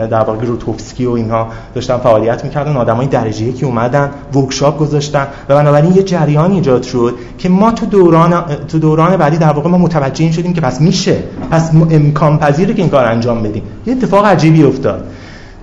[0.07, 2.75] در واقع روتوفسکی و اینها داشتن فعالیت می‌کردن.
[2.77, 7.85] آدمای درجه که اومدن ورکشاپ گذاشتن و بنابراین یه جریان ایجاد شد که ما تو
[7.85, 12.37] دوران تو دوران بعدی در واقع ما متوجه این شدیم که پس میشه پس امکان
[12.37, 13.63] پذیره که این کار انجام بدیم.
[13.85, 15.05] یه اتفاق عجیبی افتاد.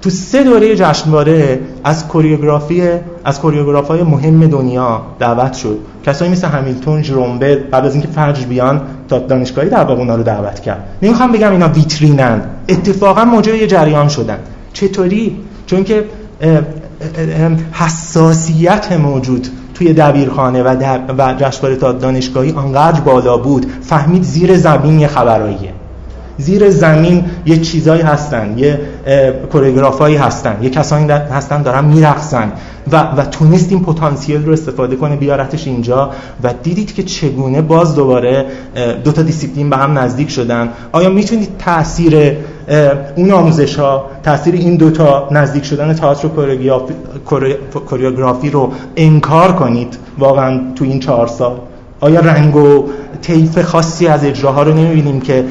[0.05, 2.83] تو سه دوره جشنواره از کوریوگرافی
[3.25, 5.79] از کوریوگرافای مهم دنیا دعوت شد.
[6.07, 10.61] کسایی مثل همیلتون جرومبر بعد از اینکه فرج بیان تا دانشگاهی در واقع رو دعوت
[10.61, 10.85] کرد.
[11.03, 12.43] نمی‌خوام بگم اینا ویترینن.
[12.69, 14.39] اتفاقا موجب یه جریان شدن.
[14.73, 15.37] چطوری؟
[15.67, 16.05] چون که
[17.73, 20.77] حساسیت موجود توی دبیرخانه و,
[21.19, 23.67] و جشنواره تا دانشگاهی آنقدر بالا بود.
[23.83, 25.84] فهمید زیر زمین یه خبراییه.
[26.39, 28.81] زیر زمین یه چیزایی هستن یه
[29.53, 32.53] کوریوگرافایی هستن یه کسانی هستن دارن میرقصن.
[32.93, 36.11] و, و تونست این پتانسیل رو استفاده کنه بیارتش اینجا.
[36.43, 38.47] و دیدید که چگونه باز دوباره
[39.05, 40.69] دو تا دیسیپلین به هم نزدیک شدن.
[40.93, 42.37] آیا می‌تونید تاثیر
[43.17, 46.31] اون آموزش ها تاثیر این دوتا نزدیک شدن تئاتر و
[47.81, 51.57] choreography رو انکار کنید؟ واقعا تو این چهار سال.
[52.05, 52.85] آیا رنگ و
[53.23, 55.45] طیف خاصی از اجراها رو نمی‌بینیم که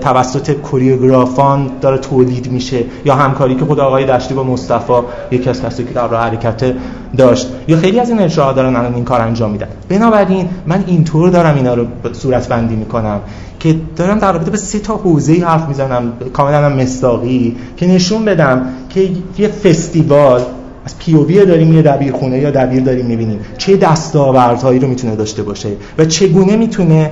[0.00, 4.92] توسط کوریوگرافان داره تولید میشه؟ یا همکاری که خود آقای دشتی با مصطفی
[5.30, 6.74] یکی از کسایی که در راه حرکت
[7.16, 11.30] داشت یا خیلی از این اجراها دارن الان این کار انجام میدن؟ بنابراین من اینطور
[11.30, 13.20] دارم اینا رو صورت بندی می‌کنم
[13.60, 18.66] که دارم در رابطه به سه تا حوزه حرف می‌زنم کاملا مستاقی که نشون بدم
[18.90, 20.40] که یه فستیوال
[20.88, 23.40] از پیووی داریم یه دبیرخونه یا دبیر داریم می‌بینیم.
[23.58, 25.68] چه دستاوردهایی رو می‌تونه داشته باشه
[25.98, 27.10] و چگونه می‌تونه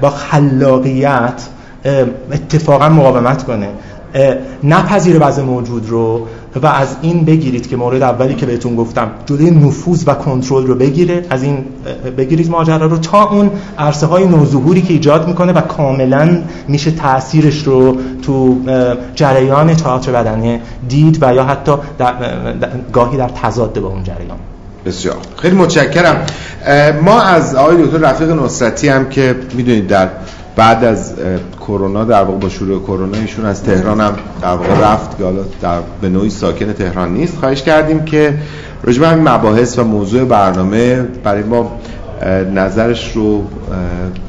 [0.00, 1.42] با خلاقیت
[2.32, 3.68] اتفاقا مقاومت کنه.
[4.64, 6.26] نپذیر وضع موجود رو
[6.62, 10.74] و از این بگیرید که مورد اولی که بهتون گفتم جلوی نفوذ و کنترل رو
[10.74, 11.64] بگیره از این
[12.16, 16.38] بگیرید ماجرا رو تا اون عرصه های نوظهوری که ایجاد می‌کنه و کاملا
[16.68, 18.56] میشه تاثیرش رو تو
[19.14, 22.14] جریان تئاتر بدنه دید و یا حتی در
[22.92, 24.38] گاهی در تضاد با اون جریان.
[24.86, 25.16] بسیار.
[25.36, 26.26] خیلی متشکرم.
[27.04, 30.08] ما از آقای دکتر رفیق نصرتی هم که می‌دونید در
[30.56, 31.14] بعد از
[31.60, 35.18] کرونا در واقع با شروع کرونا ایشون از تهران هم در واقع رفت.
[35.18, 37.36] که حالا در به نوعی ساکن تهران نیست.
[37.38, 38.34] خواهش کردیم که
[38.84, 41.78] به همین مباحث و موضوع برنامه برای ما
[42.54, 43.44] نظرش رو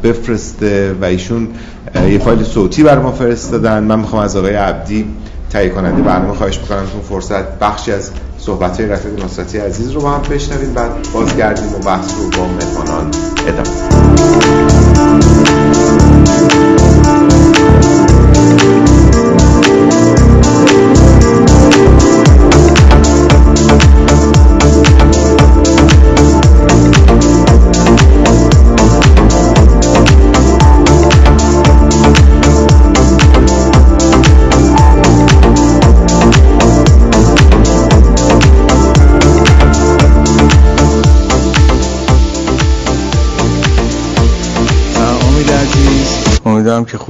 [0.04, 1.48] بفرسته و ایشون
[2.10, 3.84] یه فایل صوتی برای ما فرستادن.
[3.84, 5.06] من می‌خوام از آقای عبدی
[5.50, 10.02] تهیه کننده برنامه خواهش بکنم تو فرصت بخشی از صحبت های رفیق نصرتی عزیز رو
[10.02, 10.74] با هم بشنویم.
[10.74, 13.12] بعد بازگردیم و بحث رو با مهمانان
[13.48, 14.71] ادامه
[15.04, 15.24] Thank
[17.34, 17.41] you.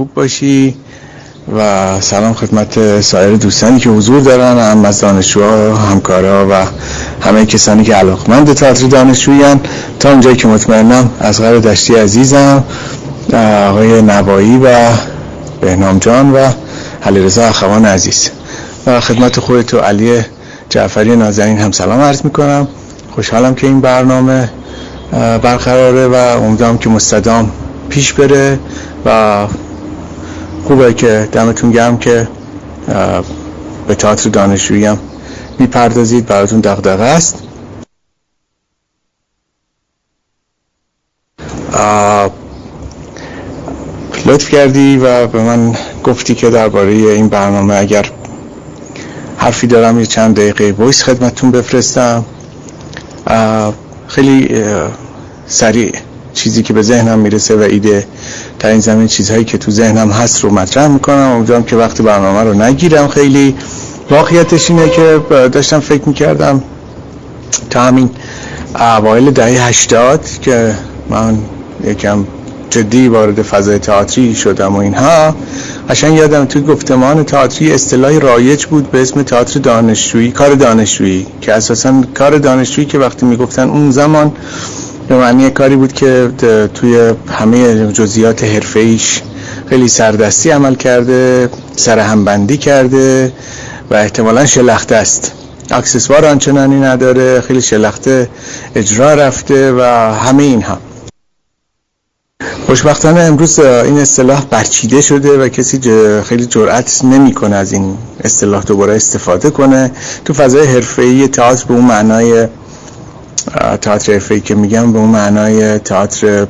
[0.02, 0.76] خوب باشی
[1.56, 6.66] و سلام خدمت سایر دوستانی که حضور دارن هم از دانشجوها همکارا و
[7.20, 9.60] همه کسانی که علاقمند تئاتر دانشجویان
[10.00, 12.64] تا اونجایی که مطمئنم از غیر دشتی عزیزم
[13.68, 14.88] آقای نوایی و
[15.60, 16.48] بهنام جان و
[17.06, 18.30] رضا اخوان عزیز.
[18.86, 20.20] و خدمت خودت و علی
[20.68, 22.68] جعفری نازنین هم سلام عرض می‌کنم.
[23.14, 24.50] خوشحالم که این برنامه
[25.12, 27.50] برقراره و امیدوارم که مستدام
[27.88, 28.58] پیش بره
[29.06, 29.46] و
[30.64, 32.28] خوبه که دمتون گرم که
[33.88, 34.98] به تئاتر دانشجویی هم
[35.58, 37.42] می‌پردازید براتون دغدغه است.
[44.26, 48.10] لطف کردی و به من گفتی که درباره این برنامه اگر
[49.36, 52.24] حرفی دارم یه چند دقیقه ویس خدمتتون بفرستم.
[54.08, 54.64] خیلی
[55.46, 55.92] سریع
[56.34, 58.06] چیزی که به ذهنم می‌رسه و ایده
[58.58, 61.16] تا این زمین چیزهایی که تو ذهنم هست رو مطرح می‌کنم.
[61.16, 63.08] امیدوارم که وقتی برنامه رو نگیرم.
[63.08, 63.54] خیلی
[64.10, 65.20] واقعیتش اینه که
[65.52, 66.62] داشتم فکر می‌کردم
[67.70, 68.10] تا همین
[68.76, 70.74] اوایل دهه هشتاد که
[71.10, 71.38] من
[71.84, 72.24] یکم
[72.70, 75.36] جدی وارد فضای تئاتری شدم و اینها
[75.90, 81.52] قشنگ یادم توی گفتمان تئاتری اصطلاحی رایج بود به اسم تئاتر دانشجویی کار دانشجویی که
[81.52, 84.32] اساسا کار دانشجویی که وقتی می‌گفتن اون زمان
[85.08, 86.30] به معنی کاری بود که
[86.74, 88.44] توی همه جزئیات
[88.74, 89.22] ایش
[89.68, 93.32] خیلی سردستی عمل کرده سر همبندی کرده
[93.90, 95.32] و احتمالا شلخته است.
[95.70, 98.28] اکسسوار آنچنانی نداره خیلی شلخته
[98.74, 99.82] اجرا رفته و
[100.14, 100.78] همه اینها.
[102.66, 105.80] خوشبختانه امروز این اصطلاح برچیده شده و کسی
[106.22, 109.90] خیلی جرأت نمی‌کنه از این اصطلاح دوباره استفاده کنه.
[110.24, 112.48] تو فضای حرفه‌ای تئاتر به اون معنای
[113.80, 116.46] تئاتر حرفه‌ای که میگم به اون معنای تئاتر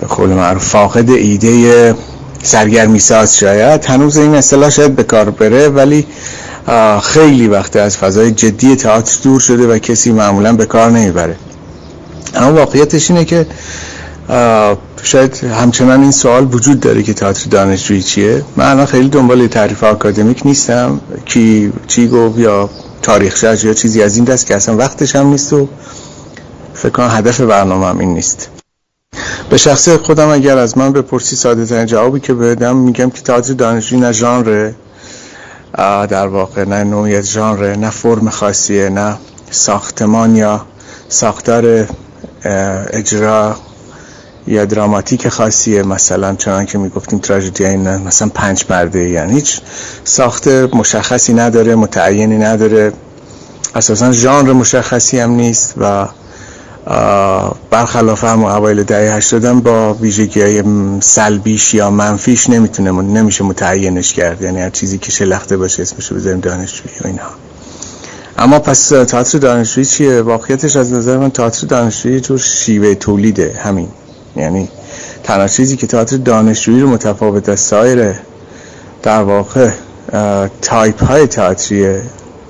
[0.00, 1.94] به قول معروف فاقد ایده
[2.42, 3.84] سرگرمی ساز شاید.
[3.84, 6.06] هنوز این اصطلاح شاید به کار بره ولی
[7.02, 11.36] خیلی وقت از فضای جدی تئاتر دور شده و کسی معمولا به کار نمی‌بره.
[12.34, 13.46] اما واقعیتش اینه که
[15.02, 19.84] شاید همچنان این سوال وجود داره که تئاتر دانشجویی چیه؟ من الان خیلی دنبال تعریف
[19.84, 21.00] آکادمیک نیستم.
[21.24, 22.70] کی چی گفت یا
[23.02, 25.68] تاریخ یا چیزی از این دست که اصلا وقتش هم نیست و
[26.74, 28.48] فکر کنم هدف برنامه هم این نیست.
[29.50, 33.52] به شخص خودم اگر از من بپرسی ساده ترین جوابی که بدم میگم که تئاتر
[33.52, 34.74] دانشجویی نه ژانره
[36.08, 39.16] در واقع نه نوعیت ژانره نه فرم خاصیه نه
[39.50, 40.66] ساختمان یا
[41.08, 41.88] ساختار
[42.92, 43.56] اجرا
[44.50, 49.60] یا دراماتیک خاصیه مثلا چنان که می‌گفتیم تراژدی این مثلا پنج مرده یعنی هیچ
[50.04, 52.92] ساخت مشخصی نداره متعینی نداره.
[53.74, 56.08] اساسا ژانر مشخصی هم نیست و
[57.70, 60.64] برخلاف هم اوایل دهه 80 با ویژگی های
[61.00, 64.42] سلبیش یا منفیش نمی‌تونه نمیشه متعینش کرد.
[64.42, 67.30] یعنی هر چیزی که شلخته باشه اسمشو بذاریم دانشجویی و اینها.
[68.38, 73.88] اما پس تئاتر دانشجویی چیه؟ واقعیتش از نظر من تئاتر دانشجویی جور شیوه تولیده همین.
[74.36, 74.68] یعنی
[75.24, 78.14] تنها چیزی که تئاتر دانشجویی رو متفاوت از سایر
[79.02, 79.70] در واقع
[80.62, 82.02] تایپ های تئاتریه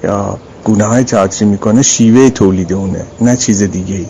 [0.05, 4.07] یا گونه های تئاتری می‌کنه شیوه تولید اونه نه چیز دیگه ای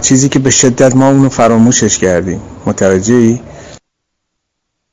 [0.00, 2.40] چیزی که به شدت ما اونو فراموشش کردیم.
[2.66, 3.40] متوجهی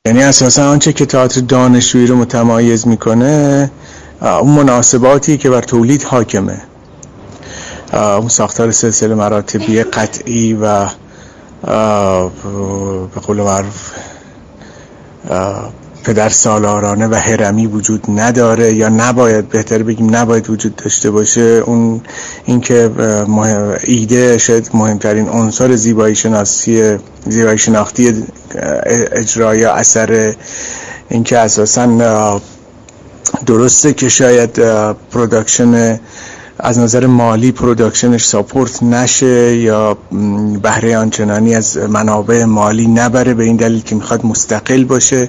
[0.06, 3.70] یعنی اساسا آنچه که تئاتر دانشجویی رو متمایز می‌کنه
[4.20, 6.60] اون مناسباتی که بر تولید حاکمه.
[7.92, 10.86] اون ساختار سلسله مراتبی قطعی و
[11.62, 13.90] به قول معروف
[16.04, 21.40] پدر سالارانه و هرمی وجود نداره یا نباید بهتر بگیم نباید وجود داشته باشه.
[21.40, 22.00] اون
[22.44, 22.90] اینکه
[23.84, 28.24] ایده شاید مهمترین عنصر زیبایی شناسی زیبایی شناختی
[29.12, 30.34] اجرای اثر
[31.08, 32.40] اینکه اساسا
[33.46, 34.60] درسته که شاید
[35.10, 36.00] production
[36.58, 39.96] از نظر مالی production ش support نشه یا
[40.62, 45.28] بهره آنچنانی از منابع مالی نبره به این دلیل که می‌خواد مستقل باشه.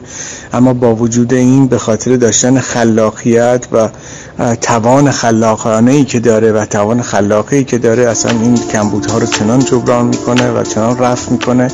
[0.53, 3.89] اما با وجود این به خاطر داشتن خلاقیت و
[4.61, 9.59] توان خلاقانه ای که داره و توان خلاقی که داره اصلا این کمبودها رو چنان
[9.59, 11.67] جبران می‌کنه و چنان رفع می‌کنه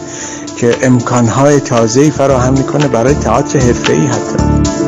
[0.58, 4.79] که امکانهای تازه‌ای فراهم می‌کنه برای تئاتر حرفه‌ای حتی.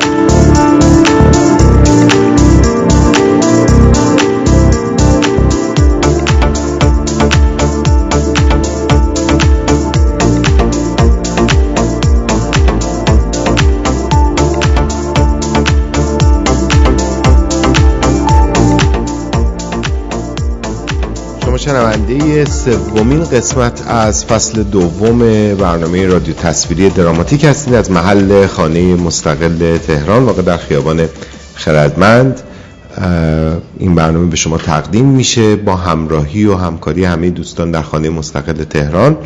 [21.66, 25.20] شنونده سومین قسمت از فصل دوم
[25.56, 31.06] برنامه رادیو تصویری دراماتیک هستید از محل خانه مستقل تهران واقع در خیابان
[31.56, 32.42] خردمند.
[33.80, 38.64] این برنامه به شما تقدیم میشه با همراهی و همکاری همه دوستان در خانه مستقل
[38.64, 39.18] تهران.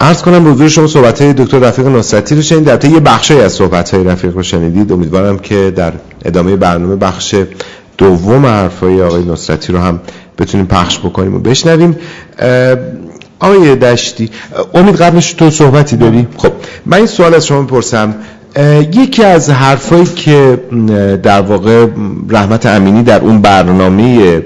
[0.00, 3.52] عرض کنم به حضور شما صحبت دکتر رفیق نصرتی رو شنید در یه بخشی از
[3.52, 4.92] صحبت های رفیق رو شنیدید.
[4.92, 5.92] امیدوارم که در
[6.24, 7.34] ادامه برنامه بخش
[7.98, 10.00] دوم حرفای آقای نصرتی رو هم
[10.38, 11.96] بتونیم پخش بکنیم و بشنویم.
[13.40, 14.30] آقای دشتی
[14.74, 16.52] امید قبلش تو صحبتی داری؟ خب
[16.86, 18.14] من این سوال از شما بپرسم
[18.92, 20.60] یکی از حرفایی که
[21.22, 21.86] در واقع
[22.28, 24.42] رحمت امینی در اون برنامه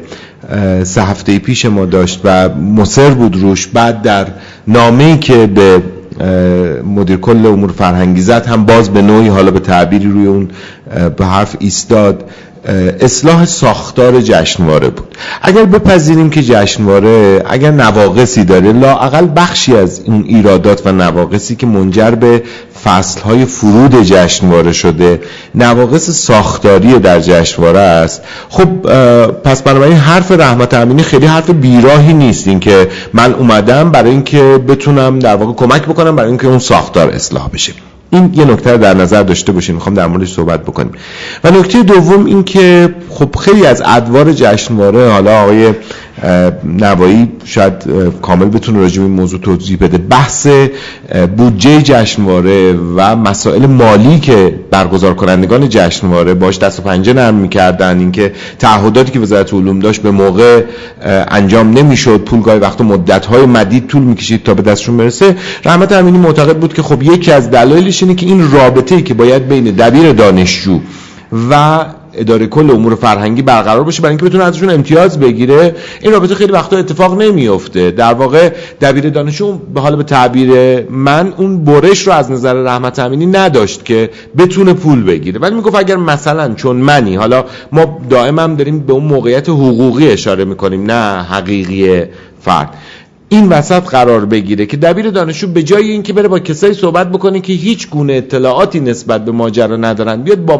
[0.82, 4.26] سه هفته پیش ما داشت و مصر بود روش بعد در
[4.66, 5.82] نامه‌ای که به
[6.84, 10.48] مدیر کل امور فرهنگی زد هم باز به نوعی حالا به تعبیری روی اون
[11.16, 12.24] به حرف ایستاد.
[13.00, 15.16] اصلاح ساختار جشنواره بود.
[15.42, 21.66] اگر بپذیریم که جشنواره اگر نواقصی داره لااقل بخشی از این ایرادات و نواقصی که
[21.66, 22.42] منجر به
[22.84, 25.20] فصلهای فرود جشنواره شده
[25.54, 28.22] نواقص ساختاری در جشنواره است.
[28.48, 28.68] خب
[29.32, 32.48] پس بنابراین حرف رحمت امینی خیلی حرف بیراهی نیست.
[32.48, 37.48] اینکه من اومدم برای اینکه بتونم در واقع کمک بکنم برای اینکه اون ساختار اصلاح
[37.48, 37.72] بشه.
[38.12, 40.92] این یه نکته در نظر داشته باشیم می‌خوام در موردش صحبت بکنیم.
[41.44, 45.72] و نکته دوم این که خب خیلی از ادوار جشنواره حالا آقای
[46.64, 47.72] نوایی شاید
[48.22, 49.98] کامل بتونه راجع به موضوع توضیح بده.
[49.98, 50.46] بحث
[51.36, 57.98] بودجه جشنواره و مسائل مالی که برگزار کنندگان جشنواره باش دست و پنجه نرم می‌کردن.
[57.98, 60.62] اینکه تعهداتی که وزارت علوم داشت به موقع
[61.30, 62.20] انجام نمی‌شد.
[62.20, 65.36] پول گاهی وقت مدت های مدید طول می‌کشید تا به دستشون برسه.
[65.64, 69.14] رحمت امینی معتقد بود که خب یکی از دلایلش اینه که این رابطه ای که
[69.14, 70.80] باید بین دبیر دانشجو
[71.50, 75.74] و اداره کل امور فرهنگی برقرار باشه برای اینکه بتونه ازشون امتیاز بگیره.
[76.02, 81.32] این رابطه خیلی وقتا اتفاق نمیفته در واقع دبیر دانشجو به حال به تعبیر من
[81.36, 85.40] اون برش رو از نظر رحمت امینی نداشت که بتونه پول بگیره.
[85.40, 90.44] ولی می‌گفت اگر مثلا چون منی حالا ما دائما داریم به اون موقعیت حقوقی اشاره
[90.44, 92.02] می‌کنیم نه حقیقی
[92.40, 92.74] فرد.
[93.32, 97.40] این وسط قرار بگیره که دبیر دانشجو به جای اینکه بره با کسایی صحبت بکنه
[97.40, 100.56] که هیچ گونه اطلاعاتی نسبت به ماجرا ندارن بیاد با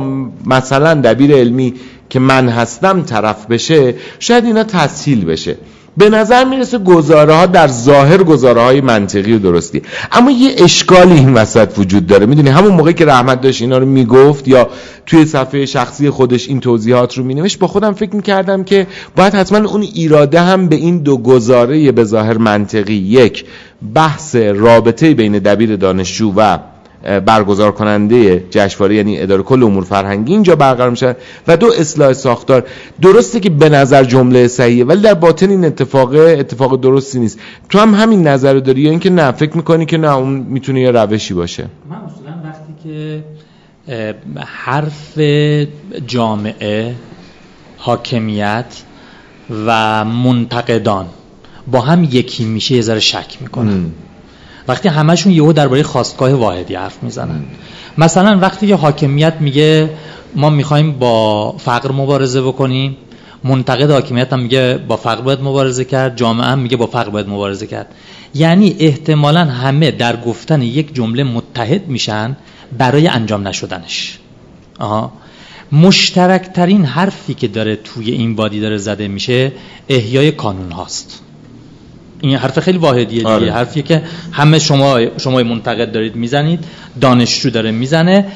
[0.46, 1.74] مثلا دبیر علمی
[2.10, 5.56] که من هستم طرف بشه شاید اینا تسهیل بشه.
[5.96, 9.82] به نظر می‌رسه گزاره ها در ظاهر گزاره های منطقی و درستی.
[10.12, 12.26] اما یه اشکالی این وسط وجود داره.
[12.26, 14.68] می‌دونی همون موقعی که رحمت داشت اینا رو می‌گفت یا
[15.06, 18.86] توی صفحه شخصی خودش این توضیحات رو مینوشت با خودم فکر می‌کردم که
[19.16, 23.44] باید حتما اون ایراده هم به این دو گزاره به ظاهر منطقی یک
[23.94, 26.58] بحث رابطه بین دبیر دانشجو و
[27.02, 32.66] برگزار کننده جشنواره یعنی اداره کل امور فرهنگی اینجا برقرار میشه و دو اصلاح ساختار.
[33.02, 37.38] درسته که به نظر جمله صحیحه ولی در باطن این اتفاق اتفاق درستی نیست.
[37.68, 40.80] تو هم همین نظر رو داری یا اینکه نه فکر می‌کنی که نه اون می‌تونه
[40.80, 43.22] یه روشی باشه؟ من اصولا وقتی که
[44.46, 45.18] حرف
[46.06, 46.94] جامعه
[47.76, 48.82] حاکمیت
[49.66, 51.06] و منتقدان
[51.66, 53.84] با هم یکی میشه یه ذره شک می‌کنن
[54.68, 57.44] وقتی همشون یهو درباره خواستگاه واحدی حرف می‌زنن.
[57.98, 59.90] مثلا وقتی که حاکمیت میگه
[60.34, 62.96] ما می‌خوایم با فقر مبارزه بکنیم
[63.44, 67.28] منتقد حاکمیت هم میگه با فقر باید مبارزه کرد جامعه هم میگه با فقر باید
[67.28, 67.94] مبارزه کرد.
[68.34, 72.36] یعنی احتمالا همه در گفتن یک جمله متحد میشن
[72.78, 74.18] برای انجام نشدنش.
[74.78, 75.12] آها.
[75.72, 79.52] مشترکترین حرفی که داره توی این وادی داره زده میشه
[79.88, 81.21] احیای کانون هاست.
[82.22, 83.28] این حرف خیلی واحدیه دیگه.
[83.28, 83.52] آره.
[83.52, 84.02] حرفیه که
[84.32, 86.64] همه شما شما منتقد دارید می‌زنید
[87.00, 88.26] دانشجو داره می‌زنه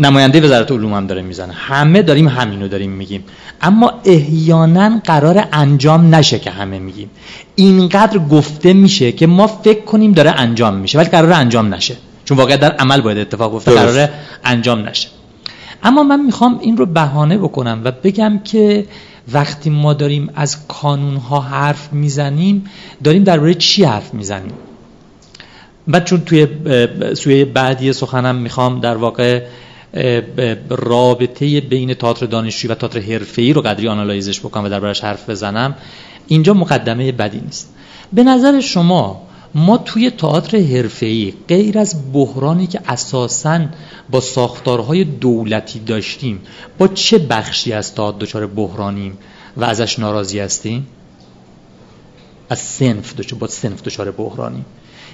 [0.00, 1.52] نماینده وزارت علوم هم داره می‌زنه.
[1.52, 3.24] همه داریم همینو داریم میگیم.
[3.62, 7.10] اما احیانا قرار انجام نشه که همه میگیم.
[7.54, 11.96] اینقدر گفته میشه که ما فکر کنیم داره انجام میشه ولی قرار انجام نشه.
[12.24, 14.08] چون واقعا در عمل باید اتفاق گفته قرار
[14.44, 15.08] انجام نشه.
[15.82, 18.86] اما من می‌خوام این رو بهانه بکنم و بگم که
[19.32, 22.64] وقتی ما داریم از کانون ها حرف می‌زنیم
[23.04, 24.52] داریم درباره چی حرف می‌زنیم؟
[25.88, 26.46] بعد چون توی
[27.14, 29.42] سوی بعدی سخنم می‌خوام در واقع
[30.68, 35.74] رابطه بین تئاتر دانشجویی و تئاتر حرفه‌ای رو قدری آنالایزش بکنم و دربارش حرف بزنم
[36.26, 37.74] اینجا مقدمه بدی نیست.
[38.12, 43.60] به نظر شما ما توی تئاتر حرفه‌ای غیر از بحرانی که اساساً
[44.10, 46.40] با ساختارهای دولتی داشتیم
[46.78, 49.18] با چه بخشی از تئاتر دچار بحرانیم
[49.56, 50.86] و ازش ناراضی هستیم؟
[52.50, 54.64] از سنف دچار با سنف دچار بحرانیم.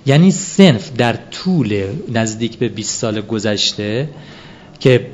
[0.06, 4.08] یعنی سنف در طول نزدیک به 20 سال گذشته
[4.80, 5.06] که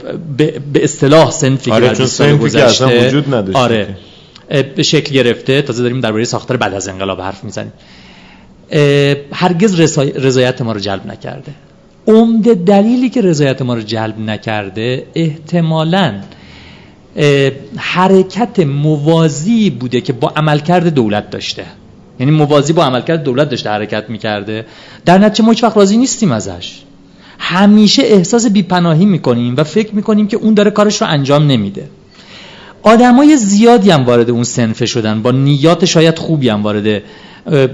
[0.72, 3.96] به اصطلاح سنفی آره که 20 سال گذشته وجود نداشته آره
[4.76, 7.72] به شکل گرفته تازه داریم درباره ساختار بعد از انقلاب حرف می‌زنیم.
[9.32, 11.52] هرگز رضایت ما رو جلب نکرده.
[12.06, 16.14] عمده دلیلی که رضایت ما رو جلب نکرده احتمالاً
[17.76, 21.64] حرکت موازی بوده که با عملکرد دولت داشته.
[22.20, 24.66] یعنی موازی با عملکرد دولت داشته حرکت می‌کرده.
[25.04, 26.82] در نتیجه ما هیچ وقت راضی نیستیم ازش.
[27.38, 31.88] همیشه احساس بیپناهی می‌کنیم و فکر می‌کنیم که اون داره کارش رو انجام نمیده.
[32.82, 35.22] آدمای زیادی هم وارد اون سنفه شدن.
[35.22, 37.02] با نیات شاید خوبی هم وارد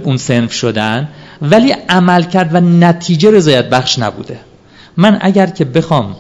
[0.04, 1.08] اون سنف شدن
[1.42, 4.40] ولی عمل کرد و نتیجه رضایت بخش نبوده
[4.96, 6.16] من اگر که بخوام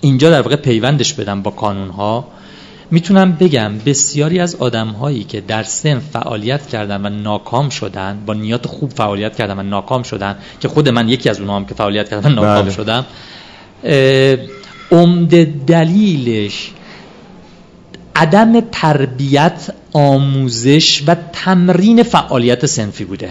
[0.00, 2.28] اینجا در واقع پیوندش بدم با کانون ها
[2.90, 8.34] می‌تونم بگم بسیاری از آدم هایی که در سن فعالیت کردن و ناکام شدن با
[8.34, 11.74] نیات خوب فعالیت کردن و ناکام شدن که خود من یکی از اونها هم که
[11.74, 12.70] فعالیت کردن ناکام بله.
[12.70, 13.06] شدم
[14.90, 16.70] عمده دلیلش
[18.16, 23.30] عدم تربیت آموزش و تمرین فعالیت سنفی بوده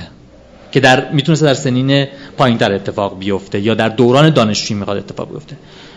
[0.71, 2.07] که در می‌تونست در سنین
[2.37, 5.55] پایین تر اتفاق بیفته یا در دوران دانشجویی می‌خواد اتفاق بیفته.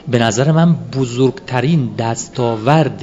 [0.09, 3.03] به نظر من بزرگترین دستاورد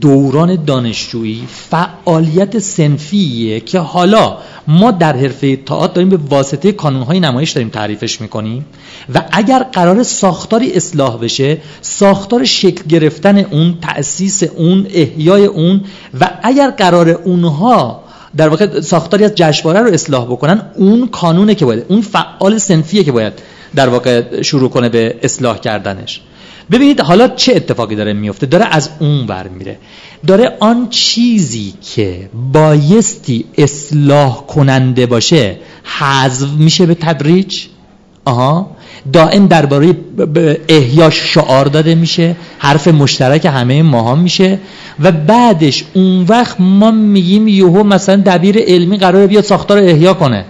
[0.00, 7.50] دوران دانشجویی فعالیت سنفیه که حالا ما در حرفه تئاتر داریم به واسطه کانونهای نمایش
[7.50, 8.66] داریم تعریفش می‌کنیم
[9.14, 15.84] و اگر قرار ساختاری اصلاح بشه ساختار شکل گرفتن اون تأسیس اون احیای اون
[16.20, 18.04] و اگر قرار اونها
[18.36, 23.04] در واقع ساختاری از جشنواره رو اصلاح بکنن اون کانونه که باید اون فعال سنفیه
[23.04, 23.32] که باید
[23.74, 26.20] در واقع شروع کنه به اصلاح کردنش.
[26.70, 29.78] ببینید حالا چه اتفاقی داره میفته؟ داره از اون ور میره.
[30.26, 37.66] داره آن چیزی که بایستی اصلاح کننده باشه حذف میشه به تدریج؟
[38.24, 38.70] آها.
[39.12, 39.96] دائم درباره
[40.68, 44.58] احیا شعار داده میشه حرف مشترک همه ماها میشه
[45.00, 50.44] و بعدش اون وقت ما میگیم یهو مثلا دبیر علمی قراره بیاد ساختار احیا کنه.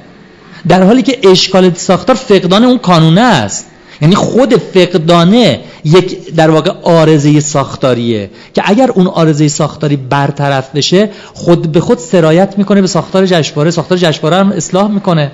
[0.68, 3.66] در حالی که اشکال ساختار فقدان اون کانونه است.
[4.02, 11.10] یعنی خود فقدانه یک در واقع آرزه ساختاریه که اگر اون آرزه ساختاری برطرف بشه
[11.34, 13.70] خود به خود سرایت می‌کنه به ساختار جشنواره.
[13.70, 15.30] ساختار جشنواره هم اصلاح می‌کنه.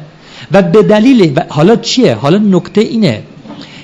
[0.53, 3.23] و به دلیل حالا چیه؟ حالا نکته اینه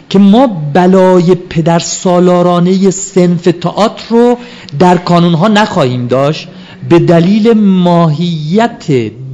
[0.09, 4.37] که ما بلای پدر سالارانه سنف تئاتر رو
[4.79, 6.49] در کانون ها نخواهیم داشت
[6.89, 8.85] به دلیل ماهیت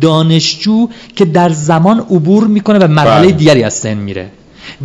[0.01, 3.33] دانشجو که در زمان عبور می‌کنه و مرحله بله.
[3.33, 4.27] دیگری از سن میره.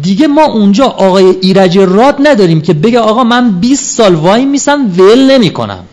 [0.02, 4.92] دیگه ما اونجا آقای ایرج راد نداریم که بگه آقا من 20 سال وای میسم
[4.98, 5.84] ول نمی‌کنم.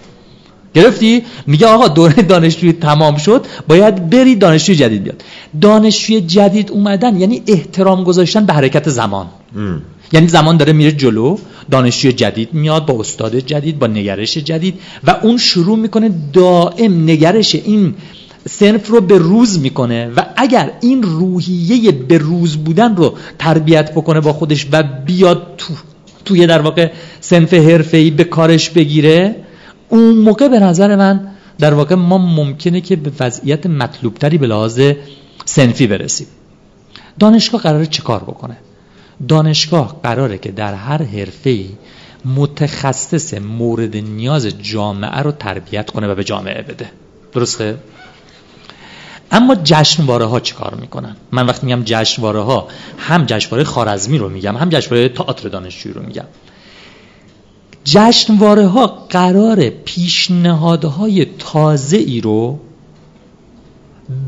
[0.75, 5.25] گرفتی؟ میگه آقا دوره دانشجوی تمام شد باید بری دانشجوی جدید بیاد.
[5.61, 9.27] دانشجوی جدید اومدن یعنی احترام گذاشتن به حرکت زمان.
[10.13, 11.39] یعنی زمان داره میره جلو
[11.71, 14.75] دانشجوی جدید میاد با استاد جدید با نگرش جدید
[15.05, 17.95] و اون شروع می‌کنه دائم نگرش این
[18.49, 24.21] سنف رو به روز می‌کنه و اگر این روحیه به روز بودن رو تربیت بکنه
[24.21, 25.75] با خودش و بیاد تو
[26.25, 26.91] توی در واقع
[27.21, 29.37] سنف حرفه‌ای به کارش بگیره
[29.89, 31.29] اون موقع به نظر من
[31.59, 34.81] در واقع ما ممکنه که به وضعیت مطلوبتری به لحاظ
[35.45, 36.27] سنفی برسیم.
[37.19, 38.57] دانشگاه قراره چه کار بکنه؟
[39.29, 41.65] دانشگاه قراره که در هر حرفه
[42.25, 46.91] متخصص مورد نیاز جامعه رو تربیت کنه و به جامعه بده.
[47.33, 47.77] درسته؟
[49.33, 52.69] اما جشنواره ها چه کار می‌کنن؟ من وقتی میگم جشنواره ها
[52.99, 56.25] هم جشنواره خارزمی رو میگم هم جشنواره تئاتر دانشجویی رو میگم.
[57.85, 62.59] جشنواره ها قرار پیشنهادهای تازه ای رو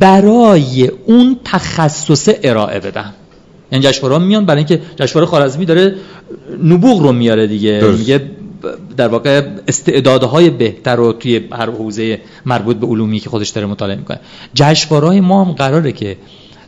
[0.01, 3.15] برای اون تخصص ارائه بدن.
[3.73, 5.95] یعنی جشنواره ها میان برای اینکه جشنواره خارزمی داره
[6.65, 7.81] نبوغ رو میاره دیگه.
[7.99, 8.31] میگه
[8.97, 13.97] در واقع استعدادهای بهتر رو توی هر حوزه مربوط به علومی که خودش داره مطالعه
[13.97, 14.21] می‌کنه.
[14.55, 16.17] جشنواره ما هم قراره که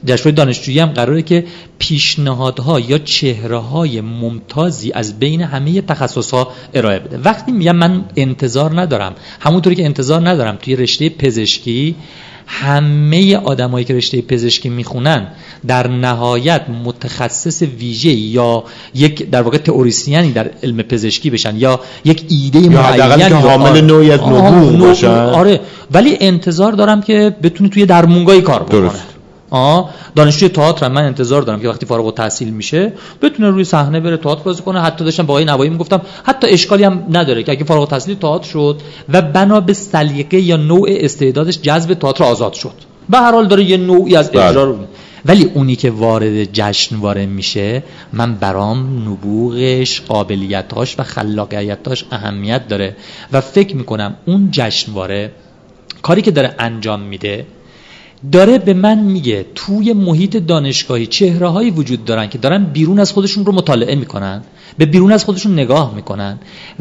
[0.04, 1.44] جشنواره دانشجویی هم قراره که
[1.78, 6.34] پیشنهادها یا چهره های ممتازی از بین همه تخصص
[6.74, 7.18] ارائه بده.
[7.18, 11.94] وقتی میگم من انتظار ندارم همونطوری که انتظار ندارم توی رشته پزشکی
[12.46, 15.26] همه آدمایی که رشته پزشکی می‌خونن
[15.66, 18.64] در نهایت متخصص ویژه یا
[18.94, 24.22] یک در واقع تئوریسیانی در علم پزشکی بشن یا یک ایده معینی که حامل نوعیت
[24.22, 25.08] نبوغ باشن.
[25.08, 25.60] آره.
[25.90, 28.90] ولی انتظار دارم که بتونی توی درمونگاهی کار بکنه.
[29.52, 32.92] آه دانشجوی تئاتر من انتظار دارم که وقتی فارغ التحصیل میشه
[33.22, 34.80] بتونه روی صحنه بره تئاتر بازی کنه.
[34.80, 38.48] حتی داشتم با آقای نوایی می‌گفتم حتی اشکالی هم نداره که اگه فارغ التحصیل تئاتر
[38.48, 42.74] شد و بنا به سلیقه یا نوع استعدادش جذب تئاتر آزاد شد.
[43.08, 44.44] به هر حال داره یه نوعی از بله.
[44.44, 44.78] اجرا رو
[45.24, 47.82] ولی اونی که وارد جشنواره میشه
[48.12, 52.96] من برام نبوغش قابلیتاش و خلاقیتاش اهمیت داره.
[53.32, 55.32] و فکر می‌کنم اون جشنواره
[56.02, 57.46] کاری که داره انجام میده
[58.32, 63.12] داره به من میگه توی محیط دانشگاهی چهره هایی وجود دارن که دارن بیرون از
[63.12, 64.42] خودشون رو مطالعه می‌کنن
[64.78, 66.38] به بیرون از خودشون نگاه می‌کنن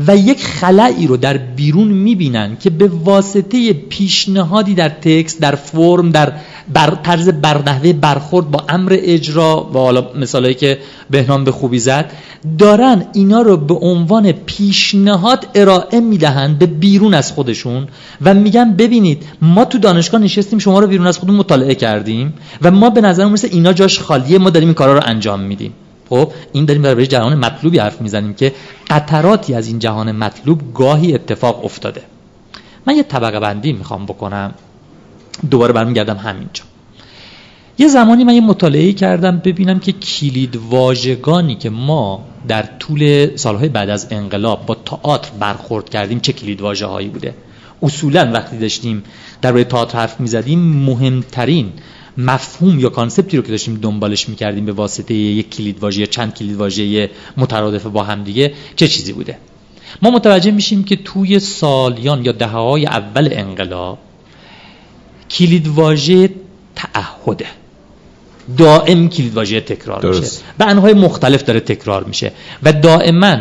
[0.08, 6.12] و یک خلایی رو در بیرون می‌بینن که به واسطه پیشنهادی در تکست در فرم
[6.12, 6.34] در
[6.74, 10.80] بر طرز برنحوه برخورد با امر اجرا و حالا مثالایی که
[11.10, 12.12] بهنام به خوبی زد
[12.58, 17.88] دارن اینا رو به عنوان پیشنهاد ارائه می‌دهند به بیرون از خودشون
[18.22, 22.72] و میگن ببینید ما تو دانشگاه نشستیم شما رو بیرون از خودمون مطالعه کردیم و
[22.72, 25.74] ما به نظر مثل اینا جاش خالیه ما داریم این کارا رو انجام میدیم.
[26.10, 28.54] خب این داریم برای جهان مطلوبی حرف می‌زنیم که
[28.90, 32.02] قطراتی از این جهان مطلوب گاهی اتفاق افتاده.
[32.88, 34.54] من یه طبقه بندی می‌خوام بکنم.
[35.50, 36.64] دوباره برمیگردم همینجا.
[37.78, 43.70] یه زمانی من یه مطالعه کردم ببینم که کلید واژگانی که ما در طول سالهای
[43.70, 47.34] بعد از انقلاب با تئاتر برخورد کردیم چه کلید هایی بوده.
[47.82, 49.04] اصولا وقتی داشتیم
[49.42, 51.74] در روی تئاتر حرف می‌زدیم مهمترین
[52.18, 56.34] مفهوم یا کانسپتی رو که داشتیم دنبالش می‌کردیم به واسطه یک کلید واژه یا چند
[56.34, 59.38] کلید واژه مترادف با هم دیگه چه چیزی بوده؟
[60.02, 64.00] ما متوجه میشیم که توی سالیان یا دهه های اول انقلاب
[65.30, 66.30] کلید واژه
[66.76, 67.46] تعهده.
[68.58, 70.32] دائم کلید واژه تکرار میشه.
[70.58, 72.32] به انواع مختلف داره تکرار میشه.
[72.64, 73.38] و دائما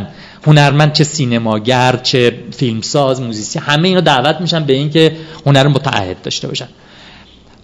[0.46, 6.48] هنرمند چه سینماگر چه فیلمساز موزیسی همه اینا دعوت میشن به اینکه هنر متعهد داشته
[6.48, 6.68] باشن.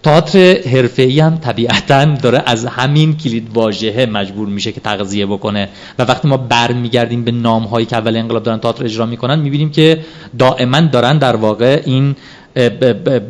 [0.03, 5.69] تئاتر حرفه‌ای هم طبیعتا داره از همین کلید واژه مجبور میشه که تغذیه بکنه.
[5.99, 9.71] و وقتی ما برمیگردیم به نام هایی که اول انقلاب دارن تئاتر اجرا می‌کنن می‌بینیم
[9.71, 9.99] که
[10.39, 12.15] دائما دارن در واقع این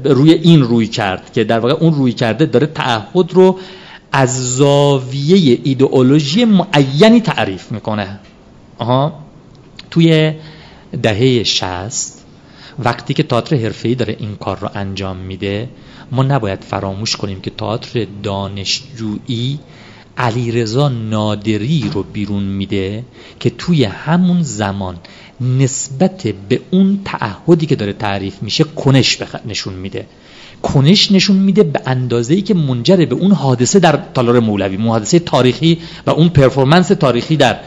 [0.03, 3.59] روی این روی کرد که در واقع اون روی کرده داره تعهد رو
[4.11, 8.19] از زاویه ایدئولوژی معینی تعریف می‌کنه.
[8.77, 9.26] آها؟
[9.91, 10.33] توی
[11.03, 12.25] دهه شست
[12.79, 15.69] وقتی که تئاتر حرفه‌ای داره این کار رو انجام میده
[16.11, 19.59] ما نباید فراموش کنیم که تئاتر دانشجویی
[20.17, 23.03] علیرضا نادری رو بیرون میده
[23.39, 24.97] که توی همون زمان
[25.41, 30.05] نسبت به اون تعهدی که داره تعریف میشه کنش نشون میده.
[30.61, 35.19] کنش نشون میده به اندازه ای که منجر به اون حادثه در تالار مولوی حادثه
[35.19, 37.59] تاریخی و اون پرفورمنس تاریخی در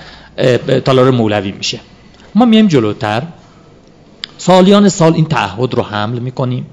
[0.85, 1.81] تالار مولوی میشه.
[2.35, 3.23] ما میایم جلوتر.
[4.39, 6.67] سالیان سال این تعهد رو حمل می‌کنیم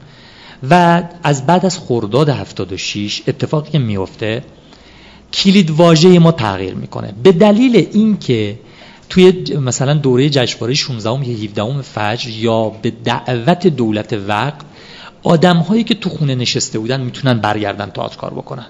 [0.70, 4.44] و از بعد از خرداد 76 اتفاقی که میفته
[5.34, 7.14] کلید واژه ما تغییر می‌کنه.
[7.24, 8.60] به دلیل اینکه
[9.10, 14.62] توی مثلا دوره جشنواره 16 یا 17 فجر یا به دعوت دولت وقت
[15.24, 18.66] آدم هایی که تو خونه نشسته بودن می‌تونن برگردن تئاتر کار بکنن.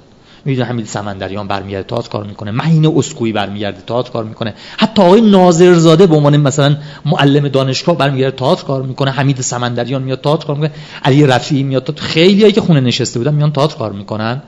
[0.47, 2.51] می‌دونه حمید سمندریان برمیگرده تئاتر کار می‌کنه.
[2.51, 4.53] معین اسکوئی برمیگرده تئاتر کار می‌کنه.
[4.77, 9.11] حتی آقای ناظرزاده به عنوان مثلا معلم دانشگاه برمیگرده تئاتر کار می‌کنه.
[9.11, 10.71] حمید سمندریان میاد تئاتر کار می‌کنه.
[11.03, 14.41] علی رفیعی میاد خیلی هایی که خونه نشسته بودن میان تئاتر کار می‌کنن.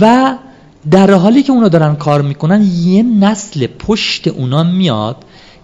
[0.00, 0.34] و
[0.90, 5.16] در حالی که اونا دارن کار می‌کنن یه نسل پشت اونا میاد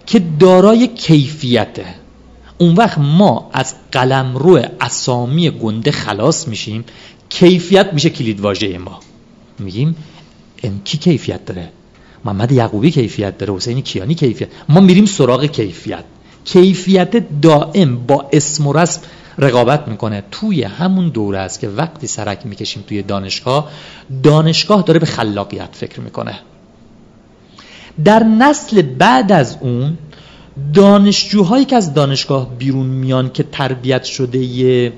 [0.05, 1.85] که دارای کیفیته
[2.57, 6.85] اون وقت ما از قلم رو اسامی گنده خلاص میشیم.
[7.29, 8.99] کیفیت میشه کلید واژه ما.
[9.59, 9.95] میگیم
[10.83, 11.69] کی کیفیت داره؟
[12.25, 14.49] محمد یعقوبی کیفیت داره حسین کیانی کیفیت.
[14.69, 16.03] ما میریم سراغ کیفیت.
[16.45, 19.01] کیفیت دائم با اسم و رسم
[19.37, 20.23] رقابت می‌کنه.
[20.31, 23.71] توی همون دوره است که وقتی سرک می‌کشیم توی دانشگاه
[24.23, 26.39] دانشگاه داره به خلاقیت فکر می‌کنه.
[28.05, 29.97] در نسل بعد از اون
[30.73, 34.93] دانشجوهایی که از دانشگاه بیرون میان که تربیت شده یه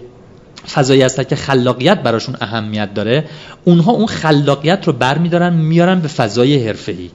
[0.74, 3.26] فضایی هستن که خلاقیت براشون اهمیت داره
[3.66, 7.10] اونها اون خلاقیت رو برمیدارن میارن به فضای حرفه‌ای.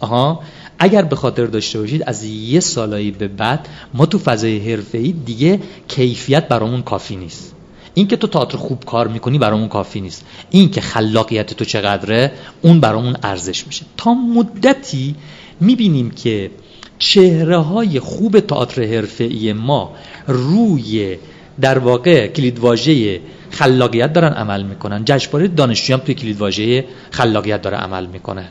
[0.00, 0.40] آها؟
[0.78, 5.60] اگر به خاطر داشته باشید از یه سالایی به بعد ما تو فضای حرفه‌ای دیگه
[5.88, 7.54] کیفیت برامون کافی نیست.
[7.94, 10.24] این که تو تئاتر خوب کار می‌کنی برامون کافی نیست.
[10.50, 13.84] این که خلاقیت تو چقدره اون برامون ارزش میشه.
[13.96, 15.14] تا مدتی
[15.60, 16.50] می‌بینیم که
[16.98, 19.92] چهره های خوب تئاتر حرفه‌ای ما
[20.26, 21.16] روی
[21.60, 23.20] در واقع کلیدواژه
[23.50, 25.02] خلاقیت دارن عمل می‌کنن.
[25.04, 28.50] جشنواره دانشجویی هم توی کلیدواژه خلاقیت داره عمل می‌کنه.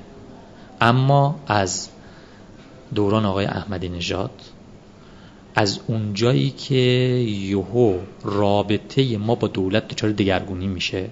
[0.81, 1.89] اما از
[2.95, 4.31] دوران آقای احمدی نژاد
[5.55, 6.75] از اونجایی که
[7.49, 11.09] یهو رابطه ما با دولت دچار دگرگونی میشه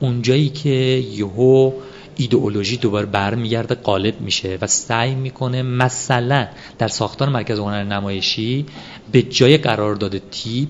[0.00, 0.68] اونجایی که
[1.12, 1.72] یهو
[2.16, 8.66] ایدئولوژی دوباره برمیگرده قالب میشه و سعی می‌کنه مثلا در ساختار مرکز هنر نمایشی
[9.12, 10.68] به جای قرارداد تیپ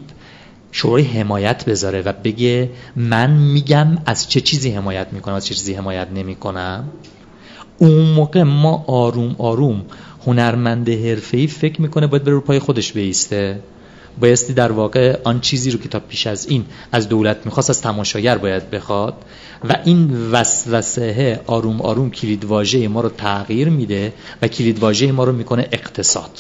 [0.73, 5.75] شورای حمایت بذاره و بگه من میگم از چه چیزی حمایت می‌کنم از چه چیزی
[5.75, 6.89] حمایت نمی‌کنم؟
[7.79, 9.85] اون موقع ما آروم آروم
[10.27, 13.61] هنرمند حرفه‌ای فکر می‌کنه باید بره رو پای خودش بیسته.
[14.21, 17.83] بایستی در واقع آن چیزی رو که تا پیش از این از دولت می‌خواست از
[17.83, 19.15] تماشاگر باید بخواد
[19.69, 25.69] و این وسوسه آروم آروم کلیدواژه ما رو تغییر میده و کلیدواژه ما رو می‌کنه
[25.73, 26.31] اقتصاد.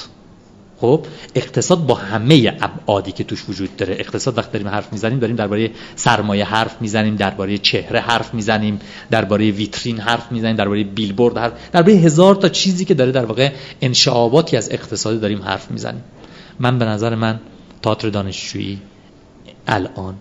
[0.81, 3.95] خب اقتصاد با همه ابعادی که توش وجود داره.
[3.95, 8.81] اقتصاد وقتی داریم حرف می‌زنیم داریم درباره سرمایه حرف می‌زنیم درباره چهره حرف می‌زنیم
[9.11, 13.53] درباره ویترین حرف می‌زنیم درباره بیلبورد حرف درباره هزار تا چیزی که داره در واقع
[13.81, 16.05] انشعاباتی از اقتصادی داریم حرف می‌زنیم.
[16.61, 17.41] من به نظر من
[17.83, 18.79] تئاتر دانشجویی
[19.67, 20.15] الان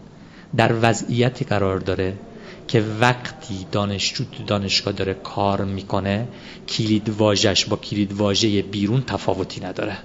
[0.57, 2.13] در وضعیتی قرار داره
[2.67, 6.27] که وقتی دانشجو تو دانشگاه داره کار می‌کنه
[6.67, 9.97] کلید واژش با کلید واژه بیرون تفاوتی نداره.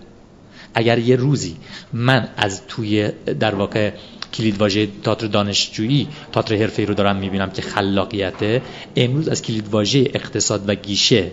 [0.75, 1.57] اگر یه روزی
[1.93, 3.09] من از توی
[3.41, 3.93] در واقع
[4.35, 8.63] کلید واژه تئاتر دانشجویی تئاتر حرفه‌ای رو دارم می‌بینم که خلاقیته
[8.97, 11.31] امروز از کلید واژه اقتصاد و گیشه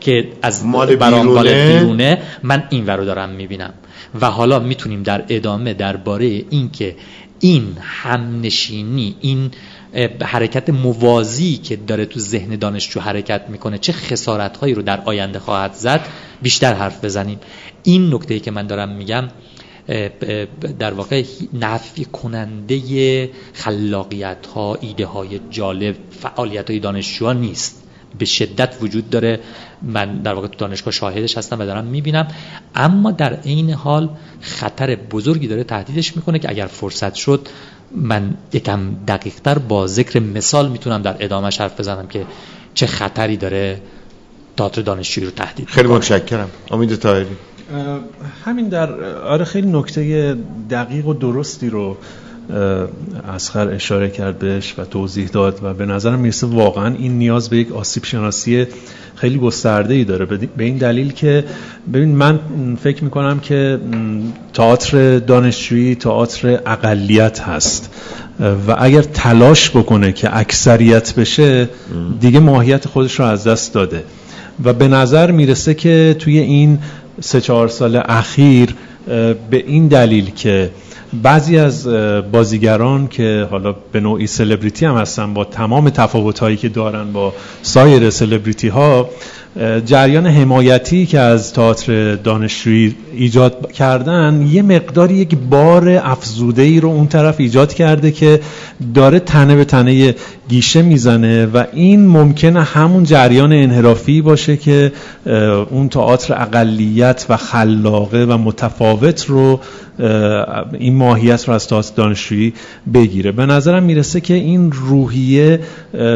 [0.00, 1.78] که از مال بیرونه.
[1.78, 3.74] بیرونه من این رو دارم می‌بینم
[4.20, 6.96] و حالا می‌تونیم در ادامه درباره اینکه
[7.40, 9.50] این همنشینی این
[10.22, 15.38] حرکت موازی که داره تو ذهن دانشجو حرکت می‌کنه چه خسارت هایی رو در آینده
[15.38, 16.06] خواهد زد
[16.42, 17.38] بیشتر حرف بزنیم.
[17.82, 19.28] این نکته که من دارم میگم
[20.78, 27.76] در واقع نفی کننده خلاقیت ها ایده های جالب فعالیت های دانشجوها نیست.
[28.18, 29.40] به شدت وجود داره.
[29.82, 32.28] من در واقع تو دانشگاه شاهدش هستم و دارم می‌بینم.
[32.74, 34.10] اما در عین حال
[34.40, 37.48] خطر بزرگی داره تهدیدش می‌کنه که اگر فرصت شد
[37.96, 42.26] من یکم دقیقتر با ذکر مثال می‌تونم در ادامه حرف بزنم که
[42.74, 43.80] چه خطری داره
[44.56, 46.50] تئاتر دانشجویی رو تهدید خیلی متشکرم.
[46.70, 47.26] امید طاهری.
[48.44, 50.36] همین در آره خیلی نکته
[50.70, 51.96] دقیق و درستی رو
[53.34, 57.56] اسخر اشاره کرد بهش و توضیح داد و به نظرم می‌رسه واقعا این نیاز به
[57.56, 58.66] یک آسیب شناسی
[59.14, 60.24] خیلی گسترده ای داره.
[60.56, 61.44] به این دلیل که
[61.92, 62.38] ببین من
[62.82, 63.78] فکر می‌کنم که
[64.54, 67.94] تئاتر دانشجویی تئاتر اقلیت هست
[68.40, 71.68] و اگر تلاش بکنه که اکثریت بشه
[72.20, 74.04] دیگه ماهیت خودش رو از دست داده.
[74.64, 76.78] و به نظر می‌رسه که توی این
[77.20, 78.74] سه چهار سال اخیر
[79.50, 80.70] به این دلیل که
[81.12, 81.86] بعضی از
[82.32, 87.32] بازیگران که حالا به نوعی سلبریتی هم هستن با تمام تفاوتهایی که دارن با
[87.62, 89.10] سایر سلبریتی ها
[89.86, 96.88] جریان حمایتی که از تئاتر دانشجویی ایجاد کردن یه مقداری یک بار افزوده ای رو
[96.88, 98.40] اون طرف ایجاد کرده که
[98.94, 100.14] داره تنه به تنه
[100.48, 104.92] گیشه می‌زنه و این ممکنه همون جریان انحرافی باشه که
[105.70, 109.60] اون تئاتر اقلیت و خلاقه و متفاوت رو
[110.78, 112.52] این ماهیت رو از تئاتر دانشجویی
[112.94, 113.32] بگیره.
[113.32, 115.60] به نظرم می‌رسه که این روحیه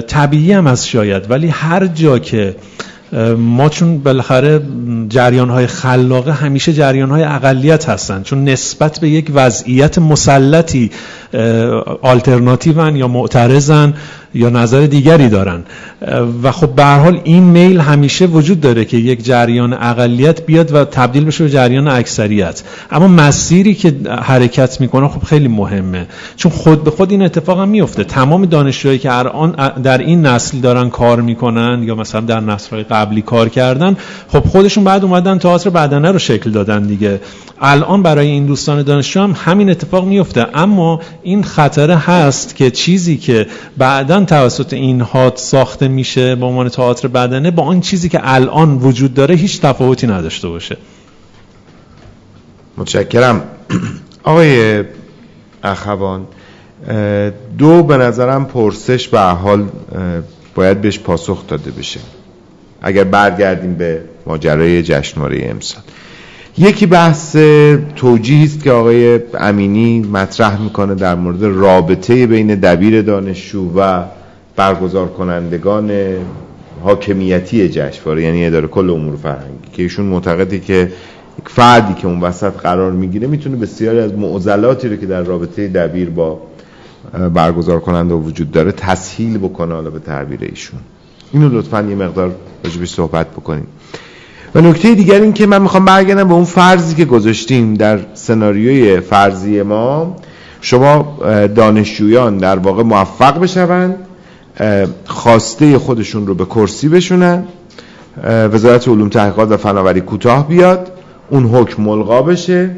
[0.07, 2.57] طبیعی هم از شاید ولی هر جا که
[3.39, 4.61] ما چون بالاخره
[5.09, 8.23] جریان های خلاقه همیشه جریان های اقلیت هستن.
[8.23, 10.91] چون نسبت به یک وضعیت مسلطی
[12.03, 13.95] آلترناتیون یا معترضن
[14.35, 15.65] یا نظر دیگری دارن.
[16.43, 20.85] و خب به حال این میل همیشه وجود داره که یک جریان اقلیت بیاد و
[20.85, 22.63] تبدیل بشه به جریان اکثریت.
[22.91, 26.07] اما مسیری که حرکت می‌کنه خب خیلی مهمه.
[26.37, 29.11] چون خود به خود این اتفاق هم میفته تمام دانشجوهایی که
[29.83, 33.97] در این نسل دارن کار می‌کنن یا مثلا در نسل‌های قبلی کار کردن
[34.29, 37.21] خب خودشون بعد اومدن تئاتر بدنه رو شکل دادن دیگه.
[37.61, 43.17] الان برای این دوستان دانشجو هم همین اتفاق میفته اما این خطره هست که چیزی
[43.17, 43.47] که
[43.79, 49.15] بعدا توسط اینها ساخته میشه به عنوان تئاتر بدنه با آن چیزی که الان وجود
[49.15, 50.77] داره هیچ تفاوتی نداشته باشه.
[52.77, 53.43] متشکرم.
[54.25, 54.85] آقای
[55.65, 56.27] اخوان
[57.59, 59.69] دو به نظرم پرسش به حال
[60.55, 62.01] باید بهش پاسخ داده بشه.
[62.83, 65.83] اگر برگردیم به ماجرای جشنواره امسال.
[66.59, 67.37] یکی بحث
[67.97, 74.05] توجیهی است که آقای امینی مطرح می‌کنه در مورد رابطه بین دبیر دانشجو و
[74.57, 75.91] برگزار کنندگان
[76.83, 80.93] حاکمیتی جشنواره یعنی اداره کل امور فرهنگی که ایشون معتقدی که
[81.39, 85.69] یک فردی که اون وسط قرار می‌گیره می‌تونه بسیاری از معضلاتی رو که در رابطه
[85.69, 86.41] دبیر با
[87.35, 90.81] برگزار کننده وجود داره تسهیل بکنه حالا به تعبیر ایشون.
[91.33, 93.67] اینو لطفا یه مقدار راجبش صحبت بکنیم.
[94.55, 99.01] و نکته دیگر این که من می‌خوام برگردم به اون فرضی که گذاشتیم در سناریوی
[99.01, 100.17] فرضی ما.
[100.61, 101.19] شما
[101.55, 103.97] دانشجویان در واقع موفق بشوند
[105.07, 107.45] خواسته خودشون رو به کرسی بشونن
[108.25, 110.93] وزارت علوم تحقیقات و فناوری کوتاه بیاد
[111.31, 112.71] اون حکم ملغا بشه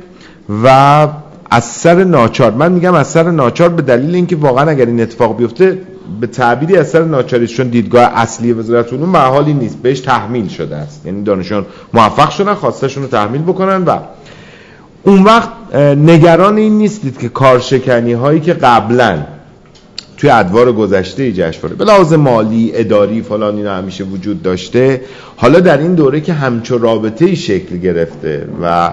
[0.64, 1.08] و
[1.50, 5.36] از سر ناچار من میگم از سر ناچار به دلیل اینکه واقعا اگر این اتفاق
[5.36, 5.78] بیفته
[6.20, 9.82] به تعبیری اثر ناچاری دیدگاه اصلی وزارت علوم به حالی نیست.
[9.82, 11.06] بهش تحمیل شده است.
[11.06, 13.98] یعنی دانشان موفق شدن خواستشون رو تحمیل بکنن و
[15.02, 15.48] اون وقت
[15.96, 19.18] نگران این نیستید که کارشکنی هایی که قبلا
[20.16, 25.00] توی ادوار گذشته جشنواره به لحاظ مالی اداری فلان اینا همیشه وجود داشته
[25.36, 28.92] حالا در این دوره که همچو رابطه شکل گرفته و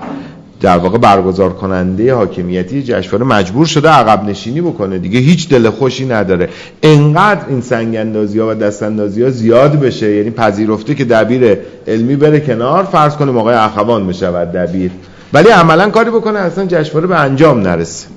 [0.64, 4.98] در واقع برگزار کننده حاکمیتی جشنواره مجبور شده عقب نشینی بکنه.
[4.98, 6.50] دیگه هیچ دل خوشی نداره.
[6.84, 11.58] انقدر این سنگ اندازی ها و دست اندازی ها زیاد بشه یعنی پذیرفته که دبیر
[11.88, 14.92] علمی بره کنار فرض کنیم آقای اخوان بشود دبیر.
[15.34, 18.08] ولی عملا کاری بکنه اصلا جشنواره به انجام نرسه.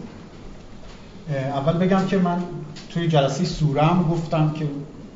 [1.55, 2.37] اول بگم که من
[2.95, 4.65] توی جلسه سورم گفتم که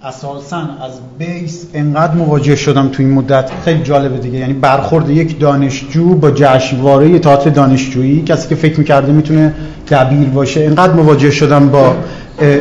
[0.04, 4.38] اساسا از بیس انقدر مواجه شدم تو این مدت خیلی جالبه دیگه.
[4.38, 9.54] یعنی برخورد یک دانشجو با جشنواره تئاتر دانشجویی کسی که فکر می‌کرده می‌تونه
[9.90, 10.64] دبیر باشه.
[10.64, 11.94] انقدر مواجه شدم با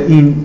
[0.07, 0.35] این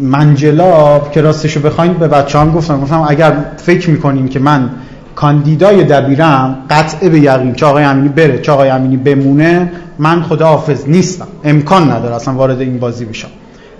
[0.00, 2.80] منجلاب که راستشو بخواین به بچه هم گفتم.
[2.80, 4.70] گفتم اگر فکر می‌کنیم که من
[5.14, 10.46] کاندیدای دبیرم قطعه به یقین که آقای امینی بره چه آقای امینی بمونه من خدا
[10.46, 11.26] حافظ نیستم.
[11.44, 13.28] امکان نداره اصلا وارد این بازی بشم.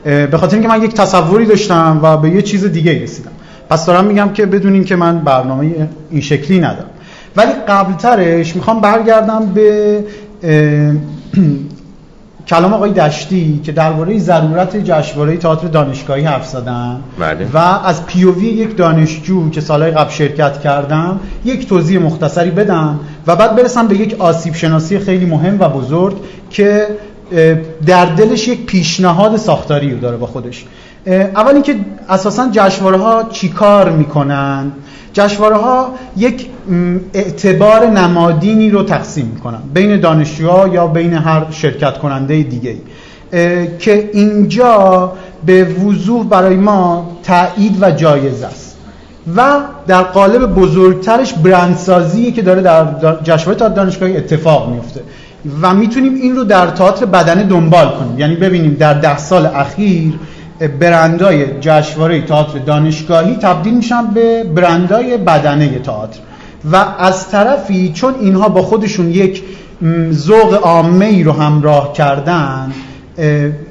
[0.05, 3.31] به خاطر اینکه من یک تصوری داشتم و به یه چیز دیگه رسیدم
[3.71, 6.91] پس دارم میگم که بدونین که من برنامه این شکلی ندارم
[7.37, 10.05] ولی قبلترش می‌خوام برگردم به
[12.49, 17.47] کلام آقای دشتی که درباره ضرورت جشنواره تئاتر دانشگاهی حرف زدن بله.
[17.55, 23.37] و از پیووی یک دانشجو که سالهای قبل شرکت کردم یک توضیح مختصری بدم و
[23.37, 26.17] بعد برسم به یک آسیب شناسی خیلی مهم و بزرگ
[26.51, 26.87] که
[27.87, 30.65] در دلش یک پیشنهاد ساختاری رو داره با خودش.
[31.07, 31.77] اول اینکه
[32.09, 34.73] اساسا جشنواره ها چیکار می‌کنن؟
[35.13, 36.47] جشنواره ها یک
[37.15, 39.59] اعتبار نمادینی رو تقسیم می‌کنن.
[39.75, 42.77] بین دانشجوها یا بین هر شرکت کننده دیگه
[43.79, 45.13] که اینجا
[45.47, 48.77] به وضوح برای ما تایید و جایز است.
[49.37, 52.87] و در قالب بزرگترش برندسازی که داره در
[53.23, 55.01] جشنواره تئاتر دانشگاهی اتفاق میفته
[55.63, 58.19] و می‌تونیم این رو در تئاتر بدنه دنبال کنیم.
[58.19, 60.15] یعنی ببینیم در ده سال اخیر
[60.81, 66.19] برندای جشنواره تئاتر دانشگاهی تبدیل میشن به برندای بدنه تئاتر.
[66.73, 69.43] و از طرفی چون اینها با خودشون یک
[70.13, 72.73] ذوق عامه ای رو همراه کردن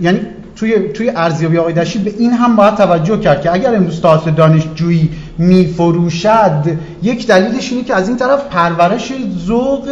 [0.02, 0.20] یعنی
[0.58, 4.32] توی توی ارزیابی آقای دشید به این هم باید توجه کرد که اگر امروز تئاتر
[4.32, 9.14] دانشجویی میفروشد یک دلیلش اینه که از این طرف پرورش
[9.46, 9.90] ذوق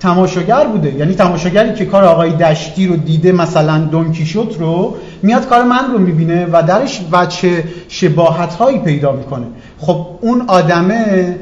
[0.00, 0.94] تماشاگر بوده.
[0.94, 5.92] یعنی تماشاگری که کار آقای دشتی رو دیده مثلا دون کیشوت رو میاد کار من
[5.92, 9.46] رو می‌بینه و درش وچه شباهت هایی پیدا می‌کنه.
[9.78, 11.36] خب اون آدمه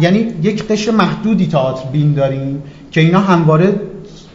[0.00, 3.74] یعنی یک قشر محدودی تئاتر بین داریم که اینا همواره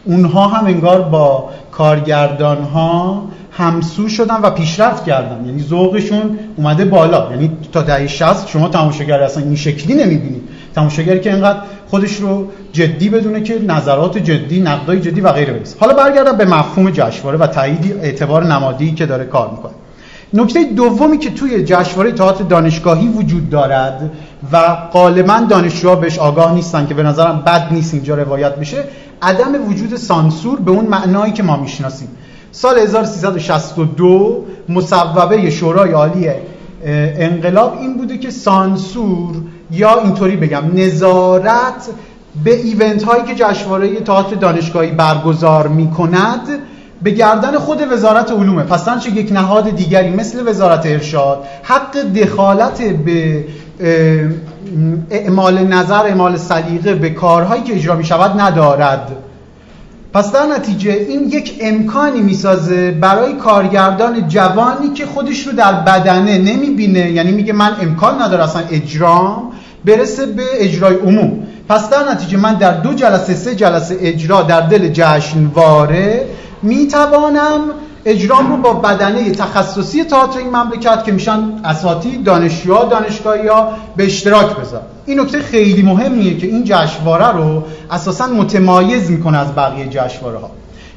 [0.04, 5.46] اونها هم انگار با کارگردان ها همسو شدن و پیشرفت کردن.
[5.46, 7.30] یعنی ذوقشون اومده بالا.
[7.30, 10.42] یعنی تا دهه 60 شما تماشاگر اصلا این شکلی نمی‌بینید.
[10.74, 11.58] تماشاگری که اینقدر
[11.90, 16.44] خودش رو جدی بدونه که نظرات جدی نقدای جدی و غیره برسه حالا برگردم به
[16.44, 19.72] مفهوم جشنواره و تایید اعتبار نمادی که داره کار می‌کنه.
[20.34, 24.10] نکته دومی که توی جشنواره تئاتر دانشگاهی وجود دارد
[24.52, 28.84] و غالبا دانشجوها بهش آگاه نیستن که به نظرم بد نیست اینجا روایت بشه
[29.24, 32.08] عدم وجود سانسور به اون معنایی که ما می‌شناسیم.
[32.52, 36.30] سال 1362 مصوبه شورای عالی
[36.86, 39.34] انقلاب این بوده که سانسور
[39.70, 41.88] یا اینطوری بگم نظارت
[42.44, 46.48] به ایونت هایی که جشنواره تئاتر دانشگاهی برگزار می کند
[47.02, 48.62] به گردن خود وزارت علومه.
[48.62, 53.44] پس یک نهاد دیگری مثل وزارت ارشاد حق دخالت به
[55.10, 59.12] اعمال نظر اعمال سلیقه به کارهایی که اجرا می شود ندارد.
[60.12, 66.38] پس در نتیجه این یک امکانی می‌سازه برای کارگردان جوانی که خودش رو در بدنه
[66.38, 69.52] نمی‌بینه یعنی میگه من امکان نداره اصلا اجرام
[69.84, 71.46] برسه به اجرای عموم.
[71.68, 76.26] پس در نتیجه من در دو جلسه سه جلسه اجرا در دل جشنواره
[76.62, 77.60] می‌توانم
[78.06, 84.04] اجرام رو با بدنه تخصصی تئاتر این مملکت که میشن اساتید دانشجوها دانشگاهی ها به
[84.04, 84.82] اشتراک بذار.
[85.06, 90.50] این نکته خیلی مهمیه که این جشنواره رو اساسا متمایز می‌کنه از بقیه جشنواره ها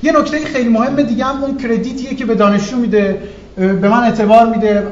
[0.04, 3.22] یه نکته خیلی مهم دیگه هم اون کردیتیه که به دانشجو میده
[3.56, 4.88] به من اعتبار میده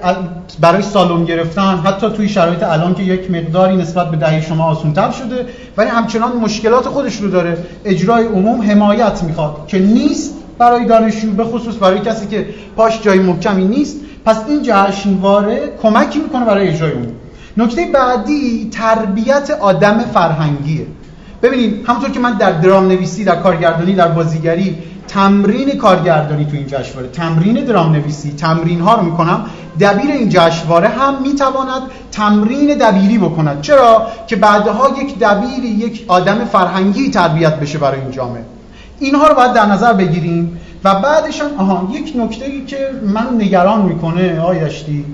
[0.60, 5.12] برای سالن گرفتن حتی توی شرایط الان که یک مقداری نسبت به دهه شما آسونتر
[5.12, 5.46] شده
[5.78, 7.58] ولی همچنان مشکلات خودش رو داره.
[7.86, 12.46] اجرای عموم حمایت می‌خواد که نیست برای دانشجو به خصوص برای کسی که
[12.78, 13.98] پاش جای محکمی نیست.
[14.26, 17.08] پس این جشنواره کمکی می‌کنه برای اجرای اون.
[17.58, 20.88] نکته بعدی تربیت آدم فرهنگیه.
[21.42, 24.78] ببینید همونطور که من در درام نویسی در کارگردانی در بازیگری
[25.08, 29.46] تمرین کارگردانی تو این جشنواره تمرین درام نویسی تمرین ها رو می‌کنم
[29.80, 33.62] دبیر این جشنواره هم می‌تواند تمرین دبیری بکند.
[33.62, 38.46] چرا؟ که بعدها یک دبیری یک آدم فرهنگی تربیت بشه برای این جامعه.
[39.00, 43.28] اینها رو باید در نظر بگیریم و بعدش هم آها یک نکته ای که من
[43.38, 45.06] نگران می‌کنه آیشتی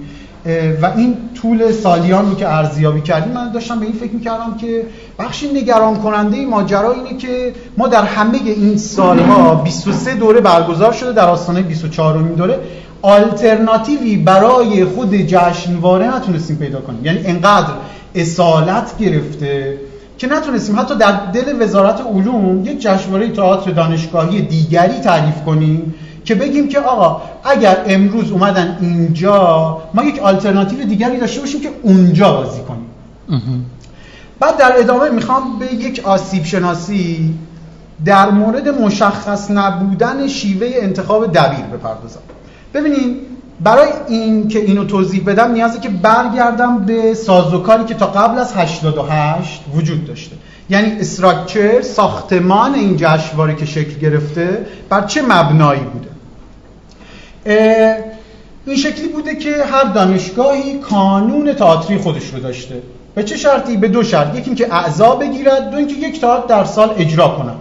[0.82, 4.86] و این طول سالیان رو که ارزیابی کردیم من داشتم به این فکر می‌کردم که
[5.20, 11.12] بخشی نگران کننده ماجرا اینه که ما در همه این سالها 23 دوره برگزار شده
[11.12, 12.60] در آستانه 24 امین دوره
[13.02, 17.06] آلترناتیوی برای خود جشنواره نتونستیم پیدا کنیم.
[17.06, 17.74] یعنی انقدر
[18.16, 19.78] اصالت گرفته
[20.22, 25.94] که نتونستیم حتی در دل وزارت علوم یک جشنواره تئاتر دانشگاهی دیگری تعریف کنیم
[26.26, 31.70] که بگیم که آقا اگر امروز اومدن اینجا ما یک آلترناتیو دیگری داشته باشیم که
[31.82, 32.86] اونجا بازی کنیم.
[34.40, 37.34] بعد در ادامه می‌خوام به یک آسیب شناسی
[38.06, 42.20] در مورد مشخص نبودن شیوه انتخاب دبیر بپردازم.
[42.74, 43.31] ببینید
[43.64, 48.54] برای این که اینو توضیح بدم نیازه که برگردم به سازوکاری که تا قبل از
[48.54, 50.36] 88 وجود داشته.
[50.70, 56.12] یعنی استراکچر ساختمان این جشنواره که شکل گرفته بر چه مبنایی بوده؟
[58.66, 62.82] این شکلی بوده که هر دانشگاهی کانون تئاتری خودش رو داشته.
[63.16, 64.36] به چه شرطی؟ به دو شرط.
[64.36, 67.60] یکی اینکه اعضا بگیرد دو اینکه یک تئاتر در سال اجرا کنند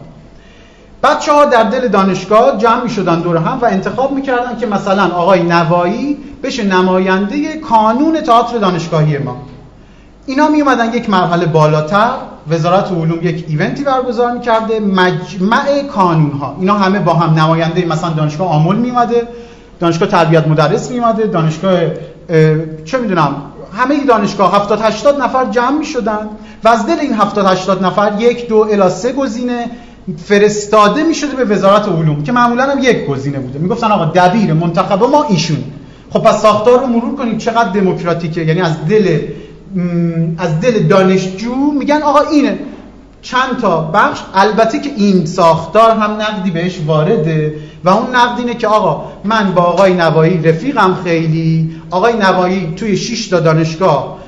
[1.02, 5.04] بچه ها در دل دانشگاه جمع می شدن دور هم و انتخاب می‌کردن که مثلا
[5.04, 9.36] آقای نوایی بشه نماینده کانون تئاتر دانشگاهی ما.
[10.26, 12.10] اینا می اومدن یک مرحله بالاتر
[12.50, 18.10] وزارت علوم یک ایونتی برگزار می‌کرده مجمع کانون ها اینا همه با هم نماینده مثلا
[18.10, 19.28] دانشگاه آمل میمده
[19.80, 21.80] دانشگاه تربیت مدرس میمده دانشگاه
[22.84, 23.34] چه می‌دونم
[23.78, 26.28] همه دانشگاه 70 80 نفر جمع می‌شدن
[26.64, 29.70] و از دل این 70 80 نفر یک دو الی سه گزینه
[30.24, 33.58] فرستاده می‌شده به وزارت علوم که معمولا هم یک گزینه بوده.
[33.58, 35.64] می‌گفتن آقا دبیر منتخب ما ایشون.
[36.10, 39.18] خب پس ساختار رو مرور کنید چقدر دموکراتیکه؟ یعنی از دل
[40.38, 42.58] از دل دانشجو میگن آقا اینه.
[43.22, 47.54] چند تا بخش؟ البته که این ساختار هم نقدی بهش وارده
[47.84, 51.70] و اون نقد اینه که آقا من با آقای نوایی رفیقم خیلی.
[51.90, 54.18] آقای نوایی توی 6 تا دانشگاه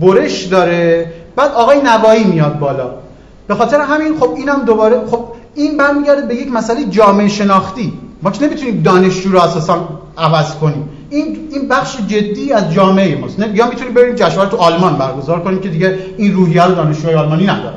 [0.00, 1.12] برش داره.
[1.36, 3.03] بعد آقای نوایی میاد بالا.
[3.46, 7.92] به خاطر همین خب اینم دوباره خب این برمیگرده به یک مسئله جامعه شناختی.
[8.22, 9.88] ما که نمی‌تونیم دانشجو رو اساسا
[10.18, 10.88] عوض کنیم.
[11.10, 13.38] این این بخش جدی از جامعه ماست.
[13.54, 17.46] یا می‌تونیم بریم جشنواره تو آلمان برگزار کنیم که دیگه این روحیه رو دانشجوهای آلمانی
[17.46, 17.76] نداره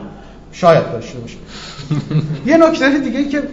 [0.52, 1.38] شاید داشته باشه
[2.45, 3.44] یه نکته دیگه که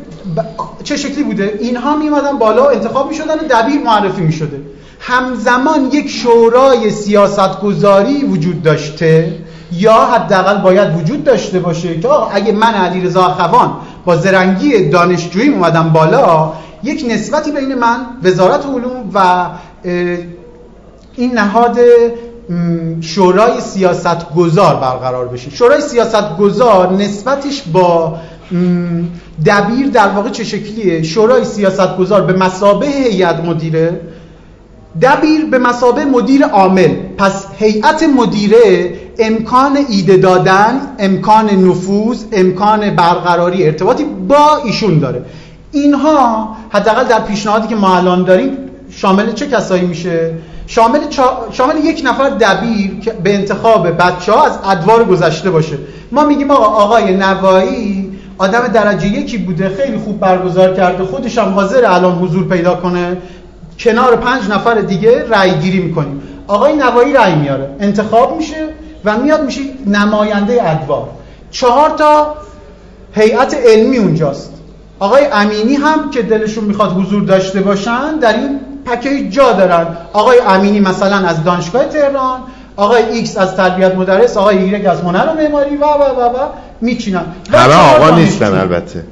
[0.84, 4.60] چه شکلی بوده؟ اینها میمدن بالا انتخاب می‌شدن و دبیر معرفی می‌شده.
[5.00, 9.38] همزمان یک شورای سیاستگذاری وجود داشته.
[9.76, 15.88] یا حداقل باید وجود داشته باشه که اگه من علیرضا خوان با زرنگی دانشجویی اومدم
[15.88, 16.52] بالا
[16.82, 19.46] یک نسبتی بین من وزارت علوم و
[21.16, 21.78] این نهاد
[23.00, 25.50] شورای سیاست گذار برقرار بشه.
[25.50, 28.18] شورای سیاست گذار نسبتش با
[29.46, 34.00] دبیر در واقع چه شکلیه؟ شورای سیاست گذار به مسابه هیئت مدیره
[35.02, 36.94] دبیر به مسابه مدیر عامل.
[37.18, 45.24] پس هیئت مدیره امکان ایده دادن امکان نفوذ امکان برقراری ارتباطی با ایشون داره.
[45.72, 48.56] اینها حداقل در پیشنهادی که ما الان داریم
[48.90, 50.34] شامل چه کسایی میشه؟
[50.66, 50.98] شامل,
[51.52, 55.78] شامل یک نفر دبیر که به انتخاب بچه ها از ادوار گذشته باشه.
[56.12, 61.52] ما میگیم آقا آقای نوایی آدم درجه یکی بوده خیلی خوب برگزار کرده خودش هم
[61.52, 63.16] حاضر الان حضور پیدا کنه.
[63.78, 66.22] کنار پنج نفر دیگه رأی گیری می‌کنیم.
[66.48, 67.68] آقای نوایی رأی میاره.
[67.80, 68.68] انتخاب میشه
[69.04, 71.08] و میاد میشه نماینده ادوار
[71.50, 72.34] چهار تا
[73.12, 74.50] هیئت علمی اونجاست.
[74.98, 79.86] آقای امینی هم که دلشون می‌خواد حضور داشته باشن در این package جا دارن.
[80.12, 82.40] آقای امینی مثلا از دانشگاه تهران
[82.76, 86.48] آقای ایکس از تربیت مدرس آقای ایگرک از هنر و معماری و و و و
[86.80, 87.24] میچینن.
[87.52, 89.04] همه آقا نیستن البته.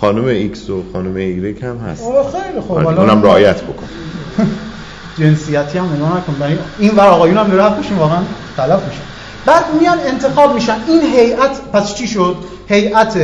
[0.00, 2.02] خانم ایکس و خانم ایگرک هم هست.
[2.02, 2.76] خیلی خوب.
[2.76, 3.86] آره، اونم رعایت بکن.
[5.18, 6.58] جنسیتی هم نگاه نکن.
[6.78, 8.18] این ور آقایون هم رفت بشین واقعا
[8.56, 9.00] تلف میشن
[9.46, 10.76] بعد میان انتخاب میشن.
[10.88, 12.36] این هیئت پس چی شد؟
[12.68, 13.18] هیئت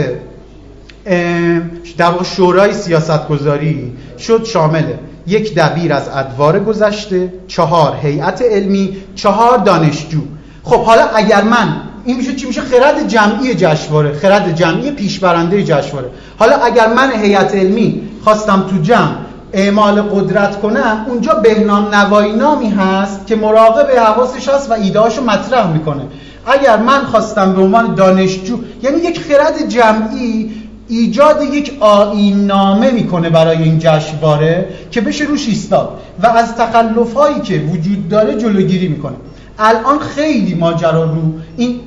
[1.97, 4.85] در واقع شورای سیاستگذاری شد شامل
[5.27, 10.21] یک دبیر از ادوار گذشته چهار هیئت علمی چهار دانشجو.
[10.63, 16.11] خب حالا اگر من این میشه چی میشه؟ خرد جمعی جشنواره خرد جمعی پیشبرنده جشنواره.
[16.39, 19.15] حالا اگر من هیئت علمی خواستم تو جمع
[19.53, 25.73] اعمال قدرت کنم اونجا بهنام نوایی نامی هست که مراقب حواسش هست و ایدهاشو مطرح
[25.73, 26.03] می‌کنه.
[26.47, 30.51] اگر من خواستم به عنوان دانشجو یعنی یک خرد جمعی
[30.89, 35.89] ایجاد یک آیین نامه می‌کنه برای این جشنواره که بشه روش ایستاد
[36.23, 39.17] و از تخلف هایی که وجود داره جلوگیری می‌کنه.
[39.59, 41.81] الان خیلی ماجرا رو این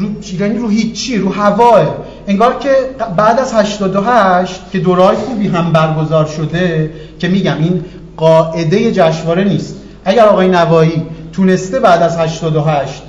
[0.00, 1.96] رو یعنی رو هیچی رو هواه.
[2.26, 2.70] انگار که
[3.16, 7.84] بعد از 88 که دورهای خوبی هم برگزار شده که میگم این
[8.16, 9.76] قاعده جشنواره نیست.
[10.04, 11.02] اگر آقای نوایی
[11.32, 13.02] تونسته بعد از 88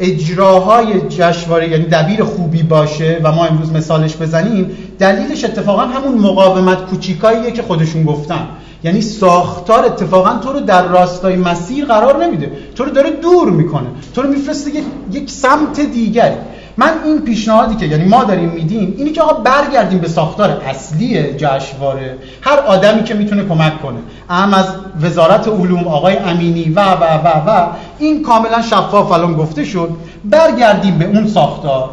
[0.00, 4.70] اجراهای جشنواره یعنی دبیر خوبی باشه و ما امروز مثالش بزنیم
[5.02, 8.48] دلیلش اتفاقا همون مقاومت کوچیکاییه که خودشون گفتن.
[8.84, 12.52] یعنی ساختار اتفاقا تو رو در راستای مسیر قرار نمیده.
[12.74, 13.86] تو رو داره دور می‌کنه.
[14.14, 14.70] تو رو میفرسته
[15.12, 16.34] یک سمت دیگری
[16.76, 21.34] من این پیشنهادی که یعنی ما داریم میدیم اینی که آقا برگردیم به ساختار اصلی
[21.34, 22.18] جشنواره.
[22.40, 23.98] هر آدمی که می‌تونه کمک کنه.
[24.30, 24.66] اهم از
[25.02, 27.68] وزارت علوم آقای امینی و و و و.
[27.98, 29.88] این کاملا شفاف الان گفته شد.
[30.24, 31.90] برگردیم به اون ساختار.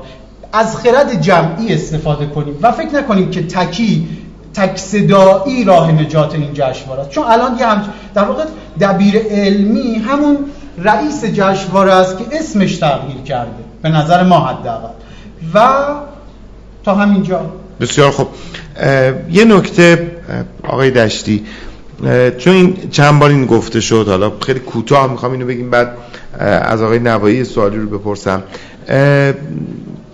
[0.53, 4.07] از خرد جمعی استفاده کنیم و فکر نکنیم که تکی
[4.53, 8.43] تک صدایی راه نجات این جشنواره است چون الان یه هم در واقع
[8.81, 10.37] دبیر علمی همون
[10.77, 14.89] رئیس جشنواره است که اسمش تغییر کرده به نظر ما حداقل.
[15.53, 15.85] و
[16.83, 17.41] تا همینجا.
[17.81, 18.27] بسیار خب
[19.31, 20.11] یه نکته
[20.67, 21.45] آقای دشتی.
[22.37, 25.93] چون این چند بار این گفته شد حالا خیلی کوتاه می‌خوام اینو بگیم بعد
[26.39, 28.43] از آقای نوایی سوالی رو بپرسم.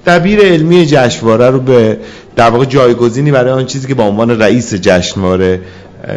[0.06, 1.98] دبیر علمی جشنواره رو به
[2.36, 5.62] در واقع جایگزینی برای آن چیزی که با عنوان رئیس جشنواره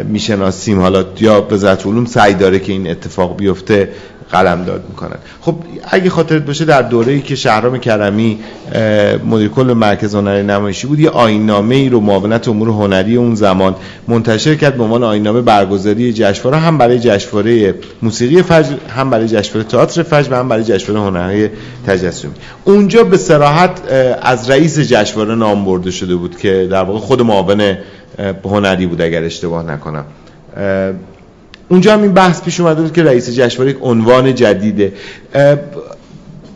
[0.03, 0.81] می‌شناسیم.
[0.81, 3.89] حالا یا وزارت علوم سعی داره که این اتفاق بیفته.
[4.31, 5.15] قلم داد می‌کنن.
[5.41, 5.55] خب
[5.91, 8.39] اگه خاطرت باشه در دوره ای که شهرام کرمی
[9.25, 13.75] مدیر کل مرکز هنری نمایشی بود یه آینامه ای رو معاونت امور هنری اون زمان
[14.07, 19.67] منتشر کرد به عنوان آینامه برگزاری جشنواره هم برای جشنواره موسیقی فجر هم برای جشنواره
[19.69, 21.49] تئاتر فجر و هم برای جشنواره هنری
[21.87, 22.31] تجسمی
[22.63, 23.71] اونجا به صراحت
[24.21, 27.77] از رئیس جشنواره نام برده شده بود که در واقع خود معاون
[28.45, 30.05] هنری بود اگر اشتباه نکنم.
[31.69, 34.93] اونجا هم این بحث پیش اومده بود که رئیس جشنواره یک عنوان جدیده.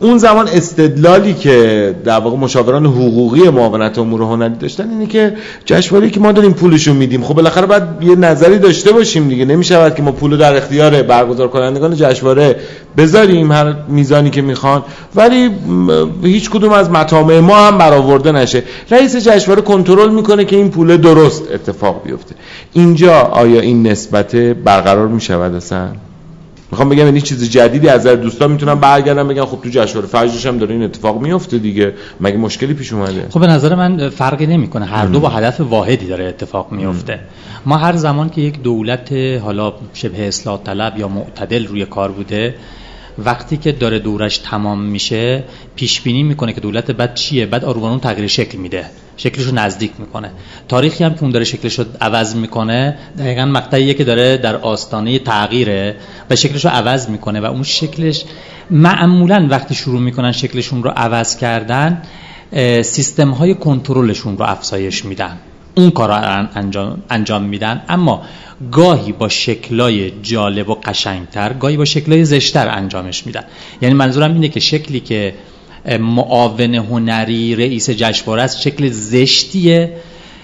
[0.00, 5.34] اون زمان استدلالی که در واقع مشاوران حقوقی معاونت امور هنری داشتن اینه که
[5.64, 7.22] جشنواره که ما داریم پولشو میدیم.
[7.22, 9.44] خب بالاخره باید یه نظری داشته باشیم دیگه.
[9.44, 12.56] نمی‌شود که ما پول در اختیار برگزار کنندگان جشنواره
[12.96, 14.82] بذاریم هر میزانی که می‌خوان.
[15.14, 15.50] ولی
[16.22, 18.62] هیچ کدوم از مطامع ما هم برآورده نشه.
[18.90, 22.34] رئیس جشنواره کنترل می‌کنه که این پول درست اتفاق بیفته.
[22.74, 25.88] اینجا آیا این نسبت برقرار می‌شود اصلا؟
[26.70, 30.46] می‌خوام بگم یعنی چیز جدیدی از نظر دوستان می‌تونم برگردم بگم خب تو جشنواره فجرش
[30.46, 31.92] هم داره این اتفاق میفته دیگه.
[32.20, 34.84] مگه مشکلی پیش اومده؟ خب به نظر من فرقی نمی‌کنه.
[34.84, 37.18] هر دو با هدف واحدی داره اتفاق میفته
[37.66, 42.54] ما هر زمان که یک دولت حالا شبه اصلاح طلب یا معتدل روی کار بوده
[43.18, 45.44] وقتی که داره دورش تمام میشه
[45.76, 48.84] پیش بینی می‌کنه که دولت بعد چیه؟ بعد آروان تغییر شکل میده.
[49.16, 50.30] شکلش رو نزدیک می‌کنه.
[50.68, 55.18] تاریخی هم که اون داره شکلش رو عوض می‌کنه دقیقا مقطعیه که داره در آستانه
[55.18, 55.96] تغییره
[56.30, 58.24] و شکلش رو عوض می‌کنه و اون شکلش
[58.70, 62.02] معمولا وقتی شروع می‌کنن شکلشون رو عوض کردن
[62.82, 65.38] سیستم های کنترلشون رو افزایش میدن.
[65.74, 67.82] اون کار رو انجام, انجام میدن.
[67.88, 68.22] اما
[68.72, 73.44] گاهی با شکلای جالب و قشنگتر گاهی با شکلای زشتر انجامش میدن.
[73.82, 75.34] یعنی منظورم اینه که شکلی که
[76.00, 79.92] معاون هنری رئیس جشنواره است شکل زشتیه.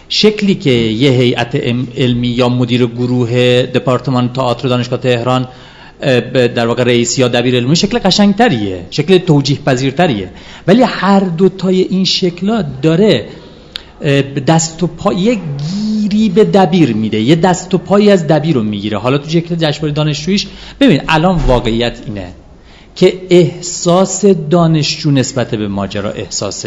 [0.09, 1.57] شکلی که یه هیئت
[1.97, 5.49] علمی یا مدیر گروه دپارتمان تئاتر دانشگاه تهران
[6.33, 8.87] در واقع رئیس یا دبیر علمی شکل قشنگتریه.
[8.91, 10.29] شکل توجیه پذیرتریه
[10.67, 13.27] ولی هر دو تای این شکلا داره
[14.47, 15.39] دست و پای یه
[15.71, 17.21] گیری به دبیر میده.
[17.21, 18.99] یه دست و پایی از دبیر رو می‌گیره.
[18.99, 20.47] حالا تو شکل جشنواره دانشجوییش
[20.81, 22.33] ببین الان واقعیت اینه
[22.97, 26.67] که احساس دانشجو نسبت به ماجرا احساس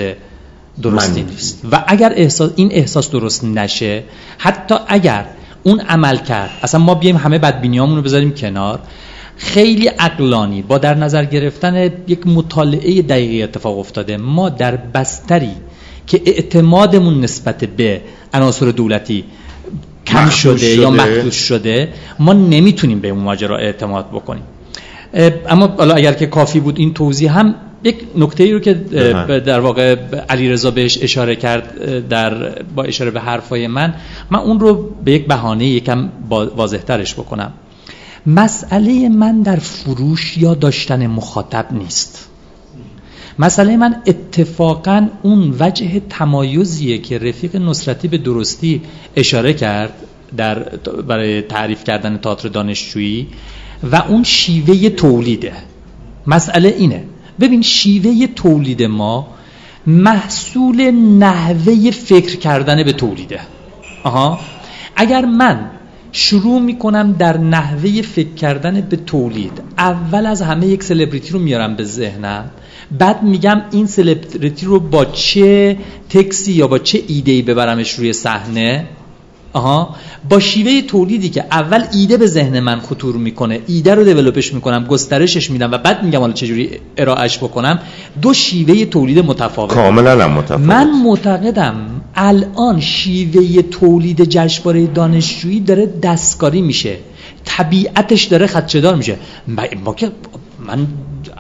[0.81, 1.61] درستی نیست.
[1.71, 4.03] و اگر احساس این احساس درست نشه
[4.37, 5.25] حتی اگر
[5.63, 8.79] اون عمل کرد اصلا ما بیایم همه بدبینیامون رو بذاریم کنار
[9.37, 14.17] خیلی اقلانی با در نظر گرفتن یک مطالعه دقیقی اتفاق افتاده.
[14.17, 15.51] ما در بستری
[16.07, 18.01] که اعتمادمون نسبت به
[18.33, 19.23] عناصر دولتی
[20.05, 24.43] کم شده, یا محدود شده ما نمی‌تونیم به اون ماجرا اعتماد بکنیم.
[25.49, 28.73] اما حالا اگر که کافی بود این توضیح هم یک نکته ای رو که
[29.45, 29.95] در واقع
[30.29, 33.93] علیرضا بهش اشاره کرد در با اشاره به حرفای من
[34.31, 37.53] من اون رو به یک بهانه یکم واضحترش بکنم.
[38.25, 42.29] مسئله من در فروش یا داشتن مخاطب نیست.
[43.39, 48.81] مسئله من اتفاقا اون وجه تمایزیه که رفیق نصرتی به درستی
[49.15, 49.93] اشاره کرد
[50.37, 50.59] در
[51.07, 53.27] برای تعریف کردن تئاتر دانشجویی
[53.91, 55.53] و اون شیوه تولیده.
[56.27, 57.03] مسئله اینه.
[57.39, 59.27] ببین شیوه تولید ما
[59.87, 63.39] محصول نحوه فکر کردن به تولیده.
[64.03, 64.39] آها؟
[64.95, 65.69] اگر من
[66.11, 71.75] شروع می‌کنم در نحوه فکر کردن به تولید اول از همه یک سلبریتی رو میارم
[71.75, 72.49] به ذهنم
[72.99, 75.77] بعد میگم این سلبریتی رو با چه
[76.09, 78.85] تکسی یا با چه ایدهی ببرمش روی صحنه؟
[79.53, 79.95] آها.
[80.29, 84.85] با شیوه تولیدی که اول ایده به ذهن من خطور می‌کنه ایده رو دیولپش می‌کنم
[84.85, 87.79] گسترشش میدم و بعد میگم حالا چجوری ارائهش بکنم
[88.21, 89.73] دو شیوه تولید متفاوت.
[89.73, 90.61] کاملا متفاوت.
[90.61, 91.75] من معتقدم
[92.15, 96.97] الان شیوه تولید جشنواره دانشجویی داره دستکاری میشه.
[97.45, 99.17] طبیعتش داره خدشدار میشه.
[99.85, 100.11] ما که
[100.67, 100.87] من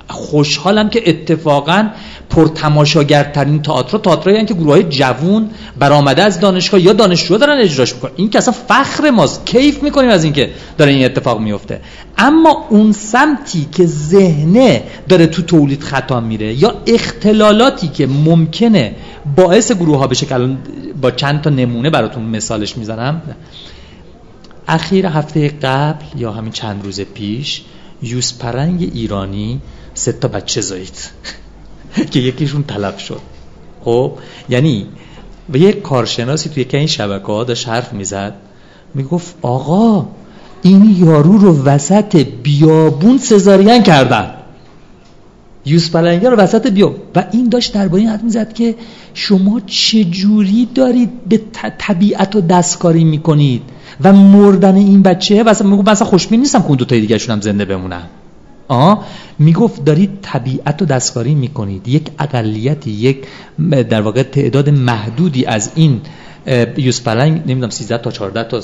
[0.09, 1.89] خوشحالم که اتفاقا
[2.29, 5.49] پرتماشاگرترین تئاتر تئاترایی که گروه های جوون
[5.79, 8.11] برآمده از دانشگاه یا دانشجو دارن اجراش می‌کنن.
[8.15, 9.45] این که اصلا فخر ماست.
[9.45, 11.81] کیف می‌کنیم از اینکه داره این اتفاق میفته
[12.17, 18.95] اما اون سمتی که ذهنه داره تو تولید خطا میره یا اختلالاتی که ممکنه
[19.35, 20.49] باعث گروه ها بشه که
[21.01, 23.21] با چند تا نمونه براتون مثالش می‌زنم.
[24.67, 27.61] اخیر هفته قبل یا همین چند روز پیش
[28.03, 29.61] یوز پرنگ ایرانی
[29.93, 31.09] سه تا بچه زایید
[32.11, 33.21] که یکیشون طلب شد.
[33.83, 34.11] خب
[34.49, 34.87] یعنی
[35.49, 38.33] و یک کارشناسی توی که این شبکه ها داشت حرف می‌زد.
[38.93, 40.07] می‌گفت آقا
[40.61, 44.42] این یارو رو وسط بیابون سزارین کردن.
[45.65, 48.75] یوز رو وسط بیا و این داشت درباره این حد می‌زد که
[49.13, 51.41] شما چجوری دارید به
[51.77, 53.61] طبیعت و دستکاری می‌کنید
[54.03, 57.41] و مردن این بچه؟ مثلا می‌گفت مثلا خوشبین نیستم که اون دو تای دیگه هم
[57.41, 58.03] زنده بمونن.
[58.67, 59.05] آه
[59.39, 61.87] می‌گفت دارید طبیعت و دستکاری می‌کنید.
[61.87, 63.17] یک اقلیت یک
[63.89, 66.01] در واقع تعداد محدودی از این
[66.77, 68.61] یوز پلنگ نمی‌دونم 13 تا 14 تا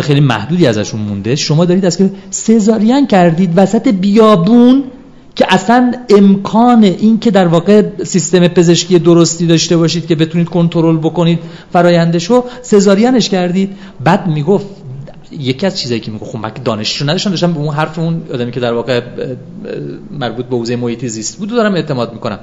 [0.00, 1.36] خیلی محدودی ازشون مونده.
[1.36, 4.84] شما دارید از که سزارین کردید وسط بیابون
[5.36, 10.96] که اصلا امکان این که در واقع سیستم پزشکی درستی داشته باشید که بتونید کنترل
[10.96, 11.38] بکنید
[11.72, 13.70] فرایندشو سزارینش کردید.
[14.04, 14.66] بعد می‌گفت
[15.38, 18.52] یکی از چیزایی که میگه خب من دانشجو نداشتم داشتم به اون حرف اون آدمی
[18.52, 19.00] که در واقع
[20.10, 22.38] مربوط به حوزه محیط زیست بود دارم اعتماد می‌کنم.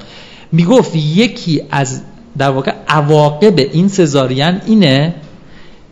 [0.52, 2.02] می‌گفت یکی از
[2.38, 5.16] در واقع عواقب این سزارین اینه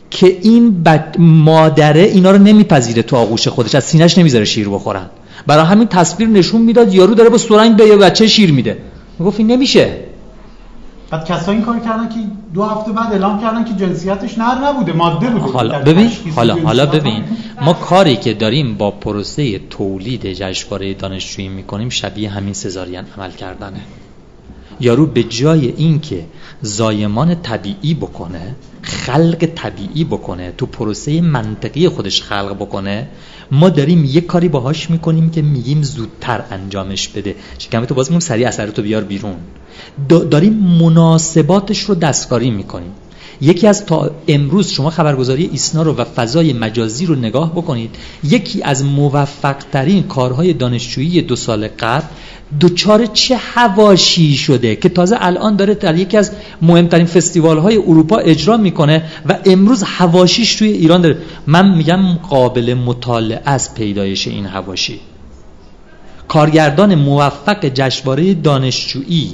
[0.10, 0.84] که این
[1.20, 5.06] مادره اینا رو نمیپذیره تو آغوش خودش از سینش نمی‌ذاره شیر بخورن.
[5.48, 8.78] برای همین تصویر نشون می‌داد یارو داره با سرنگ به یه بچه شیر میده.
[9.20, 9.98] می‌گفت این نمیشه.
[11.12, 12.16] بعد کسایی این کار کردن که
[12.54, 15.54] دو هفته بعد اعلام کردن که جنسیتش نر نبوده ماده بوده.
[15.54, 17.24] حالا ببین حالا حالا ببین.
[17.62, 23.80] ما کاری که داریم با پروسه تولید جشنواره دانشجویی می‌کنیم شبیه همین سزارین عمل کردنه.
[24.80, 26.26] یارو به جای اینکه
[26.62, 33.08] زایمان طبیعی بکنه خلق طبیعی بکنه تو پروسه منطقی خودش خلق بکنه
[33.52, 37.36] ما داریم یه کاری باهاش می‌کنیم که میگیم زودتر انجامش بده.
[37.60, 39.36] شکمه تو باز میگیم سریع اثرتو بیار بیرون.
[40.10, 42.92] داریم مناسباتش رو دستکاری می‌کنیم.
[43.42, 48.64] یکی از تا امروز شما خبرگزاری ایسنا رو و فضای مجازی رو نگاه بکنید یکی
[48.64, 52.06] از موفق ترین کارهای دانشجویی دو سال قبل
[52.60, 56.32] دوچار چه هواشی شده که تازه الان داره در یکی از
[56.62, 61.18] مهمترین فستیوال های اروپا اجرا می‌کنه و امروز هواشیش توی ایران داره.
[61.48, 65.00] من میگم قابل مطالعه از پیدایش این هواشی
[66.28, 69.34] کارگردان موفق جشنواره دانشجویی.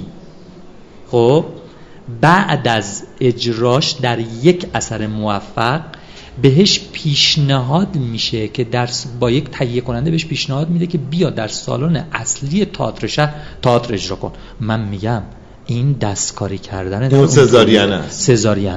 [1.12, 1.46] خب؟
[2.22, 5.82] بعد از اجراش در یک اثر موفق
[6.42, 8.90] بهش پیشنهاد میشه که در
[9.20, 13.94] با یک تهیه کننده بهش پیشنهاد میده که بیا در سالن اصلی تئاتر شهر تئاتر
[13.94, 14.32] اجرا کن.
[14.60, 15.22] من میگم
[15.66, 18.30] این دستکاری کردن اون سزارینه است.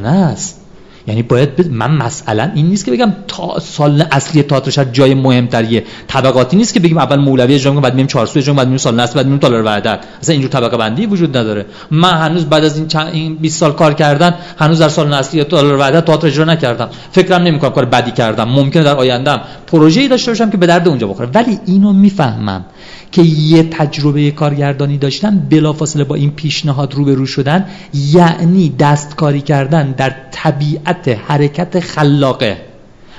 [0.08, 0.65] است.
[1.06, 5.84] یعنی باید من مسئله این نیست که بگم تا سال اصلی تئاتر شهر جای مهمتریه.
[6.08, 9.00] طبقاتی نیست که بگیم اول مولوی اجرا کنیم بعد میریم چارسو اجرا بعد میریم سال
[9.00, 11.66] اصلی بعد میریم تالار وحدت اصلا اینجور طبقه بندی وجود نداره.
[11.90, 15.44] من هنوز بعد از این چند این 20 سال کار کردن هنوز در سال اصلی
[15.44, 16.88] تالار وحدت تئاتر اجرا نکردم.
[17.12, 18.48] فکرم نمی‌کنم کار بدی کردم.
[18.48, 21.28] ممکنه در آیندهم پروژه‌ای داشته باشم که به درد اونجا بخوره.
[21.34, 22.64] ولی اینو می‌فهمم
[23.12, 27.66] که یه تجربه کارگردانی داشتن بلافاصله با این پیشنهاد روبرو شدن
[28.12, 32.56] یعنی دستکاری کردن در طبیعت حرکت خلاقه.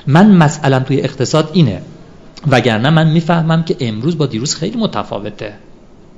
[0.07, 1.81] من مسئلم توی اقتصاد اینه.
[2.47, 5.53] وگرنه من می‌فهمم که امروز با دیروز خیلی متفاوته.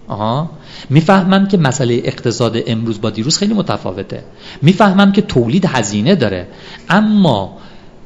[0.07, 0.49] آها؟
[0.89, 4.23] می‌فهمم که مسئله اقتصاد امروز با دیروز خیلی متفاوته.
[4.61, 6.47] می‌فهمم که تولید هزینه داره.
[6.89, 7.57] اما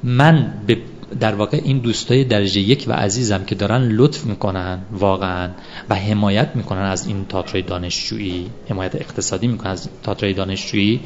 [0.04, 0.78] من به
[1.20, 5.50] در واقع این دوستای درجه یک و عزیزم که دارن لطف می‌کنن واقعا
[5.90, 11.00] و حمایت می‌کنن از این تاترای دانشجویی حمایت اقتصادی می‌کنن از تاترای دانشجویی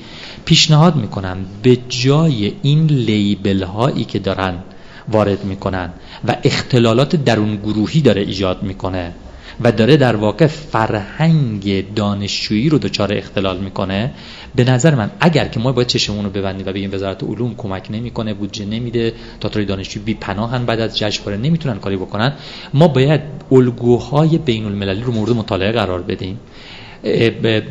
[0.45, 4.63] پیشنهاد می‌کنم به جای این لیبل هایی که دارن
[5.07, 5.93] وارد می‌کنن
[6.27, 9.13] و اختلالات درون گروهی داره ایجاد می‌کنه
[9.61, 14.11] و داره در واقع فرهنگ دانشجویی رو دچار اختلال می‌کنه.
[14.55, 17.87] به نظر من اگر که ما باید چشمون رو ببندیم و بگیم وزارت علوم کمک
[17.91, 22.33] نمی‌کنه بودجه نمیده تئاترهای دانشجویی بی پناهن بعد از جشنواره نمی‌تونن کاری بکنن
[22.73, 23.21] ما باید
[23.51, 26.39] الگوهای بین المللی رو مورد مطالعه قرار بدیم.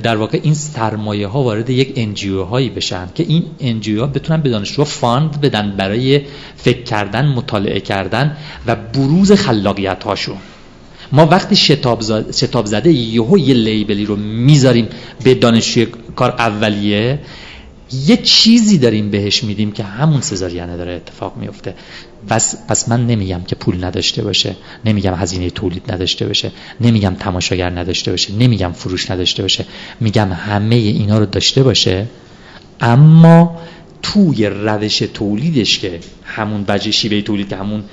[0.03, 4.43] در واقع این سرمایه ها وارد یک NGO هایی بشن که این NGO ها بتونن
[4.43, 6.21] به دانشجو fund بدن برای
[6.57, 8.37] فکر کردن مطالعه کردن
[8.67, 10.37] و بروز خلاقیت هاشون
[11.13, 14.89] ما وقتی شتاب, زده, شتاب زده یهو یه label ی رو می‌ذاریم
[15.25, 17.19] به دانشجوی کار اولیه
[18.07, 21.75] یه چیزی داریم بهش میدیم که همون سزاریانه داره اتفاق میفته
[22.29, 27.71] پس, پس من نمیگم که پول نداشته باشه نمیگم هزینه تولید نداشته باشه نمیگم تماشاگر
[27.71, 29.65] نداشته باشه نمیگم فروش نداشته باشه
[30.01, 32.07] میگم همه اینا رو داشته باشه.
[32.81, 33.59] اما
[34.03, 37.85] توی روش تولیدش که همون بجه شیوه تولید که همون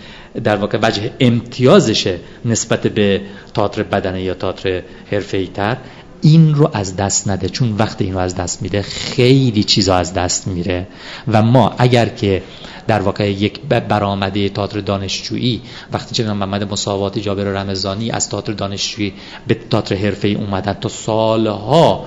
[0.43, 3.21] در واقع وجه امتیازشه نسبت به
[3.53, 5.77] تئاتر بدنه یا تئاتر حرفه‌ای تر
[6.21, 7.49] این رو از دست نده.
[7.49, 10.87] چون وقتی این رو از دست میده خیلی چیزا از دست میره.
[11.27, 12.43] و ما اگر که
[12.87, 15.61] در واقع یک برآمده تئاتر دانشجویی
[15.93, 19.13] وقتی چه محمد مساوات جابر رمضانی از تئاتر دانشجویی
[19.47, 22.05] به تئاتر حرفه‌ای اومدن تا سالها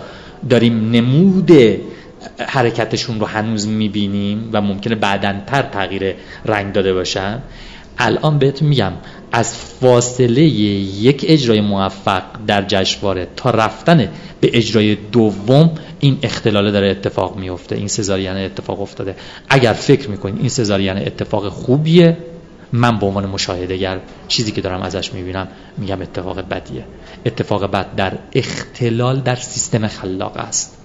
[0.49, 1.51] داریم نمود
[2.39, 7.43] حرکتشون رو هنوز می‌بینیم و ممکنه بعدن تر تغییر رنگ داده باشن
[7.99, 8.93] الان بهتون میگم
[9.33, 14.09] از فاصله یک اجرای موفق در جشنواره تا رفتن
[14.41, 15.71] به اجرای دوم
[16.01, 19.17] این اختلاله داره اتفاق میفته این سزارین اتفاق افتاده.
[19.49, 22.17] اگر فکر می‌کنید این سزارین اتفاق خوبیه
[22.73, 25.49] من به عنوان مشاهدهگر چیزی که دارم ازش می‌بینم
[25.79, 26.85] میگم اتفاق بدیه.
[27.27, 30.76] اتفاق بد در اختلال در سیستم خلاق است.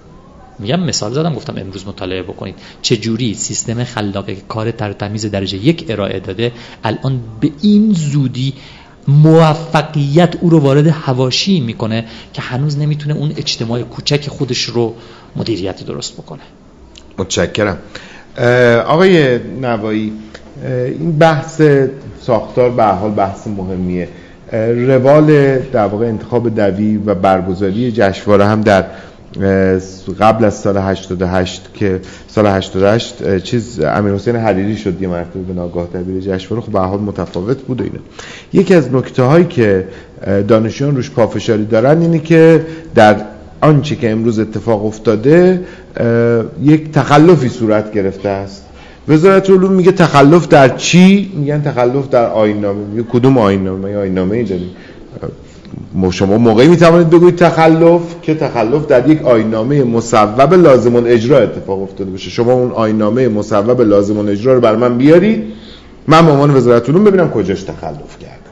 [0.61, 2.55] میگم مثال زدم گفتم امروز مطالعه بکنید.
[2.81, 6.51] چه جوری سیستم خلاقه که کار تر تمیز درجه یک ارائه داده؟
[6.83, 8.53] الان به این زودی
[9.07, 14.93] موفقیت او رو وارد هواشی می‌کنه که هنوز نمی‌تونه اون اجتماع کوچک خودش رو
[15.35, 16.41] مدیریت درست بکنه.
[17.17, 17.77] متشکرم.
[18.87, 20.13] آقای نوایی
[20.65, 21.61] این بحث
[22.21, 24.09] ساختار به حال بحث مهمیه.
[24.87, 28.85] روال در واقع انتخاب دوی و برگزاری جشنواره هم در
[30.19, 35.53] قبل از سال 88 که سال 88 چیز امیر حسین حریری شد یه مرتبه به
[35.53, 36.65] ناگاه دبیر جشنواره.
[36.65, 37.99] خب به حال متفاوت بود اینا.
[38.53, 39.87] یکی از نکته هایی که
[40.47, 43.15] دانشجویان روش پافشاری دارن اینه که در
[43.61, 45.61] آنچه که امروز اتفاق افتاده
[46.63, 48.65] یک تخلفی صورت گرفته است.
[49.07, 54.43] وزارت علوم میگه تخلف در چی؟ میگن تخلف در آینامه میگه کدوم آینامه آینامه ای
[54.43, 54.69] داریم.
[56.11, 62.11] شما موقعی می‌توانید بگویید تخلف که تخلف در یک آینامه مصوب لازم اجرا اتفاق افتاده
[62.11, 62.29] باشه.
[62.29, 65.43] شما اون آینامه مصوب لازم اجرا رو بر من بیارید.
[66.07, 68.50] من به عنوان وزارت علوم ببینم کجاش تخلف کرد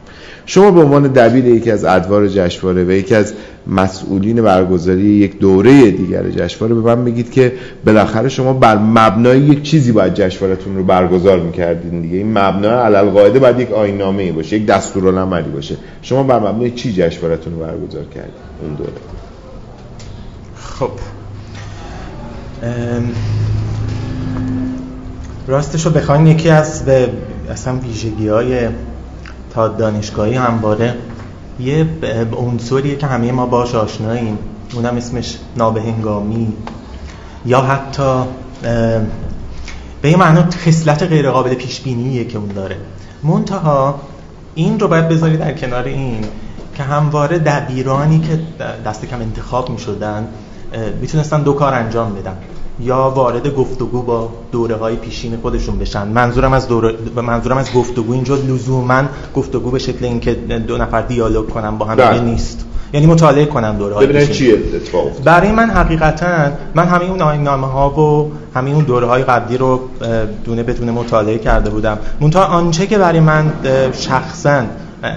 [0.49, 3.33] شما به عنوان دبیر یکی از ادوار جشنواره و یکی از
[3.67, 7.53] مسئولین برگزاری یک دوره دیگر جشنواره به من بگید که
[7.85, 12.17] بالاخره شما بر مبنای یک چیزی باید جشنوارهتون رو برگزار می‌کردین دیگه.
[12.17, 15.75] این مبنا علل قاعده باید یک آینامه باشه یک دستورالعملی باشه.
[16.01, 18.91] شما بر مبنای چی جشنوارهتون رو برگزار کردید اون دوره؟
[20.55, 20.91] خب.
[25.47, 27.09] راستش رو بخواین یکی از به
[27.49, 28.67] اصلا ویژگی های
[29.53, 30.95] تا دانشگاهی همواره
[31.59, 31.87] یه
[32.37, 34.37] عنصریه که همه ما باش آشناییم.
[34.73, 36.53] اونم اسمش نابهنگامی.
[37.45, 38.23] یا حتی
[40.01, 42.77] به یه معنا خصلت غیر قابل پیش بینیه که اون داره.
[43.23, 43.99] منتها
[44.55, 46.25] این رو باید بذاری در کنار این
[46.75, 48.39] که همواره دبیرانی که
[48.85, 50.27] دست کم انتخاب می شدن
[51.01, 52.37] می‌تونستن دو کار انجام بدن.
[52.81, 56.07] یا وارد گفتگو با دوره های پیشین خودشون بشن.
[56.07, 59.03] منظورم از دوره منظورم از گفتگو اینجا لزوما
[59.35, 60.33] گفتگو به شکل اینکه
[60.67, 62.19] دو نفر دیالوگ کنن با هم بله.
[62.19, 62.65] نیست.
[62.93, 67.89] یعنی مطالعه کنن دوره های چی اتفاق؟ برای من حقیقتا من همه اون آیین ها
[67.89, 69.79] و همه اون دوره های قبلی رو
[70.43, 71.97] دونه بدون مطالعه کرده بودم.
[72.21, 73.53] منتها آنچه که برای من
[73.93, 74.63] شخصا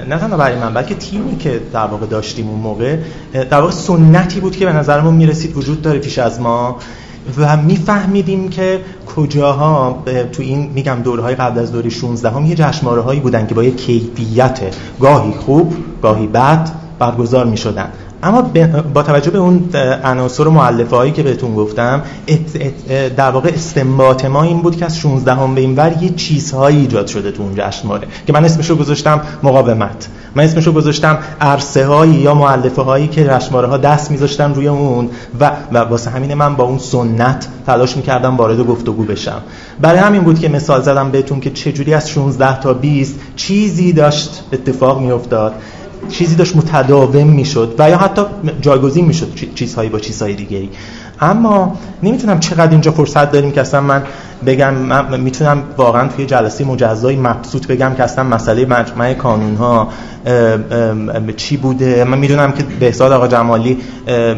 [0.09, 2.97] نه تنها برای من بلکه تیمی که در واقع داشتیم اون موقع
[3.33, 6.77] در واقع سنتی بود که به نظرمون می‌رسید وجود داره پیش از ما.
[7.39, 8.81] و میفهمیدیم که
[9.17, 13.55] کجاها تو این میگم دورهای قبل از دوره 16 هم یه جشنواره هایی بودن که
[13.55, 14.61] با یه کیفیت
[15.01, 17.93] گاهی خوب گاهی بد برگزار می شدن
[18.23, 18.51] اما
[18.95, 19.71] با توجه به اون
[20.05, 22.03] عناصر معلفه هایی که بهتون گفتم
[23.17, 26.79] در واقع استنباط ما این بود که از 16 هم به این ور یه چیزهایی
[26.79, 30.09] ایجاد شده تو اون جشنواره که من اسمش رو گذاشتم مقاومت.
[30.35, 34.69] من اسمش رو گذاشتم عرصه هایی یا معلفه هایی که جشنواره ها دست میذاشتن روی
[34.69, 39.43] اون و و واسه همین من با اون سنت تلاش می‌کردم وارد گفتگو بشم.
[39.81, 44.43] برای همین بود که مثال زدم بهتون که چجوری از 16 تا 20 چیزی داشت
[44.53, 45.55] اتفاق میافتاد.
[46.09, 48.23] چیزی داشت متداوم می‌شد و یا حتی
[48.61, 50.69] جایگزین می‌شد چیزهایی با چیزهای دیگه ای
[51.23, 54.03] اما نمی‌تونم چقدر اینجا فرصت داریم که اصلا من
[54.47, 59.89] بگم من می‌تونم واقعا توی جلسه مجزای مبسوط بگم که اصلا مسئله مجمع کانون ها
[61.37, 62.05] چی بوده.
[62.05, 63.79] من می‌دونم که بهزاد آقا جمالی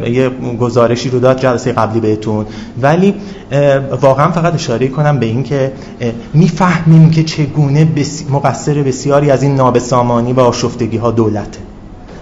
[0.06, 0.28] یه
[0.60, 2.46] گزارشی رو داد جلسه قبلی بهتون.
[2.82, 3.14] ولی
[4.00, 5.72] واقعا فقط اشاره کنم به این که
[6.34, 7.88] می‌فهمیم که چگونه
[8.30, 11.58] مقصر بسیاری از این نابسامانی و آشفتگی ها دولته.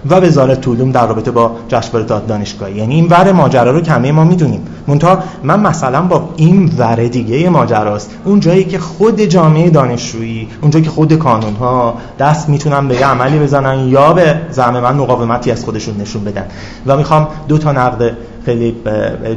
[0.09, 2.75] و وزارت علوم در رابطه با جشنواره دانشگاهی.
[2.75, 4.61] یعنی این ور ماجرا رو کمه ما می‌دونیم.
[4.87, 8.11] منتها من مثلا با این ور دیگه ماجراست.
[8.25, 13.05] اون جایی که خود جامعه دانشجویی اون جایی که خود کانون ها دست می‌تونن به
[13.05, 16.45] عملی بزنن یا به زعم من مقاومتی از خودشون نشون بدن.
[16.85, 18.11] و می‌خوام دو تا نقد
[18.45, 18.75] خیلی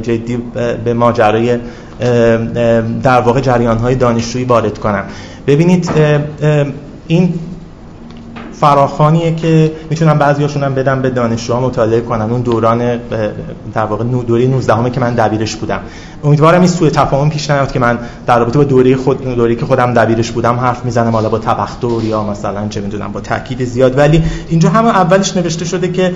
[0.01, 0.37] جدی
[0.85, 1.57] به ماجرای
[3.03, 5.03] در واقع جریان های دانشجویی وارد کنم.
[5.47, 5.89] ببینید
[7.07, 7.33] این
[8.61, 12.31] فراخانیه که می‌تونم بعضیاشون هم بدم به دانشجوها مطالعه کنن.
[12.31, 12.97] اون دوران
[13.73, 15.79] در واقع دوره 19 همه که من دبیرش بودم.
[16.23, 19.65] امیدوارم این سوء تفاهم پیش نیاد که من در رابطه با دوره خود دوره که
[19.65, 23.97] خودم دبیرش بودم حرف می‌زنم حالا با تبختر یا مثلا چه می‌دونم با تاکید زیاد.
[23.97, 26.13] ولی اینجا هم اولش نوشته شده که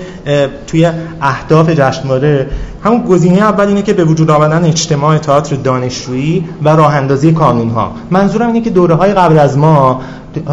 [0.66, 0.90] توی
[1.20, 2.46] اهداف جشنواره
[2.84, 7.70] همون گزینه اول اینه که به وجود آوردن اجتماع تئاتر دانشجویی و راه اندازی کانون
[7.70, 10.00] ها منظورم اینه که دوره های قبل از ما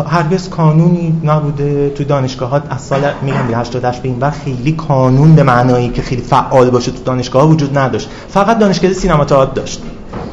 [0.07, 1.89] هرگز کانونی نبوده.
[1.89, 6.01] تو دانشگاه ها از سال میگم 88 به این وقت خیلی کانون به معنایی که
[6.01, 8.09] خیلی فعال باشه تو دانشگاه ها وجود نداشت.
[8.29, 9.81] فقط دانشگاه سینما تئاتر داشت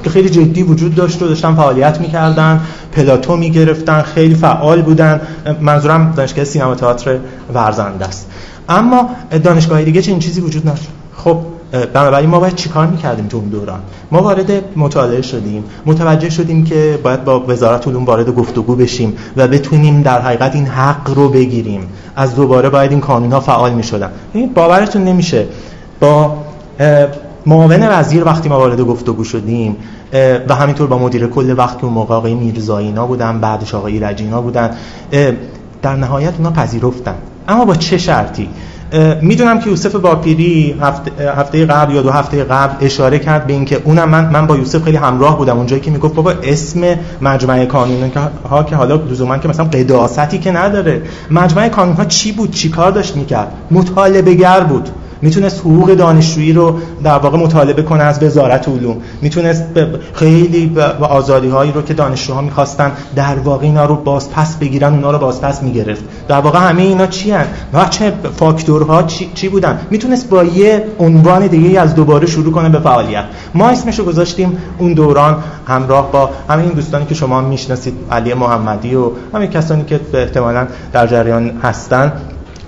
[0.04, 2.60] که خیلی جدی وجود داشت و داشتن فعالیت می‌کردن
[2.92, 5.20] پلاتو می‌گرفتن خیلی فعال بودن.
[5.60, 7.18] منظورم دانشگاه سینما تئاتر
[7.54, 8.30] ورزنده است.
[8.68, 9.10] اما
[9.44, 10.88] دانشگاه دیگه چنین چیزی وجود نداشت.
[11.16, 11.38] خب
[11.72, 13.80] بنابراین ما باید چیکار می‌کردیم تو اون دوران؟
[14.10, 19.48] ما وارد مطالعه شدیم متوجه شدیم که باید با وزارت علوم وارد گفتگو بشیم و
[19.48, 21.88] بتونیم در حقیقت این حق رو بگیریم.
[22.16, 24.10] از دوباره باید این قانون ها فعال می‌شدن.
[24.54, 25.46] باورتون نمیشه.
[26.00, 26.36] با
[27.46, 29.76] معاون وزیر وقتی ما وارد گفتگو شدیم
[30.48, 34.42] و همینطور با مدیر کل وقت که اون موقع آقای میرزایینا بودن بعدش آقای رجینا
[34.42, 34.70] بودن
[35.82, 37.14] در نهایت اونا پذیرفتن.
[37.48, 38.48] اما با چه شرطی؟
[39.22, 43.80] می‌دونم که یوسف باپیری هفته, هفته قبل یا دو هفته قبل اشاره کرد به اینکه
[43.84, 45.56] اونم من من با یوسف خیلی همراه بودم.
[45.56, 48.10] اونجایی که می‌گفت بابا اسم مجمع قانون
[48.50, 51.02] ها که حالا لزوما که مثلا قداستی که نداره.
[51.30, 54.88] مجمع قانون ها چی بود؟ چی کار داشت می‌کرد؟ مطالبه گر بود.
[55.22, 58.96] می‌تونست حقوق دانشجویی رو در واقع مطالبه کنه از وزارت علوم.
[59.22, 59.64] می‌تونست
[60.12, 65.10] خیلی آزادی هایی رو که دانشجوها می‌خواستن در واقع اینا رو باز پس بگیرن اونا
[65.10, 66.04] رو باز پس می‌گرفت.
[66.28, 70.84] در واقع همه اینا چی هن؟ و چه فاکتورها چی, چی بودن؟ می‌تونست با یه
[70.98, 73.24] عنوان دیگه از دوباره شروع کنه به فعالیت.
[73.54, 75.36] ما اسمشو گذاشتیم اون دوران
[75.66, 81.06] همراه با همین دوستانی که شما می‌شناسید علی محمدی و همین کسانی که احتمالا در
[81.06, 82.12] جریان هستن.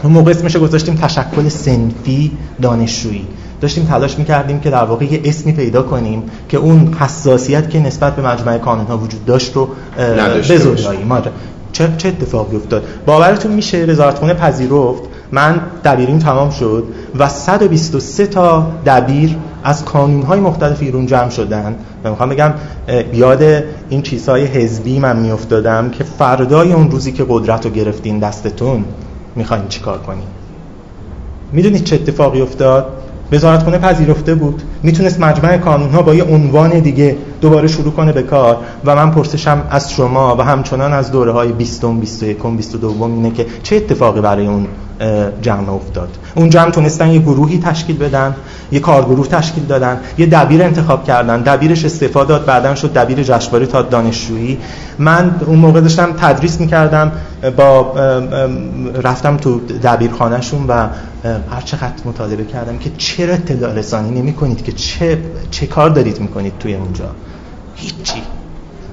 [0.02, 3.26] اون موقع اسمش گذاشتیم تشکل سنفی دانشجویی.
[3.60, 8.16] داشتیم تلاش می‌کردیم که در واقع یه اسمی پیدا کنیم که اون حساسیت که نسبت
[8.16, 9.68] به مجمع قانون ها وجود داشت رو
[10.50, 11.30] بزرگاییم آره.
[11.72, 15.02] چه چه اتفاقی افتاد؟ باورتون میشه وزارتخونه پذیرفت
[15.32, 16.84] من دبیریم تمام شد
[17.18, 21.76] و 123 تا دبیر از کانون های مختلف ایران جمع شدن.
[22.04, 22.54] و می‌خوام بگم
[23.12, 23.42] یاد
[23.88, 28.84] این چیزهای حزبی من میافتادم که فردای اون روزی که قدرت رو گرفتین دستتون.
[29.38, 30.26] می‌خواین چیکار کنیم
[31.52, 32.86] می‌دونید چه اتفاقی افتاد؟
[33.32, 34.62] وزارتخونه پذیرفته بود.
[34.82, 39.10] می‌تونست مجمع کانون ها با یه عنوان دیگه دوباره شروع کنه به کار و من
[39.10, 44.20] پرسشم از شما و همچنان از دوره های 20 21 22 اینه که چه اتفاقی
[44.20, 44.66] برای اون
[45.42, 46.08] جمع افتاد.
[46.34, 48.34] اون جمع تونستن یه گروهی تشکیل بدن
[48.72, 51.42] یه کارگروه تشکیل دادن یه دبیر انتخاب کردن.
[51.42, 54.58] دبیرش استفاده داد بعدا شد دبیر جشنواره تا دانشجویی.
[54.98, 57.12] من اون موقع داشتم تدریس می‌کردم
[57.56, 57.94] با
[59.02, 60.72] رفتم تو دبیرخانهشون و
[61.50, 65.18] هر چقدر مطالبه کردم که چرا اطلاع رسانی نمی کنید که چه,
[65.50, 67.10] چه کار دارید می‌کنید توی اونجا.
[67.74, 68.22] هیچی.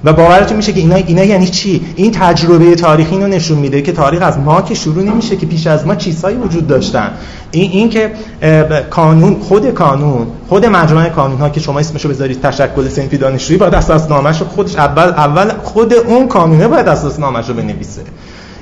[0.06, 3.92] و باورتون میشه که اینا اینا یعنی چی؟ این تجربه تاریخی اینو نشون میده که
[3.92, 7.10] تاریخ از ما که شروع نمیشه که پیش از ما چیزهایی وجود داشتن.
[7.50, 8.12] این این که
[8.90, 13.74] قانون خود قانون خود مجموعه قانون ها که شما اسمشو بذارید تشکل صنفی دانشجویی باید
[13.74, 18.02] اساس نامش خودش اول اول خود اون قانونه باید اساس نامش رو بنویسه.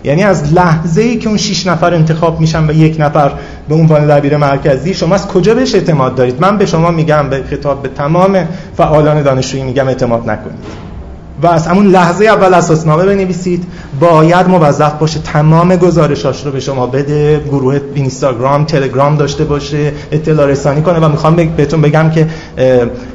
[0.05, 3.33] یعنی از لحظه ای که اون 6 نفر انتخاب میشن و یک نفر
[3.69, 7.45] به عنوان دبیر مرکزی شما از کجا بهش اعتماد دارید؟ من به شما میگم به
[7.51, 10.94] خطاب به تمام فعالان دانشجویی میگم اعتماد نکنید.
[11.43, 13.65] و از همون لحظه اول اساسنامه بنویسید.
[14.01, 20.47] باید موظف باشه تمام گزارشاش رو به شما بده گروه اینستاگرام تلگرام داشته باشه اطلاع
[20.47, 22.27] رسانی کنه و می‌خوام بهتون بگم که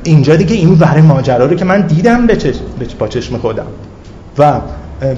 [0.04, 2.60] اینجا دیگه این ور ماجرا رو که من دیدم به چشم
[3.00, 3.68] با چشم خودم.
[4.38, 4.54] و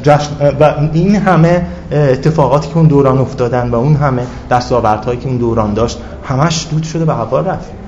[0.03, 0.29] جشن
[0.59, 4.21] و این همه اتفاقاتی که اون دوران افتادن و اون همه
[4.51, 7.80] دستاوردهایی که اون دوران داشت همش دود شده به هوا رفت.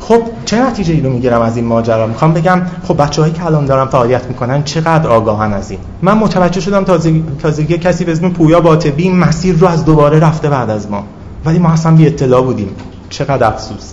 [0.00, 3.66] خب چه نتیجه ای رو می‌گیرم از این ماجرا؟ می‌خوام بگم خب بچه‌هایی که الان
[3.66, 8.30] دارن فعالیت می‌کنن چقدر آگاهن از این؟ من متوجه شدم تازگی, تازگی کسی به اسم
[8.30, 11.04] پویا باطبی مسیر رو از دوباره رفته بعد از ما.
[11.44, 12.68] ولی ما اصلا بی اطلاع بودیم.
[13.10, 13.92] چقدر افسوس.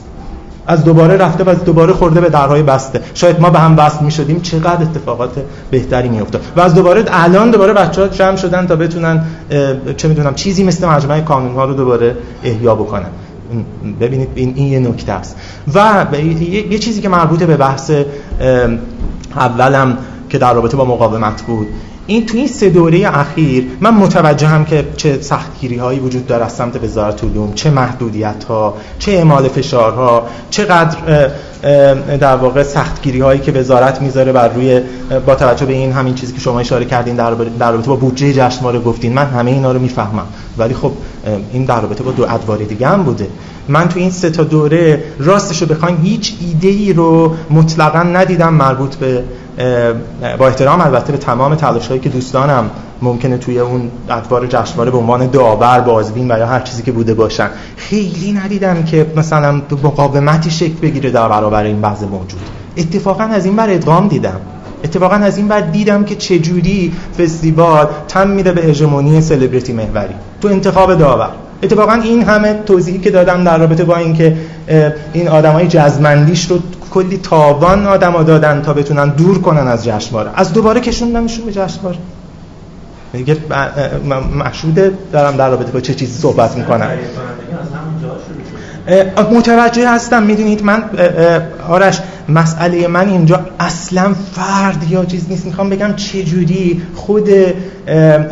[0.68, 3.02] از دوباره رفته و از دوباره خورده به درهای بسته.
[3.14, 5.32] شاید ما به هم وصل می شدیم چقدر اتفاقات
[5.72, 9.24] بهتری می افتاد و از دوباره الان دوباره بچه ها جمع شدن تا بتونن
[9.98, 13.10] چه می‌دونم چیزی مثل مجمع کانون ها رو دوباره احیا بکنن.
[14.00, 15.38] ببینید این, این یه نکته است.
[15.74, 16.06] و
[16.70, 17.92] یه چیزی که مربوط به بحث
[19.36, 19.98] اولم
[20.30, 21.68] که در رابطه با مقاومت بود
[22.08, 26.52] این تو این سه دوره اخیر من متوجهم که چه سختگیری هایی وجود داره از
[26.52, 31.30] سمت وزارت علوم چه محدودیت ها چه اعمال فشارها چقدر
[32.18, 34.82] در واقع سختگیری هایی که وزارت می‌ذاره بر روی
[35.26, 37.32] با توجه به این همین چیزی که شما اشاره کردین در
[37.72, 40.28] رابطه با بودجه جشنواره گفتین من همه اینا رو می‌فهمم.
[40.58, 40.92] ولی خب
[41.54, 43.28] این در رابطه با دو ادوار دیگه هم بوده.
[43.68, 48.54] من تو این سه تا دوره راستش رو بخواین هیچ ایده ای رو مطلقا ندیدم
[48.54, 49.24] مربوط به
[50.38, 52.70] با احترام البته به تمام تلاش هایی که دوستانم
[53.02, 57.14] ممکنه توی اون ادوار جشنواره به عنوان داور بازبین و یا هر چیزی که بوده
[57.14, 57.50] باشن.
[57.78, 62.42] خیلی ندیدم که مثلا مقاومتی شکل بگیره در برابر این وضع موجود.
[62.78, 64.40] اتفاقا از این بر ادغام دیدم.
[64.84, 70.14] اتفاقا از این بعد دیدم که چجوری فستیوال تم میده به هژمونی سلبریتی محوری.
[70.42, 71.30] تو انتخاب داور.
[71.66, 74.38] اتفاقا این همه توضیحی که دادم در رابطه با اینکه
[75.14, 76.60] این آدمای جزمندیش رو
[76.92, 80.30] کلی تاوان آدما دادن تا بتونن دور کنن از جشنواره.
[80.36, 81.98] از دوباره کشوندنشون به جشنواره.
[83.14, 83.38] میگه
[84.46, 86.90] مشهوده دارم در رابطه با چه چیزی صحبت می‌کنم.
[89.32, 90.84] متوجه هستم می‌دونید من
[91.70, 92.00] آرش
[92.30, 95.46] مسئله من اینجا اصلا فرد یا چیز نیست.
[95.46, 97.30] می‌خوام بگم چه جوری خود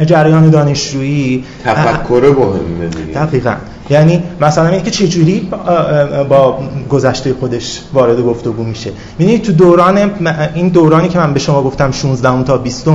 [0.06, 3.54] جریان دانشجویی تفکر مهمه دقیقا.
[3.90, 5.50] یعنی مثلا اینکه که چجوری
[6.30, 6.60] با
[6.90, 8.92] گذشته خودش وارد گفتگو میشه.
[9.20, 10.12] می‌دونید تو دوران
[10.56, 12.88] این دورانی که من به شما گفتم 16 تا 20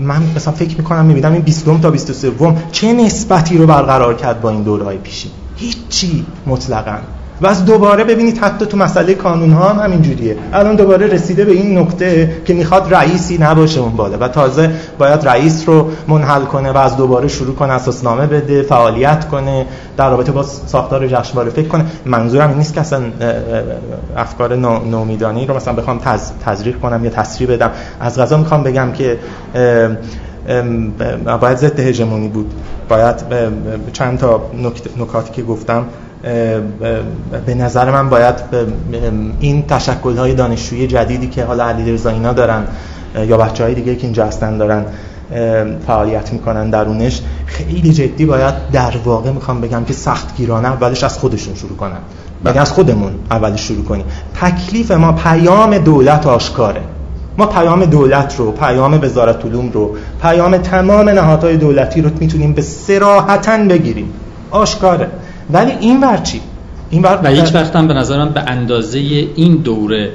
[0.00, 2.32] من مثلا فکر می‌کنم می‌بینم این 20 تا 23
[2.72, 6.98] چه نسبتی رو برقرار کرد با این دورهای پیشین؟ هیچی مطلقا.
[7.40, 10.36] و از دوباره ببینید حتی تو مسئله کانون ها هم همینجوریه.
[10.52, 14.18] الان دوباره رسیده به این نکته که می‌خواد رئیسی نباشه اون بالا.
[14.18, 19.28] و تازه باید رئیس رو منحل کنه و از دوباره شروع کنه اساسنامه بده فعالیت
[19.28, 19.66] کنه
[19.96, 21.84] در رابطه با ساختار جشنواره فکر کنه.
[22.04, 23.02] منظورم نیست که اصلا
[24.16, 24.56] افکار
[24.90, 26.00] نومیدانی رو مثلا بخوام
[26.46, 27.70] تزریق کنم یا تسریع بدم.
[28.00, 29.18] از غذا می‌خوام بگم که
[31.40, 32.54] باید ضد هژمونی بود.
[32.88, 33.16] باید
[33.92, 34.42] چند تا
[34.98, 35.84] نکاتی که گفتم
[37.46, 38.34] به نظر من باید
[39.40, 42.64] این تشکل های دانشجویی جدیدی که حالا علی رضا اینا دارن
[43.26, 44.84] یا بچه های دیگه که اینجا هستن دارن
[45.86, 51.54] فعالیت می‌کنن درونش خیلی جدی باید در واقع می‌خوام بگم که سختگیرانه اولش از خودشون
[51.54, 51.90] شروع کنن.
[51.90, 52.02] یعنی
[52.44, 52.60] بله.
[52.60, 54.04] از خودمون اولش شروع کنیم.
[54.40, 56.80] تکلیف ما پیام دولت آشکاره.
[57.38, 62.62] ما پیام دولت رو پیام وزارت علوم رو پیام تمام نهادهای دولتی رو می‌تونیم به
[62.62, 64.12] سراحتا بگیریم.
[64.50, 65.08] آشکاره.
[65.50, 66.40] ولی این ور چی؟
[66.90, 70.10] این ور و هیچ وقت هم به نظر من به اندازه این دوره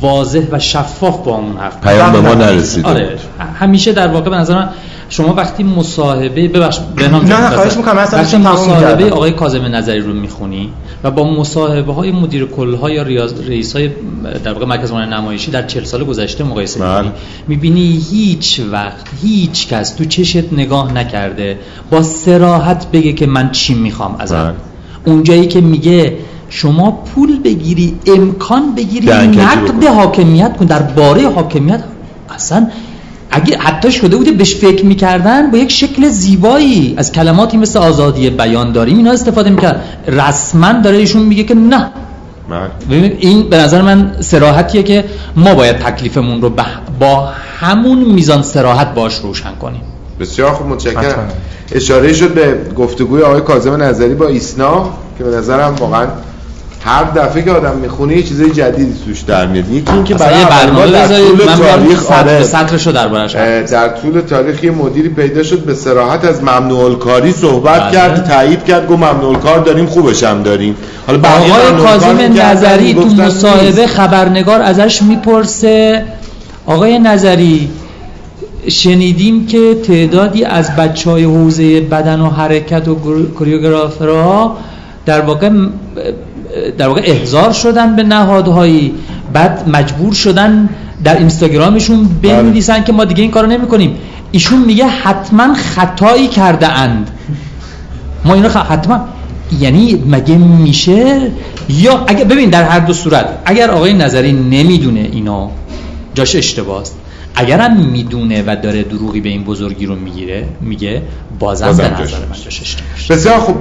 [0.00, 1.80] واضح و شفاف با اون حرف.
[1.80, 3.16] پیام به ما نرسیده آره
[3.60, 4.68] همیشه در واقع به نظر من
[5.10, 10.12] شما وقتی مصاحبه ببخش بهنام نه نه خواهش می‌کنم وقتی مصاحبه آقای کاظم نظری رو
[10.12, 10.72] می‌خونی
[11.04, 13.02] و با مصاحبه های مدیر کل ها یا
[13.48, 13.90] رئیس های
[14.44, 16.98] در واقع مرکز نمایشی در 40 سال گذشته مقایسه بله.
[16.98, 17.12] می‌کنی
[17.48, 21.58] می‌بینی هیچ وقت هیچ کس تو چشت نگاه نکرده
[21.90, 24.54] با سراحت بگه که من چی می‌خوام ازت بله.
[25.04, 26.18] اونجایی که میگه
[26.48, 31.84] شما پول بگیری امکان بگیری نقد حاکمیت کن در باره حاکمیت
[32.34, 32.66] اصلا
[33.30, 36.94] اگه حتی شده بوده بهش فکر می‌کردن با یک شکل زیبایی.
[36.96, 39.84] از کلماتی مثل آزادی بیان داریم اینا استفاده می‌کرد.
[40.08, 41.90] رسما داره ایشون میگه که نه.
[42.88, 43.16] بله.
[43.18, 45.04] این به نظر من سراحتیه که
[45.36, 46.50] ما باید تکلیفمون رو
[47.00, 47.28] با
[47.60, 49.80] همون میزان سراحت باش روشن کنیم.
[50.20, 51.28] بسیار خوب متشکرم.
[51.72, 56.06] اشاره شد به گفتگوی آقای کاظم نظری با ایسنا که به نظرم واقعا
[56.84, 59.68] هر دفعه که آدم می‌خونه یه چیزای جدیدی توش در میاد.
[59.68, 62.42] یکی اینکه برای برنامه در طول تاریخ آره.
[62.42, 63.32] سطرشو دربارش
[63.70, 67.92] در طول تاریخ یه مدیری پیدا شد به صراحت از ممنوع کاری صحبت بله.
[67.92, 70.76] کرد تایید کرد گفت ممنوع کار داریم خوبش هم داریم.
[71.06, 76.04] حالا آقای کاظم نظری تو مصاحبه خبرنگار ازش می‌پرسه.
[76.66, 77.70] آقای نظری
[78.68, 82.94] شنیدیم که تعدادی از بچه های حوزه بدن و حرکت و
[83.38, 84.56] کوریوگرافرها
[85.06, 85.50] در واقع
[86.78, 88.94] در واقع احضار شدن به نهادهایی
[89.32, 90.68] بعد مجبور شدن
[91.04, 92.84] در اینستاگرامشون بنویسن بله.
[92.84, 93.96] که ما دیگه این کارو نمی کنیم
[94.32, 97.10] ایشون میگه حتما خطایی کرده اند
[98.24, 99.08] ما اینو حتما.
[99.60, 101.30] یعنی مگه میشه؟
[101.68, 105.48] یا اگر ببین در هر دو صورت اگر آقای نظری نمی‌دونه اینو
[106.14, 106.84] جاش اشتباهه
[107.40, 111.02] اگرم می‌دونه و داره دروغی به این بزرگی رو می‌گیره میگه
[111.38, 112.36] بازم, بازم به نظر من
[113.10, 113.56] بسیار خوب.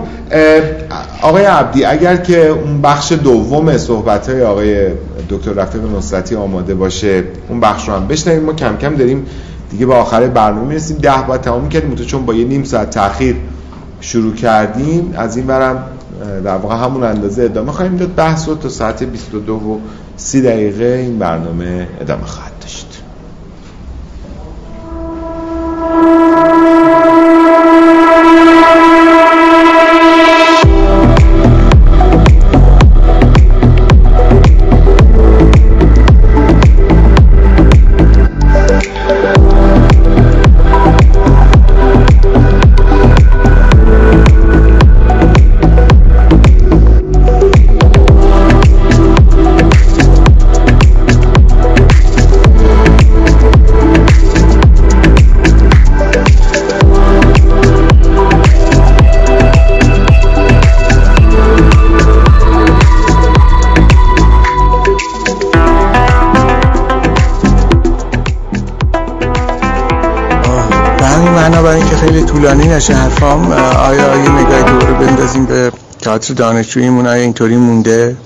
[1.21, 4.87] آقای عبدی اگر که اون بخش دوم صحبت های آقای
[5.29, 8.43] دکتر رفیق نصرتی آماده باشه اون بخش رو هم بشنویم.
[8.43, 9.25] ما کم کم داریم
[9.71, 10.97] دیگه به آخر برنامه می‌رسیم.
[10.97, 13.35] ده باید تمام کردیم تو چون با یه نیم ساعت تاخیر
[14.01, 15.13] شروع کردیم.
[15.17, 15.83] از این برم
[16.45, 18.15] در واقع همون اندازه ادامه خواهیم داد.
[18.15, 19.79] بحث رو تا ساعت 22 و
[20.17, 23.01] 30 دقیقه این برنامه ادامه خواهد داشت.
[72.39, 75.71] طولانی نشه حرفام آیا یه نگاه دوره بندازیم به
[76.01, 78.17] تئاتر دانشجوییمون؟ آیا اینطوری مونده؟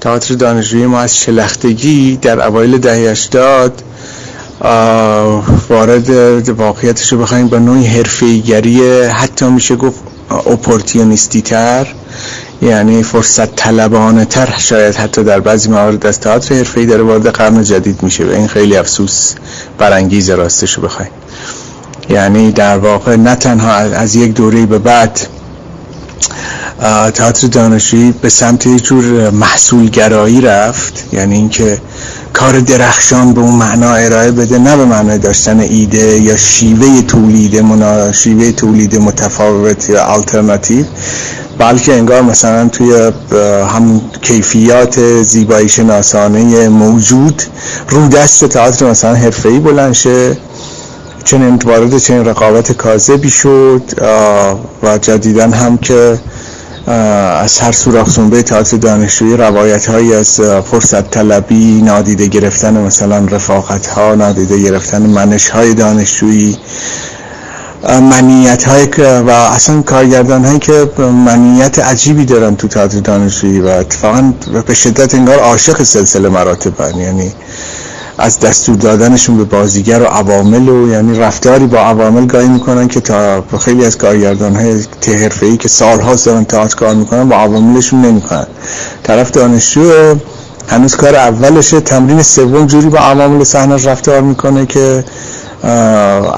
[0.00, 3.82] تئاتر دانشجویی ما از شلختگی در اوایل دهه 80
[5.68, 6.10] وارد
[6.48, 11.86] واقعیتش رو بخوایم با نوعی حرفه‌ایگری حتی میشه گفت اپورتیونیستی تر
[12.62, 17.62] یعنی فرصت طلبانه تر شاید حتی در بعضی موارد از تئاتر حرفه‌ای داره وارد قرن
[17.62, 19.34] جدید میشه و این خیلی افسوس
[19.78, 21.10] برانگیز راستش رو بخوایم.
[22.10, 25.20] یعنی در واقع نه تنها از یک دوره به بعد
[27.14, 31.04] تئاتر دانشجویی به سمت یک جور محصولگرایی رفت.
[31.12, 31.78] یعنی اینکه
[32.32, 37.56] کار درخشان به اون معنا ارائه بده نه به معنای داشتن ایده یا شیوه تولید
[37.56, 38.12] منا...
[38.12, 40.84] شیوه تولید متفاوت یا آلترناتیو
[41.58, 43.12] بلکه انگار مثلا توی
[43.68, 47.42] همون کیفیات زیبایی شناسانه موجود
[47.88, 50.36] رو دست تئاتر مثلا حرفه‌ای بلند شه.
[51.28, 53.82] چنین وارد چنین رقابت کاذبی شد
[54.82, 56.18] و جدیدا هم که
[56.86, 63.86] از هر سوراخ سنبه تئاتر دانشجویی روایت هایی از فرصت طلبی نادیده گرفتن مثلا رفاقت
[63.86, 66.58] ها نادیده گرفتن منش های دانشجویی
[67.84, 68.86] منیت های
[69.26, 74.32] و اصلا کارگردان هایی که منیت عجیبی دارن تو تئاتر دانشجویی و اتفاقا
[74.66, 77.32] به شدت انگار عاشق سلسله مراتبن یعنی
[78.18, 83.00] از دستور دادنشون به بازیگر و عوامل و یعنی رفتاری با عوامل گاهی می‌کنن که
[83.00, 84.84] تا خیلی از کارگردان های
[85.42, 88.46] ای که سالها دارن تئاتر کار می‌کنن با عواملشون نمی‌کنن.
[89.02, 90.14] طرف دانشجو
[90.68, 95.04] هنوز کار اولشه تمرین سوم جوری با عوامل صحنه رفتار می‌کنه که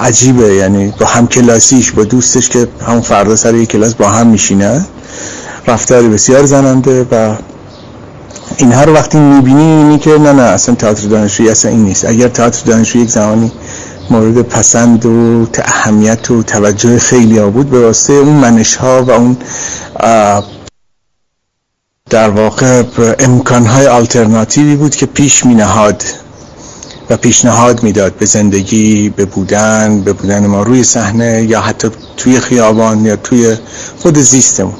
[0.00, 0.54] عجیبه.
[0.54, 4.84] یعنی با هم کلاسیش با دوستش که همون فردا سر یک کلاس با هم میشینه
[5.66, 7.34] رفتاری بسیار زننده و
[8.62, 12.04] اینها رو وقتی می‌بینی اینی که نه نه اصلا تئاتر دانشجویی اصلا این نیست.
[12.04, 13.52] اگر تئاتر دانشجویی یک زمانی
[14.10, 19.10] مورد پسند و اهمیت و توجه خیلی ها بود به واسطه اون منش ها و
[19.10, 19.36] اون
[22.10, 22.82] در واقع
[23.18, 26.02] امکانهای آلترناتیوی بود که پیش می نهاد
[27.10, 32.40] و پیشنهاد می‌داد به زندگی به بودن به بودن ما روی صحنه یا حتی توی
[32.40, 33.56] خیابان یا توی
[34.02, 34.74] خود زیستمون.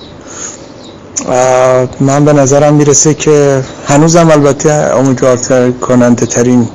[2.00, 6.68] من به نظرم می‌رسه که هنوزم البته امیدوارتر کننده ترین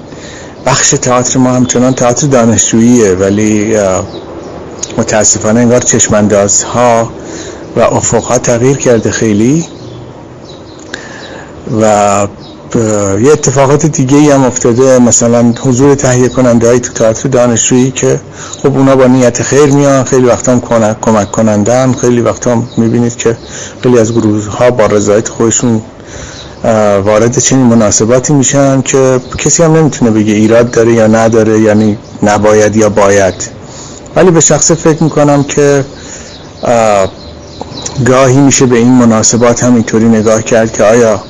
[0.65, 3.77] بخش تئاتر ما همچنان تئاتر دانشجوییه ولی
[4.97, 7.09] متاسفانه انگار چشماندازها
[7.75, 9.65] و افقها تغییر کرده خیلی.
[11.81, 12.27] و
[13.21, 18.19] یه اتفاقات دیگه هم افتاده مثلا حضور تهیه کننده های تو تئاتر دانشجویی که
[18.63, 20.61] خب اونا با نیت خیر میان خیلی وقتا هم
[21.01, 23.37] کمک کنندن خیلی وقتا هم می‌بینید که
[23.83, 25.81] خیلی از گروه ها با رضایت خودشون
[27.03, 32.75] وارد چنین مناسباتی میشن که کسی هم نمی‌تونه بگه ایراد داره یا نداره یعنی نباید
[32.75, 33.33] یا باید.
[34.15, 35.85] ولی به شخص فکر می‌کنم که
[38.05, 41.21] گاهی میشه به این مناسبات هم اینطوری نگاه کرد که آیا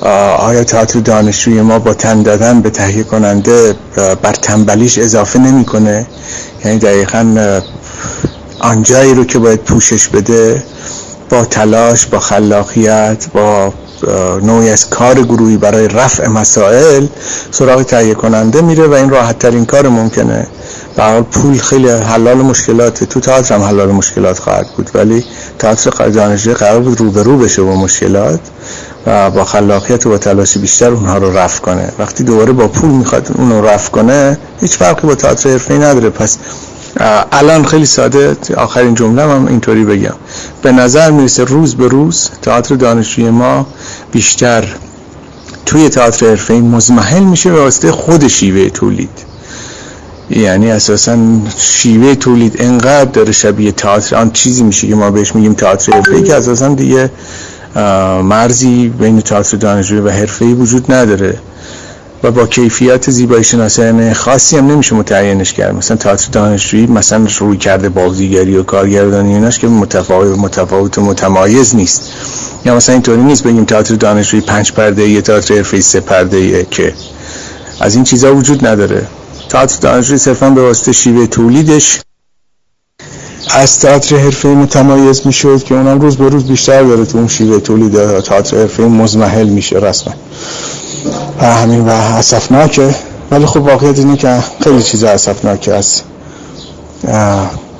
[0.00, 3.74] آیا تئاتر دانشجوی ما با تن دادن به تهیه کننده
[4.22, 6.06] بر تنبلیش اضافه نمی‌کنه؟
[6.64, 7.60] یعنی دقیقا
[8.60, 10.62] آنجایی رو که باید پوشش بده
[11.30, 13.72] با تلاش با خلاقیت با
[14.42, 17.06] نوعی از کار گروهی برای رفع مسائل
[17.50, 20.46] سراغ تهیه کننده میره و این راحت ترین کار ممکنه.
[20.96, 25.24] به پول خیلی حلال مشکلات تو تئاتر هم حلال مشکلات خواهد بود ولی
[25.58, 28.40] تئاتر دانشجویی قرار بود رو به رو بشه با مشکلات.
[29.06, 31.92] و با خلاقیت و با تلاش بیشتر اونها رو رفع کنه.
[31.98, 36.10] وقتی دوباره با پول می‌خواد اون رو رفع کنه هیچ فرقی با تئاتر حرفه‌ای نداره.
[36.10, 36.38] پس
[37.32, 40.14] الان خیلی ساده آخرین جمله هم اینطوری بگم.
[40.62, 43.66] به نظر می‌رسه روز به روز تئاتر دانشجوی ما
[44.12, 44.64] بیشتر
[45.66, 49.30] توی تئاتر حرفه‌ای مزمحل میشه به واسطه خود شیوه تولید.
[50.30, 51.18] یعنی اساسا
[51.56, 56.22] شیوه تولید انقدر داره شبیه تئاتر آن چیزی میشه که ما بهش میگیم تئاتر حرفه‌ای
[56.22, 57.10] که اساسا دیگه
[58.22, 61.38] مرزی بین تئاتر دانشجویی و حرفه‌ای وجود نداره
[62.22, 65.74] و با کیفیت زیبایی شناسانه خاصی هم نمیشه متعینش کرد.
[65.74, 71.76] مثلا تئاتر دانشجویی مثلا روی کرده بازیگری و کارگردانی ایناش که متفاوت متفاوت و متمایز
[71.76, 72.12] نیست.
[72.64, 76.94] یا مثلا اینطوری نیست بگیم تئاتر دانشجویی پنج پرده یه تئاتر حرفه‌ای سه پرده که
[77.80, 79.06] از این چیزا وجود نداره.
[79.48, 82.00] تئاتر دانشجویی صرفا به واسطه شیوه تولیدش
[83.54, 87.60] از تئاتر حرفه‌ای متمایز می‌شد که اونم روز به روز بیشتر داره تو اون شیوه
[87.60, 90.14] تولید تئاتر حرفه‌ای مزمحل میشه رسما.
[91.40, 92.94] و همین و اسفناکه.
[93.30, 96.02] ولی خب واقعیت اینه که خیلی چیزا اسفناکه از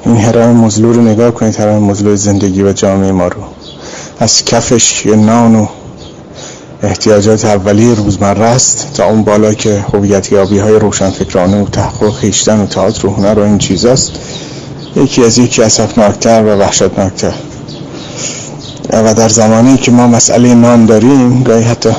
[0.06, 3.42] این هرم مزلو رو نگاه کنید هرم مزلو زندگی و جامعه ما رو.
[4.20, 5.66] از کفش نان و
[6.82, 12.60] احتیاجات اولیه روزمره است تا اون بالا که هویت یابی های روشنفکرانه و تحقیق خیشتن
[12.60, 14.12] و تئاتر و هنر و این چیزاست.
[14.96, 17.32] یکی از یکی اسفناکتر و وحشتناکتر.
[18.92, 21.90] و در زمانی که ما مسئله نان داریم گاهی حتی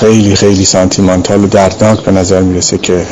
[0.00, 3.06] خیلی خیلی سانتیمانتال و دردناک به نظر می‌رسه که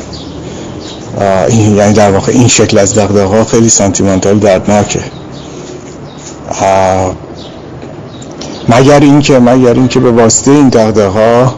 [1.50, 5.00] یعنی در واقع این شکل از دغدغه خیلی سانتیمانتال دردناکه.
[8.68, 11.48] مگر اینکه مگر اینکه به واسطه این دغدغه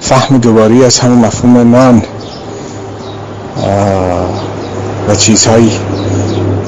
[0.00, 2.02] فهم دوباری از همون مفهوم نان
[5.08, 5.72] و چیزهایی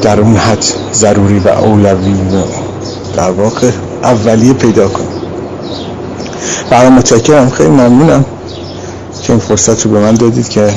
[0.02, 2.42] در اون حد ضروری و اولوی و
[3.16, 3.70] در واقع
[4.02, 5.08] اولیه پیدا کنیم
[6.70, 8.24] برای متشکرم خیلی ممنونم
[9.22, 10.70] که این فرصت رو به من دادید که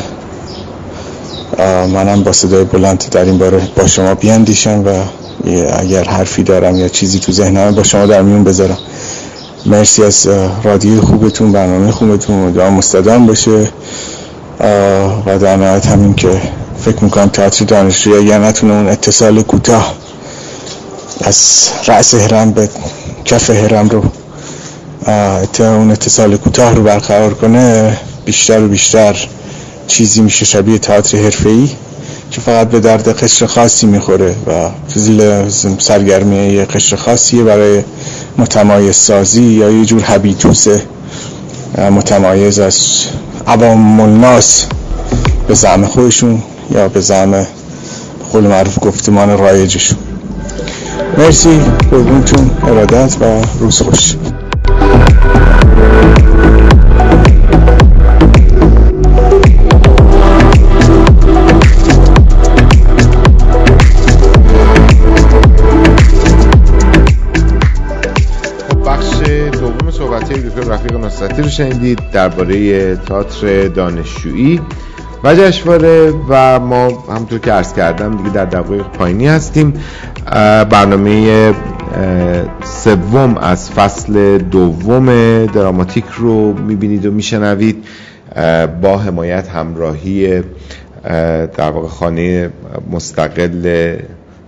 [1.93, 4.89] منم با صدای بلند در این باره با شما بیاندیشم و
[5.79, 8.77] اگر حرفی دارم یا چیزی تو ذهنم با شما در میون بذارم.
[9.65, 10.27] مرسی از
[10.63, 12.35] رادیو خوبتون برنامه خوبتون.
[12.35, 13.67] امیدوارم مستدام باشه
[15.25, 16.41] و در نهایت همین که
[16.85, 19.95] فکر می‌کنم تئاتر دانشجویی اگر نتونه اون اتصال کوتاه
[21.21, 22.69] از رأس هرم به
[23.25, 24.03] کف هرم رو
[25.59, 29.27] اون اتصال کوتاه رو برقرار کنه بیشتر و بیشتر
[29.87, 31.69] چیزی میشه شبیه تئاتر حرفه‌ای
[32.31, 34.69] که فقط به درد قشر خاصی می‌خوره و
[35.79, 37.83] سرگرمی یه قشر خاصیه برای
[38.37, 40.67] متمایز سازی یا یه جور حبیتوس
[41.77, 42.79] متمایز از
[43.47, 44.65] عوام الناس
[45.47, 46.43] به زعم خودشون.
[46.71, 47.47] یا به زعم
[48.33, 49.97] قول معروف گفتمان رایجشون
[51.17, 51.59] مرسی.
[51.91, 52.51] قربونتون.
[52.67, 54.15] ارادت و روز خوش.
[71.41, 74.61] رو شنیدید درباره تئاتر دانشجویی.
[75.23, 75.35] و
[76.29, 79.73] و ما همونطور که عرض کردم دیگه در دقایق پایینی هستیم.
[80.69, 81.53] برنامه
[82.63, 85.05] سوم از فصل دوم
[85.45, 87.83] دراماتیک رو می‌بینید و میشنوید.
[88.81, 90.43] با حمایت همراهی
[91.57, 92.49] در واقع خانه
[92.91, 93.95] مستقل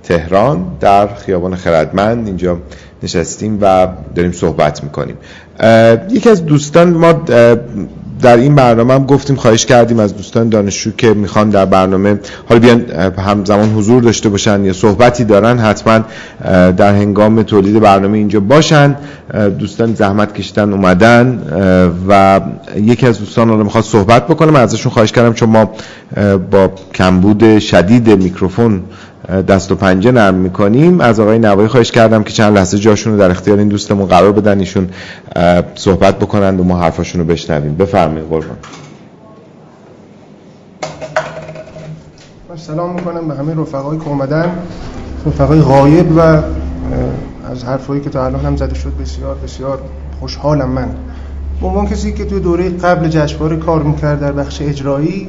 [0.03, 2.27] تهران در خیابان خردمند.
[2.27, 2.57] اینجا
[3.03, 5.17] نشستیم و داریم صحبت می‌کنیم.
[6.09, 7.13] یکی از دوستان ما
[8.23, 12.19] در این برنامه هم گفتیم خواهش کردیم از دوستان دانشجو که می‌خوان در برنامه
[12.49, 12.85] حالا بیان
[13.17, 15.99] همزمان حضور داشته باشن یا صحبتی دارن حتما
[16.77, 18.95] در هنگام تولید برنامه اینجا باشن.
[19.59, 21.41] دوستان زحمت کشیدن اومدن
[22.07, 22.41] و
[22.75, 25.71] یکی از دوستان رو می‌خواد صحبت بکنم ازشون خواهش کردم چون ما
[26.51, 28.81] با کمبود شدید میکروفون
[29.47, 31.01] دست و پنجه نرم می‌کنیم.
[31.01, 34.31] از آقای نوایی خواهش کردم که چند لحظه جاشون رو در اختیار این دوستمون قرار
[34.31, 34.89] بدن ایشون
[35.75, 37.75] صحبت بکنند و ما حرفاشون رو بشنویم.
[37.75, 38.57] بفرمایید قربان.
[42.55, 44.51] سلام می‌کنم به همه رفقایی که اومدن.
[45.25, 46.19] رفقای غایب و
[47.51, 49.79] از حرفایی که تا الان هم زده شد بسیار بسیار
[50.19, 50.89] خوشحالم من.
[51.63, 55.27] عنوان کسی که توی دوره قبل جشنواره کار می‌کرد در بخش اجرایی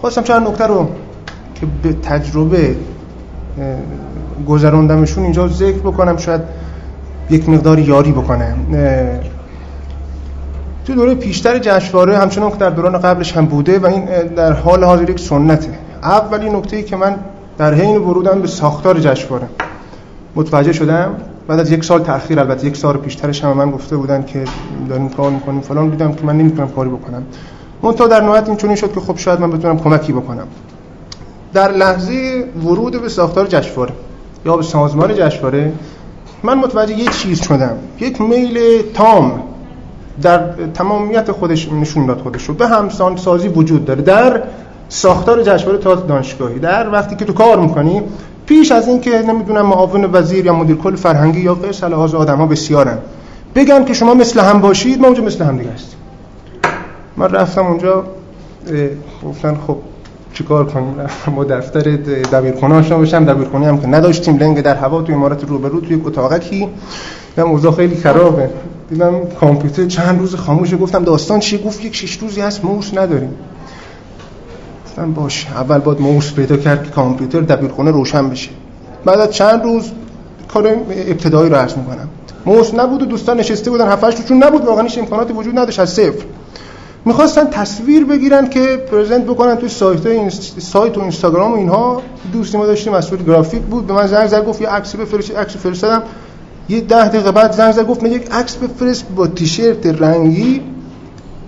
[0.00, 0.88] خواستم چند نکته رو
[1.54, 2.76] که به تجربه
[4.48, 6.40] گذراندمشون اینجا ذکر بکنم شاید
[7.30, 8.56] یک مقدار یاری بکنم.
[10.86, 14.04] تو دوره پیشتر جشنواره همچنان که در دوران قبلش هم بوده و این
[14.36, 15.78] در حال حاضر یک سنته.
[16.02, 17.16] اولی نکته ای که من
[17.58, 19.46] در حین ورودم به ساختار جشنواره.
[20.36, 21.14] متوجه شدم.
[21.48, 24.44] بعد از یک سال تأخیر البته یک سال پیشترش هم من گفته بودن که
[24.88, 25.88] داریم کار می‌کنیم فلان.
[25.88, 27.22] دیدم که من نمی‌تونم کاری بکنم.
[27.82, 30.46] منتها در نهایت این چنین شد که خب شاید من بتونم کمکی بکنم.
[31.54, 33.92] در لحظه ورود به ساختار جشنواره
[34.46, 35.72] یا به سازمان جشنواره
[36.42, 37.76] من متوجه یک چیز شدم.
[38.00, 39.42] یک میل تام
[40.22, 40.40] در
[40.74, 42.54] تمامیت خودش نشون داد خودش رو.
[42.54, 44.02] به همسان سازی وجود داره.
[44.02, 44.42] در
[44.88, 46.58] ساختار جشنواره تا دانشگاهی.
[46.58, 48.02] در وقتی که تو کار می‌کنی
[48.46, 52.36] پیش از این که نمی‌دونم معاون وزیر یا مدیر کل فرهنگی یا غیر صلاح آدم
[52.36, 52.98] ها بسیارن
[53.54, 55.98] بگن که شما مثل هم باشید ما اونجا مثل هم دیگه هستیم.
[57.16, 58.04] من رفتم اونجا
[59.24, 59.76] گفتن خب
[60.34, 60.94] چیکار کنیم؟
[61.26, 61.80] ما دفتر
[62.32, 66.68] دبیرخونه آشنا بشم دبیرخونه هم که نداشتیم لنگ در هوا توی امارات روبرو توی اتاقکی.
[67.36, 68.50] دیدم اوضاع خیلی خرابه.
[68.90, 73.34] دیدم کامپیوتر چند روز خاموشه گفتم داستان چیه گفت یک شش روزی هست موس نداریم.
[74.86, 78.50] گفتم باش اول باید موس پیدا کرد که کامپیوتر دبیرخونه روشن بشه.
[79.04, 79.90] بعد از چند روز
[80.48, 82.08] کار ابتدایی رو عرض می‌کنم.
[82.46, 83.88] موس نبود و دوستان نشسته بودن.
[83.88, 84.64] هفتش چون نبود.
[84.64, 85.80] واقعا امکاناتی وجود نداشت.
[85.80, 86.24] از صفر.
[87.04, 90.28] می‌خواستن تصویر بگیرن که پرزنت بکنن توی سایت
[90.58, 92.02] سایت و اینستاگرام و اینها.
[92.32, 93.86] دوستی ما داشتیم مسئول گرافیک بود.
[93.86, 96.02] به من زنگ زد گفت یه عکس بفرست عکس فرستادم.
[96.68, 100.60] یه ده دقیقه بعد زنگ زد گفت من یک عکس بفرست با تیشرت رنگی.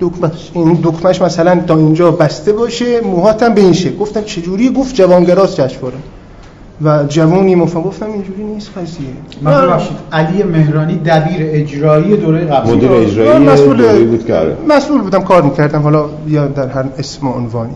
[0.01, 3.01] دکمش این دکمش مثلا تا اینجا بسته باشه.
[3.01, 3.97] موهاتم به این شکل.
[3.97, 5.97] گفتم چجوری؟ گفت جوانگراس جشنواره.
[6.83, 9.07] و جوونی مفهم گفتم اینجوری نیست قضیه.
[9.43, 12.73] من ببخشید علی مهرانی دبیر اجرایی دوره قبلی.
[12.73, 15.83] مدیر اجرایی مسئول بود کاره مسئول بودم کار می‌کردم.
[15.83, 17.75] حالا یا در هر اسم و عنوانی.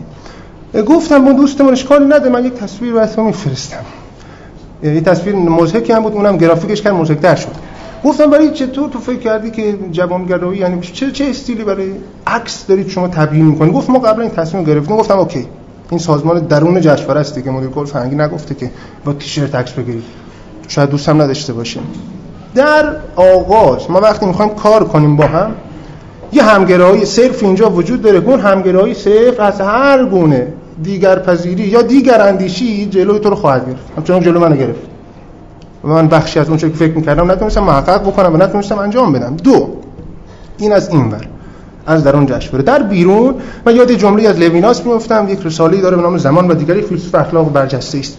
[0.87, 3.85] گفتم با دوستمون اشکالی نده من یک تصویر براتون میفرستم.
[4.83, 7.47] یه تصویر مضحکی هم بود اونم گرافیکش کرد مضحک‌تر شد.
[8.05, 11.91] گفتم برای چطور تو فکر کردی که جوانگرایی یعنی چه چه استیلی برای
[12.27, 14.97] عکس دارید شما تبیین می‌کنید؟ گفت ما قبلا این تصمیم گرفتیم.
[14.97, 15.47] گفتم اوکی.
[15.91, 18.71] این سازمان درون جشنواره است که مدیر کل فرنگی نگفته که
[19.05, 20.03] با تیشرت عکس بگیرید.
[20.67, 21.79] شاید دوستم نداشته باشه
[22.55, 25.51] در آغاز ما وقتی می‌خوایم کار کنیم با هم
[26.33, 28.19] یه همگرایی صرف اینجا وجود داره.
[28.19, 30.47] اون همگرایی صرف از هر گونه
[30.83, 33.83] دیگر پذیری یا دیگر اندیشی جلوی تو رو خواهد گرفت.
[33.97, 34.81] همچنان جلو منو گرفت.
[35.83, 39.35] من بخشی از اون که فکر می‌کردم نتونستم محقق بکنم و نتونستم انجام بدم.
[39.35, 39.69] دو
[40.57, 41.27] این از این ور.
[41.85, 43.35] از درون جشنواره در بیرون
[43.65, 47.15] من یاد جمله از لویناس میافتم یک رساله‌ای داره به نام زمان و دیگری فیلسوف
[47.15, 48.17] اخلاق برجسته است.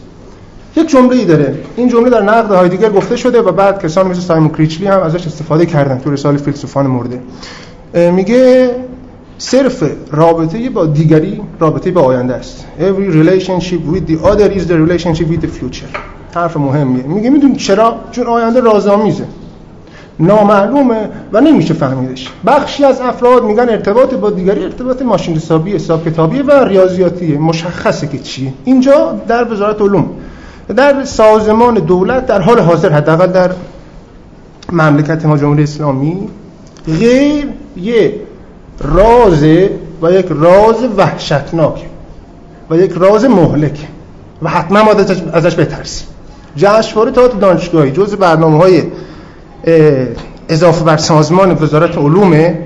[0.76, 1.54] یک جمله ای داره.
[1.76, 5.26] این جمله در نقد هایدگر گفته شده و بعد کسان مثل سایمون کریچلی هم ازش
[5.26, 7.20] استفاده کردن تو رساله فیلسوفان مرده.
[8.10, 8.70] میگه
[9.38, 12.64] صرف رابطه با دیگری رابطه با آینده است.
[12.80, 15.98] Every relationship with the other is the relationship with the future.
[16.34, 17.02] حرف مهمیه.
[17.02, 19.24] میگه میدون چرا؟ چون آینده رازآمیزه.
[20.22, 22.28] نامعلومه و نمیشه فهمیدش.
[22.46, 27.38] بخشی از افراد میگن ارتباط با دیگری ارتباط ماشین حسابی حساب کتابی و ریاضیاتیه.
[27.38, 28.52] مشخصه که چیه.
[28.64, 30.10] اینجا در وزارت علوم
[30.76, 33.50] در سازمان دولت در حال حاضر حداقل در
[34.72, 36.28] مملکت ما جمهوری اسلامی
[36.86, 38.14] غیر یه
[38.80, 39.42] راز
[40.02, 41.86] و یک راز وحشتناک
[42.70, 43.88] و یک راز مهلک.
[44.42, 44.90] و حتما ما
[45.32, 46.06] ازش بترسیم.
[46.56, 48.82] جشنواره تئاتر دانشگاهی جز برنامه های
[50.48, 52.58] اضافه بر سازمان وزارت علومه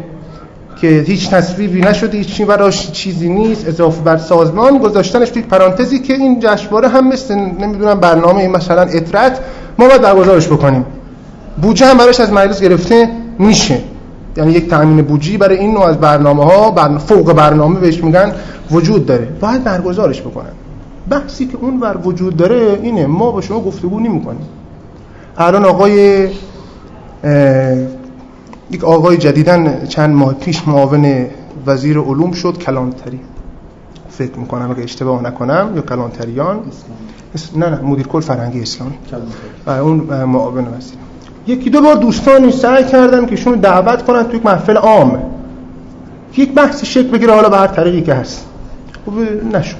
[0.81, 3.69] که هیچ تصویبی نشده هیچ براش چیزی نیست.
[3.69, 9.41] اضافه بر سازمان گذاشتنش توی پرانتزی که این جشنواره هم مثل نمی‌دونم برنامه مثلا اطرت
[9.79, 10.85] ما باید برگزارش بکنیم.
[11.63, 13.09] بودجه هم براش از مجلس گرفته
[13.39, 13.81] میشه.
[14.37, 18.33] یعنی یک تامین بودجه برای این نوع از برنامه ها فوق برنامه بهش میگن
[18.71, 19.29] وجود داره.
[19.41, 20.53] باید برگزارش بکنن.
[21.11, 23.07] بحثی که اون ور وجود داره اینه.
[23.07, 24.47] ما با شما گفتگو نمی‌کنیم.
[25.39, 26.29] الان آقای
[28.71, 31.27] یک آقای جدیدن چند ماه پیش معاون
[31.67, 33.21] وزیر علوم شد کلانتری.
[34.11, 36.61] فکر می‌کنم اگه اشتباه نکنم یا کلانتریان؟
[37.57, 38.95] نه نه مدیر کل فرهنگی اسلامی
[39.67, 40.99] اون معاون وزیر.
[41.47, 45.23] یکی دو بار دوستانی سعی کردن که شون دعوت کنن تو یک محفل عام.
[46.37, 48.47] یک بحثی شکل بگیره حالا به هر طریقی که هست.
[49.07, 49.13] خب
[49.57, 49.77] نشد.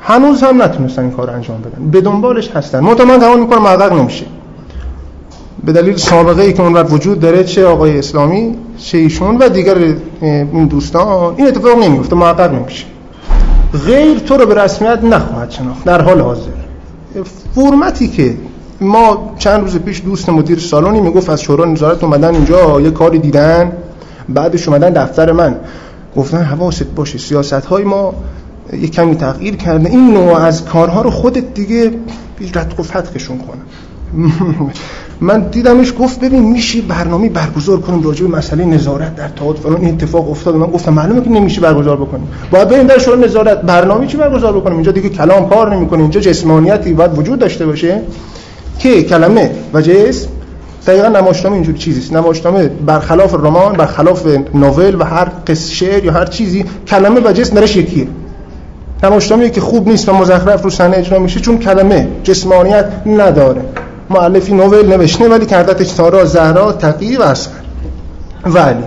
[0.00, 1.90] هنوز هم نتونستن این کار انجام بدن.
[1.90, 2.80] به دنبالش هستن.
[2.80, 4.26] من تمام می‌کنم محقق نمیشه
[5.64, 9.94] به دلیل سابقه ای که اون وجود داره چه آقای اسلامی چه ایشون و دیگر
[10.22, 12.86] این دوستان این اتفاق نمیفته محقق نمیشه
[13.86, 16.50] غیر تو رو به رسمیت نخواهد شناخت در حال حاضر.
[17.54, 18.34] فرمتی که
[18.80, 23.18] ما چند روز پیش دوست مدیر سالونی می‌گفت از شورای نظارت اومدن اینجا یه کاری
[23.18, 23.72] دیدن
[24.28, 25.56] بعدش اومدن دفتر من.
[26.16, 28.14] گفتن حواست باشه سیاست های ما
[28.72, 31.90] یه کمی تغییر کرده این نوع از کارها رو خودت دیگه
[32.54, 33.60] رد و فتخشون کنه.
[35.20, 39.60] من دیدمش گفت ببین میشه برنامه برگزار کنیم راجع به مسئله نظارت در تئاتر.
[39.60, 40.56] فلان این اتفاق افتاد.
[40.56, 44.52] من گفتم معلومه که نمیشه برگزار بکنیم باید بریم در شورای نظارت برنامه چی برگزار
[44.52, 46.02] بکنیم؟ اینجا دیگه کلام کار نمی‌کنه.
[46.02, 48.02] اینجا جسمانیتی باید وجود داشته باشه
[48.78, 50.28] که کلمه و جسم
[50.86, 56.12] دقیقا نمایشنامه اینجوری چیزی است نمایشنامه برخلاف رمان برخلاف نوول و هر قصه شعر یا
[56.12, 58.08] هر چیزی کلمه و جسم درش یکیه.
[59.04, 63.62] نمایشنامه که خوب نیست و مزخرف رو صحنه اجرا میشه چون کلمه جسمانیت نداره.
[64.10, 67.34] معلفی نوول نوشته ولی کردتش تارا زهرا تقی و
[68.46, 68.84] ولی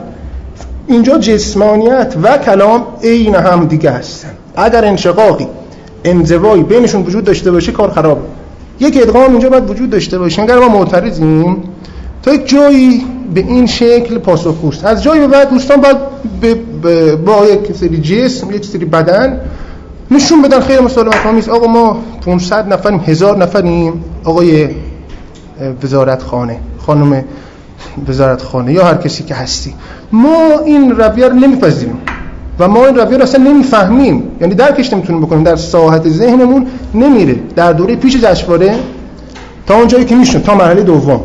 [0.88, 4.30] اینجا جسمانیت و کلام عین هم دیگه هستن.
[4.56, 5.48] اگر انشقاقی
[6.04, 8.22] انزوایی بینشون وجود داشته باشه کار خرابه
[8.80, 10.42] یک ادغام اینجا باید وجود داشته باشه.
[10.42, 11.64] اگر ما معترضیم
[12.24, 15.98] تا یک جایی به این شکل پاسخگوست از جایی به بعد دوستان باید
[17.26, 19.42] با یک سری جسم یک سری بدن
[20.12, 20.60] نشون بدن.
[20.60, 24.04] خیلی مسالمت آمیز آقا ما 500 نفریم هزار نفریم.
[24.24, 24.70] آقای
[25.84, 27.24] وزارت خانه خانم
[28.08, 29.74] وزارت خانه یا هر کسی که هستی.
[30.12, 31.98] ما این رویه رو نمیپذیریم
[32.60, 34.24] و ما این رویه رو اصلا نمی‌فهمیم.
[34.42, 37.36] یعنی درکش نمی‌تونیم بکنیم در ساحت ذهنمون نمیره.
[37.56, 38.76] در دوره پیش جشنواره
[39.68, 41.22] تا اونجایی که میشون تا مرحله دوم.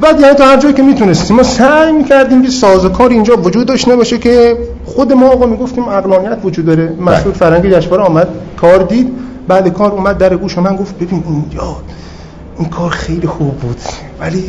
[0.00, 1.36] بعد یعنی تا هر جایی که می‌تونستیم.
[1.36, 6.38] ما سعی می‌کردیم که سازوکار اینجا وجود داشته باشه که خود ما آقا می‌گفتیم عقلانیت
[6.44, 6.92] وجود داره.
[7.00, 9.12] مسعود فرنگی جشنواره آمد کار دید.
[9.48, 11.76] بعد کار اومد در گوش من گفت ببین اینجا
[12.60, 13.80] این کار خیلی خوب بود.
[14.20, 14.44] ولی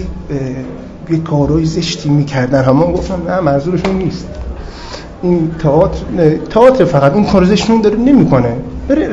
[1.09, 2.63] یه کارهای زشتی می‌کردن.
[2.63, 4.27] همون گفتم نه منظورشون نیست.
[5.21, 5.97] این تئاتر
[6.49, 8.55] تئاتر فقط این کارزشون داره نمی‌کنه.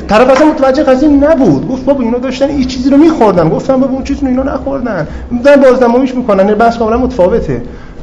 [0.08, 1.68] طرف اصلا متوجه قضیه نبود.
[1.68, 3.48] گفت بابا اینا داشتن این چیزی رو میخوردن.
[3.48, 5.06] گفتم بابا اون چیزی رو اینا نخوردن.
[5.44, 6.54] دارن بازنماییش می‌کنن.
[6.54, 7.62] بحث کاملا متفاوته.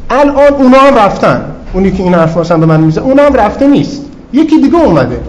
[0.10, 1.42] الان اونا هم رفتن.
[1.74, 4.02] اونی که این حرف مثلا به من میزه اونا هم رفته نیست.
[4.34, 5.20] یکی دیگه اومده.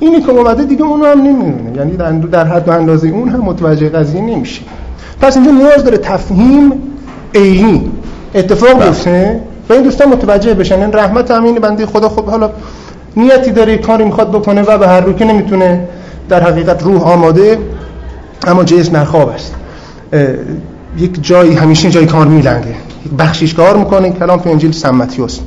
[0.00, 1.76] اینی که اومده دیگه اونو هم نمی‌دونه.
[1.76, 4.62] یعنی در حد و اندازه اون هم متوجه قضیه نمیشه.
[5.20, 6.72] پس اینجا نیاز داره تفهیم
[7.34, 7.90] عینی.
[8.34, 8.86] اتفاق بله.
[8.86, 10.80] بیفته و این دوستان متوجه بشن.
[10.80, 12.50] این رحمت همین بنده خدا خب حالا
[13.16, 15.88] نیتی داره کاری می‌خواد بکنه و به هر رو که نمی‌تونه
[16.28, 17.58] در حقیقت روح آماده.
[18.46, 19.54] اما جسم در است.
[20.98, 22.68] یک جایی همیشه جای کار میلنگه.
[23.06, 25.40] یک بخشیش کار می‌کنه کلام تو انجیل سمتیوس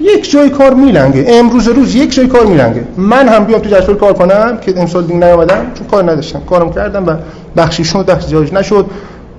[0.00, 1.26] یک جای کار میلنگه.
[1.28, 2.84] امروز روز یک جای کار میلنگه.
[2.96, 6.40] من هم بیام تو جشنواره کار کنم که امسال دیگه نیومدم چون کار نداشتم.
[6.40, 7.16] کارم کردم و
[7.56, 8.86] بخشی شد بخشی جایش نشد.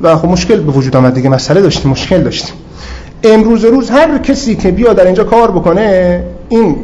[0.01, 2.55] و خب مشکل به وجود آمد دیگه مسئله داشتیم مشکل داشتیم.
[3.23, 6.75] امروز روز هر کسی که بیا در اینجا کار بکنه این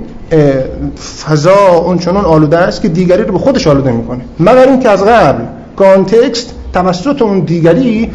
[1.26, 4.22] فضا اون چنان آلوده است که دیگری رو به خودش آلوده می‌کنه.
[4.40, 5.44] مگر اینکه از قبل
[5.76, 8.11] کانتکست توسط اون دیگری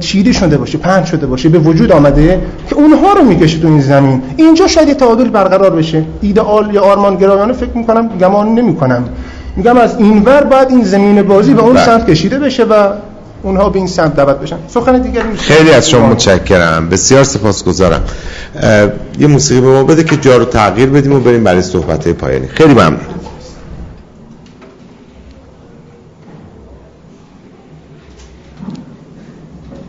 [0.00, 2.40] چیری شده باشه پنج شده باشه به وجود آمده
[2.70, 4.22] که اونها رو می‌کشه تو این زمین.
[4.36, 6.04] اینجا شاید یه تعادل برقرار بشه.
[6.20, 9.04] ایدئال یا آرمان گرایانه فکر می‌کنم گمان نمی‌کنم.
[9.56, 11.84] میگم از اینور بعد این زمین بازی به اون بله.
[11.84, 12.88] سمت کشیده بشه و
[13.42, 14.56] اونها به این سمت دعوت بشن.
[14.68, 16.88] سخن دیگری خیلی از شما متشکرم.
[16.88, 18.04] بسیار سپاسگزارم.
[19.18, 22.48] یه موسیقی به ما بده که جا رو تغییر بدیم و بریم برای صحبت پایانی.
[22.48, 23.00] خیلی ممنون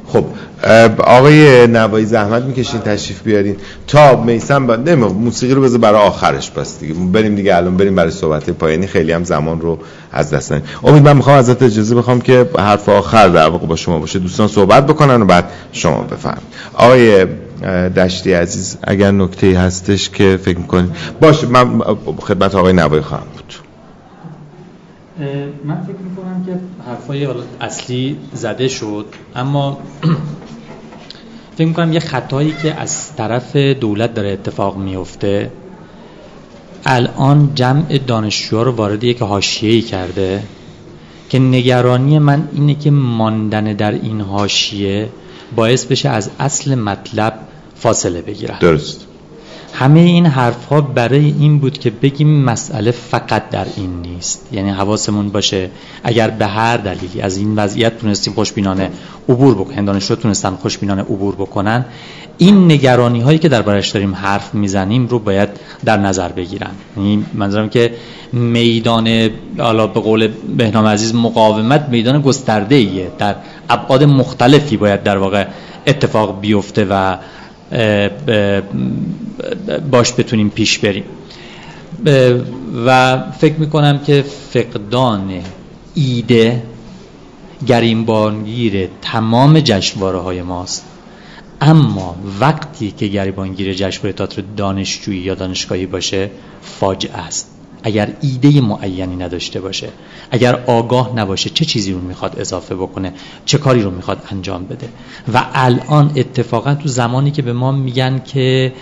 [0.07, 0.25] خب
[0.99, 3.55] آقای نوایی زحمت می‌کشین تشریف بیارین.
[3.87, 4.75] تا میسم با...
[4.75, 6.93] نه موسیقی رو بذار برای آخرش بس دیگه.
[6.93, 8.87] بریم دیگه الان بریم برای صحبت پایانی.
[8.87, 9.79] خیلی هم زمان رو
[10.11, 13.75] از دست ندیم امید من می‌خوام ازت اجازه بخوام که حرف آخر در واقع با
[13.75, 14.19] شما باشه.
[14.19, 16.47] دوستان صحبت بکنن و بعد شما بفرمایید.
[16.73, 17.25] آقای
[17.89, 20.89] دشتی عزیز اگر نکته هستش که فکر می‌کنید
[21.21, 21.79] باشه من
[22.19, 23.53] خدمت آقای نوایی خواهم بود.
[25.65, 27.27] من فکر می‌کنم که حرفای
[27.61, 29.05] اصلی زده شد.
[29.35, 29.77] اما
[31.57, 35.51] فکر می‌کنم یه خطایی که از طرف دولت داره اتفاق میفته
[36.85, 40.43] الان جمع دانشجوها رو وارد یک حاشیه‌ای کرده
[41.29, 45.09] که نگرانی من اینه که ماندن در این حاشیه
[45.55, 47.39] باعث بشه از اصل مطلب
[47.75, 48.57] فاصله بگیرن.
[48.59, 49.07] درست.
[49.83, 54.47] همه این حرف ها برای این بود که بگیم مسئله فقط در این نیست.
[54.51, 55.69] یعنی حواسمون باشه
[56.03, 58.89] اگر به هر دلیلی از این وضعیت تونستیم خوشبینانه
[59.29, 61.85] عبور بکنن دانشجو تونستن خوشبینانه عبور بکنن
[62.37, 65.49] این نگرانی هایی که دربارش داریم حرف می‌زنیم رو باید
[65.85, 66.71] در نظر بگیرن.
[66.97, 67.93] یعنی منظورم که
[68.33, 70.27] میدان حالا به قول
[70.57, 73.35] بهنام عزیز مقاومت میدان گسترده ایه در
[73.69, 75.45] ابعاد مختلفی باید در واقع
[75.87, 77.17] اتفاق بیفته و
[79.91, 81.03] باش بتونیم پیش بریم.
[82.85, 85.41] و فکر می‌کنم که فقدان
[85.93, 86.63] ایده
[87.67, 90.85] گریبانگیر تمام جشنواره های ماست.
[91.61, 96.29] اما وقتی که گریبانگیر جشنواره تئاتر دانشجویی یا دانشگاهی باشه
[96.61, 97.52] فاجعه است.
[97.83, 99.89] اگر ایده معینی نداشته باشه
[100.31, 103.13] اگر آگاه نباشه چه چیزی رو می‌خواد اضافه بکنه؟
[103.45, 104.89] چه کاری رو می‌خواد انجام بده؟
[105.33, 108.73] و الان اتفاقا تو زمانی که به ما میگن که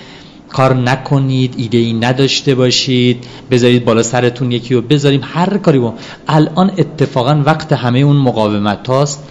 [0.50, 5.94] کار نکنید ایده ای نداشته باشید بذارید بالا سرتون یکی رو بذاریم هر کاری با
[6.28, 9.24] الان اتفاقا وقت همه اون مقاومت هاست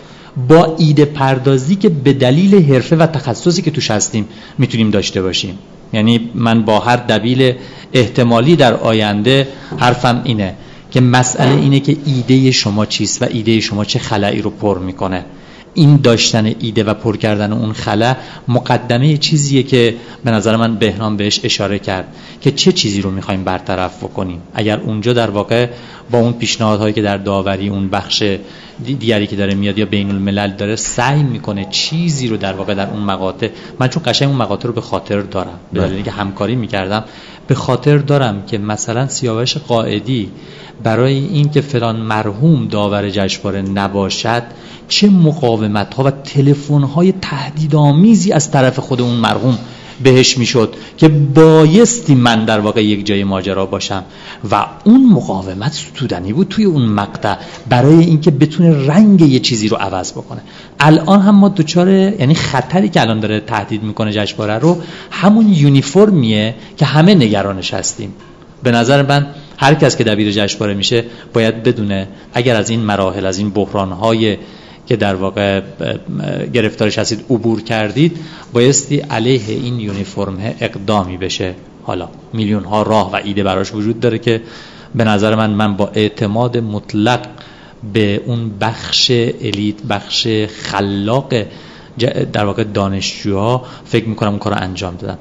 [0.49, 4.29] با ایده پردازی که به دلیل حرفه و تخصصی که توش هستیم
[4.59, 5.59] می‌تونیم داشته باشیم.
[5.93, 7.53] یعنی من با هر دبیل
[7.93, 9.49] احتمالی در آینده
[9.79, 10.55] حرفم اینه
[10.91, 15.25] که مسئله اینه که ایده شما چیست و ایده شما چه خلایی رو پر می‌کنه.
[15.75, 18.17] این داشتن ایده و پر کردن اون خلا
[18.49, 19.95] مقدمه چیزیه که
[20.25, 24.43] به نظر من بهنام بهش اشاره کرد که چه چیزی رو می‌خوایم برطرف بکنیم.
[24.55, 25.69] اگر اونجا در واقع
[26.11, 28.23] با اون پیشنهادهایی که در داوری اون بخش
[28.85, 32.91] دیگری که داره میاد یا بین الملل داره سعی می‌کنه چیزی رو در واقع در
[32.91, 33.49] اون مقاطع
[33.79, 37.05] من چون قشنگ اون مقاطع رو به خاطر دارم به دلیلی که همکاری می‌کردم
[37.47, 40.31] به خاطر دارم که مثلا سیاوش قائدی
[40.83, 44.43] برای اینکه فلان مرحوم داور جشنواره نباشد
[44.89, 45.60] چه مقاومت
[45.97, 49.59] ها و تلفن های تهدیدآمیزی از طرف خود اون مرحوم
[50.03, 54.05] بهش می‌شد که بایستی من در واقع یک جای ماجرا باشم.
[54.51, 57.37] و اون مقاومت ستودنی بود توی اون مقطع
[57.69, 60.41] برای اینکه بتونه رنگ یه چیزی رو عوض بکنه.
[60.81, 64.79] الان هم ما دوچار یعنی خطری که الان داره تهدید می‌کنه جشنواره رو
[65.11, 68.13] همون یونیفرمیه که همه نگرانش هستیم.
[68.63, 69.27] به نظر من
[69.57, 71.05] هر کس که دبیر جشنواره میشه
[71.35, 74.37] باید بدونه اگر از این مراحل از این بحرانهای
[74.91, 75.61] که در واقع
[76.53, 78.19] گرفتارش هستید عبور کردید
[78.53, 81.55] بایستی علیه این یونیفرم اقدامی بشه.
[81.83, 84.43] حالا میلیون ها راه و ایده براش وجود داره که
[84.95, 87.21] به نظر من من با اعتماد مطلق
[87.93, 89.11] به اون بخش
[89.41, 90.29] الیت بخش
[90.63, 91.35] خلاق
[92.33, 95.19] در واقع دانشجوها فکر می‌کنم اون کار رو انجام دادن.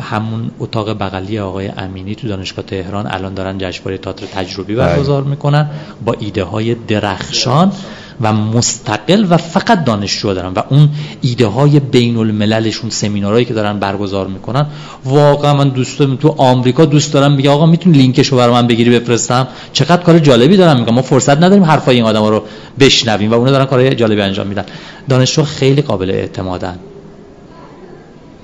[0.00, 5.70] همون اتاق بغلی آقای امینی تو دانشگاه تهران الان دارن جشنواره تئاتر تجربی برگزار می‌کنن
[6.04, 7.72] با ایده های درخشان.
[8.20, 10.52] و مستقل و فقط دانشجو دارن.
[10.52, 10.88] و اون
[11.20, 14.66] ایده های بین المللشون سمینارهایی که دارن برگزار می‌کنن
[15.04, 19.48] واقعا من دوست تو آمریکا دوست دارم میگه آقا می‌تونی لینکشو برای من بگیری بفرستم؟
[19.72, 22.42] چقدر کار جالبی دارم میگم ما فرصت نداریم حرفای این آدما رو
[22.80, 24.64] بشنویم و اونا دارن کارهای جالبی انجام میدن.
[25.08, 26.78] دانشجو خیلی قابل اعتمادن.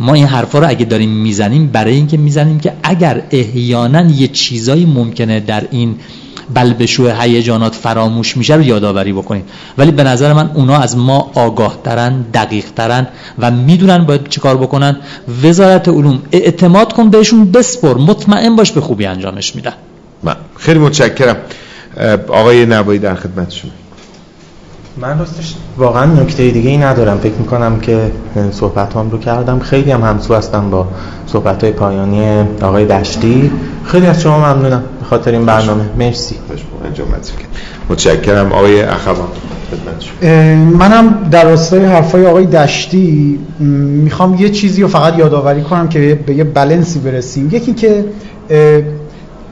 [0.00, 4.84] ما این حرفا رو اگه داریم می‌زنیم برای اینکه می‌زنیم که اگر احیانا یه چیزایی
[4.84, 5.96] ممکنه در این
[6.54, 9.44] بلبشو هیجانات فراموش میشه رو یادآوری بکنیم
[9.78, 13.06] ولی به نظر من اونا از ما آگاه ترن دقیق ترن
[13.38, 14.96] و می‌دونن باید چیکار بکنن.
[15.42, 19.74] وزارت علوم اعتماد کن بهشون بسپر مطمئن باش به خوبی انجامش میدن.
[20.22, 21.36] من خیلی متشکرم.
[22.28, 23.70] آقای نوایی در خدمت شما.
[25.00, 27.18] من راستش واقعا نکته دیگه ای ندارم.
[27.18, 28.10] فکر می‌کنم که
[28.50, 29.58] صحبت هم رو کردم.
[29.58, 30.86] خیلی هم همسو هستم با
[31.26, 33.50] صحبت های پایانی آقای دشتی.
[33.84, 35.84] خیلی از شما ممنونم به خاطر این برنامه.
[35.98, 36.36] مرسی.
[37.90, 38.52] متشکرم.
[38.52, 39.16] آقای اخوان
[40.78, 43.38] منم در راستای حرفای آقای دشتی
[44.04, 47.48] می‌خوام یه چیزی رو فقط یادآوری کنم که به یه بلنسی برسیم.
[47.52, 48.04] یکی که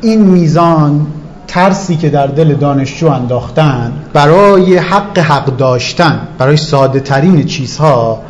[0.00, 1.06] این میزان
[1.48, 8.22] ترسی که در دل دانشجو انداختن برای حق حق داشتن برای ساده ترین چیزها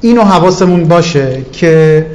[0.00, 2.06] اینو حواسمون باشه که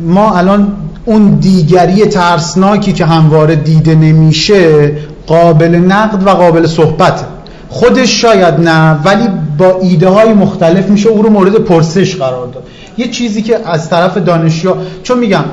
[0.00, 4.92] ما الان اون دیگری ترسناکی که همواره دیده نمیشه
[5.26, 7.24] قابل نقد و قابل صحبت.
[7.68, 9.28] خودش شاید نه ولی
[9.58, 12.62] با ایده های مختلف میشه او رو مورد پرسش قرار داد.
[12.98, 15.44] یه چیزی که از طرف دانشجو چون میگم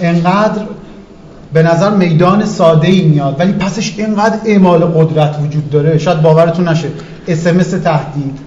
[0.00, 0.62] انقدر
[1.52, 3.36] به نظر میدان ساده ای میاد.
[3.38, 5.98] ولی پسش اینقدر اعمال قدرت وجود داره.
[5.98, 6.88] شاید باورتون نشه.
[7.28, 8.38] اسمس تهدید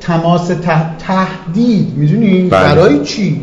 [0.00, 0.50] تماس
[0.98, 1.92] تهدید.
[1.96, 2.74] می‌دونین بله.
[2.74, 3.40] برای چی؟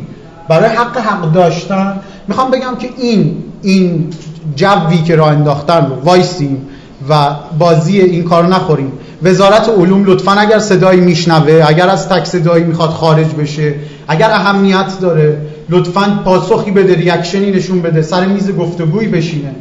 [0.49, 1.99] برای حق حق داشتن.
[2.27, 4.07] می‌خوام بگم که این این
[4.55, 6.67] جوی که راه انداختن رو وایسیم
[7.09, 7.15] و
[7.59, 8.91] بازی این کارو نخوریم
[9.23, 13.73] وزارت علوم لطفا اگر صدایی میشنوه اگر از تک صدایی می‌خواد خارج بشه
[14.07, 15.37] اگر اهمیت داره
[15.69, 19.55] لطفا پاسخی بده ریاکشنی نشون بده سر میز گفتگویی بشینه.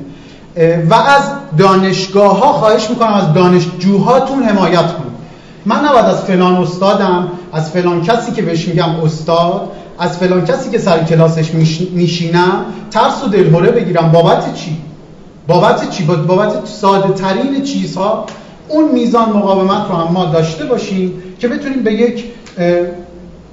[0.90, 1.22] و از
[1.58, 5.18] دانشگاه ها خواهش می‌کنم از دانشجوهاتون حمایت کنید.
[5.66, 10.70] من نباید از فلان استادم از فلان کسی که بهش میگم استاد از فلان کسی
[10.70, 11.50] که سر کلاسش
[11.92, 14.12] میشینم ترس و دلهوره بگیرم.
[14.12, 14.76] بابت چی؟
[15.46, 18.26] بابت چی؟ بابت ساده ترین چیزها.
[18.68, 22.24] اون میزان مقاومت رو هم ما داشته باشیم که بتونیم به یک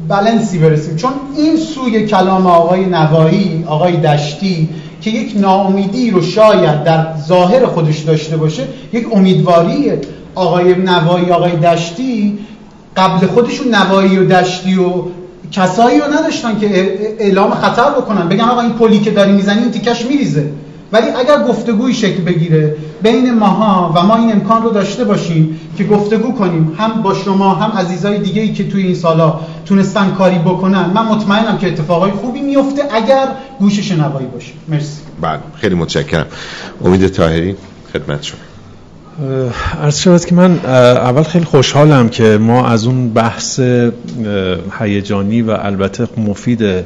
[0.09, 0.95] بلنسی برسیم.
[0.95, 4.69] چون این سوی کلام آقای نوایی آقای دشتی
[5.01, 8.63] که یک ناامیدی رو شاید در ظاهر خودش داشته باشه
[8.93, 9.91] یک امیدواری
[10.35, 12.39] آقای نوایی آقای دشتی
[12.97, 14.91] قبل خودشون نوایی و دشتی و
[15.51, 18.29] کسایی رو نداشتن که اعلام خطر بکنن.
[18.29, 20.45] بگن آقا این پلی که داری می‌زنی این تیکش میریزه.
[20.91, 25.83] ولی اگر گفتگوی شکل بگیره بین ماها و ما این امکان رو داشته باشیم که
[25.83, 30.39] گفتگو کنیم هم با شما هم عزیزای دیگه ای که توی این سالا تونستن کاری
[30.39, 30.85] بکنن.
[30.95, 33.27] من مطمئنم که اتفاقای خوبی میفته اگر
[33.59, 34.51] گوش شنوایی باشه.
[34.67, 35.01] مرسی.
[35.21, 36.25] بله خیلی متشکرم.
[36.85, 37.55] امید طاهری
[37.93, 38.39] خدمت شما.
[39.81, 43.59] عرض شود که من اول خیلی خوشحالم که ما از اون بحث
[44.79, 46.85] هیجانی و البته مفید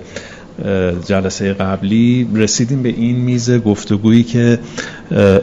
[1.05, 4.59] جلسه قبلی رسیدیم به این میز گفتگویی که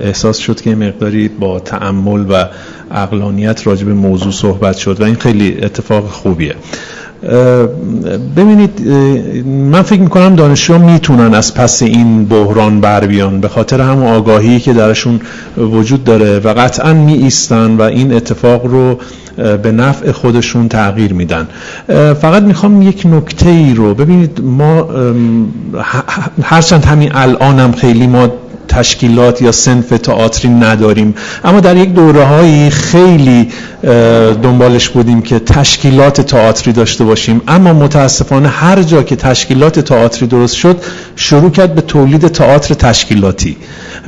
[0.01, 2.49] احساس شد که مقداری با تعمل و
[2.91, 6.55] اقلانیت راجع به موضوع صحبت شد و این خیلی اتفاق خوبیه.
[8.37, 8.89] ببینید
[9.47, 14.61] من فکر می‌کنم دانشجو می‌تونن از پس این بحران بر بیان به خاطر همون آگاهی
[14.61, 15.21] که درشون
[15.59, 18.99] وجود داره و قطعا می ایستن و این اتفاق رو
[19.63, 21.49] به نفع خودشون تغییر میدن.
[22.21, 24.89] فقط می‌خوام یک نکته ای رو ببینید ما
[26.43, 28.29] هرچند همین الانم خیلی ما
[28.69, 31.15] تشکیلات یا سنف تئاتری نداریم.
[31.45, 33.49] اما در یک دوره هایی خیلی
[34.43, 37.41] دنبالش بودیم که تشکیلات تئاتری داشته باشیم.
[37.49, 40.81] اما متاسفانه هر جا که تشکیلات تئاتری درست شد
[41.17, 43.57] شروع کرد به تولید تئاتر تشکیلاتی.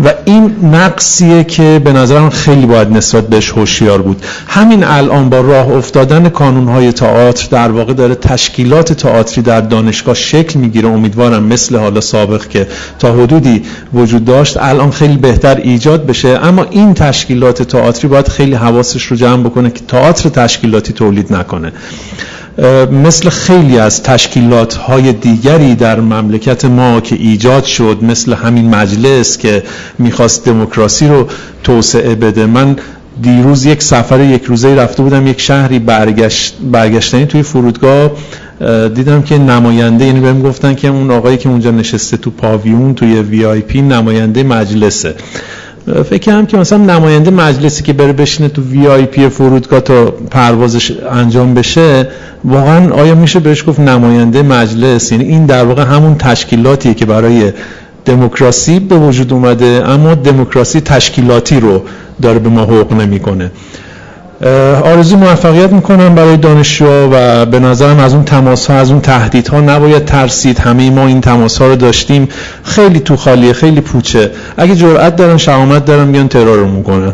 [0.05, 4.23] و این نقصیه که به نظرم خیلی باید نسبت بهش هوشیار بود.
[4.47, 10.59] همین الان با راه افتادن کانونهای تئاتر در واقع داره تشکیلات تئاتری در دانشگاه شکل
[10.59, 10.89] می‌گیره.
[10.89, 12.67] امیدوارم مثل حالا سابق که
[12.99, 13.62] تا حدودی
[13.95, 16.28] وجود داشت الان خیلی بهتر ایجاد بشه.
[16.28, 21.73] اما این تشکیلات تئاتری باید خیلی حواسش رو جمع بکنه که تئاتر تشکیلاتی تولید نکنه.
[22.93, 29.39] مثل خیلی از تشکیلات های دیگری در مملکت ما که ایجاد شد مثل همین مجلس
[29.39, 29.62] که
[29.99, 31.27] می‌خواست دموکراسی رو
[31.65, 32.47] توسعه بده.
[32.47, 32.77] من
[33.23, 38.11] دیروز یک سفر یک روزه رفته بودم یک شهری برگشت برگشتنی توی فرودگاه
[38.95, 43.21] دیدم که نماینده یعنی بهم گفتن که اون آقایی که اونجا نشسته تو پاویون توی
[43.20, 45.15] VIP نماینده مجلسه.
[46.11, 51.55] فکر هم که مثلا نماینده مجلسی که بره بشینه تو VIP فرودگاه تا پروازش انجام
[51.55, 52.09] بشه
[52.45, 57.53] واقعا آیا میشه بهش گفت نماینده مجلس؟ یعنی این در واقع همون تشکیلاتیه که برای
[58.09, 61.83] دموکراسی به وجود اومده اما دموکراسی تشکیلاتی رو
[62.23, 63.51] داره به ما حقوق نمی‌کنه.
[64.85, 69.49] آرزو موفقیت می‌کنم برای دانشجو و به نظرم از اون تماس ها از اون تهدید
[69.49, 70.59] ها نباید ترسید.
[70.59, 72.28] همه ما این تماس ها رو داشتیم.
[72.62, 74.31] خیلی تو خالیه خیلی پوچه.
[74.57, 77.12] اگه جرأت دارن شهامت دارن بیان ترور رو می‌کنن.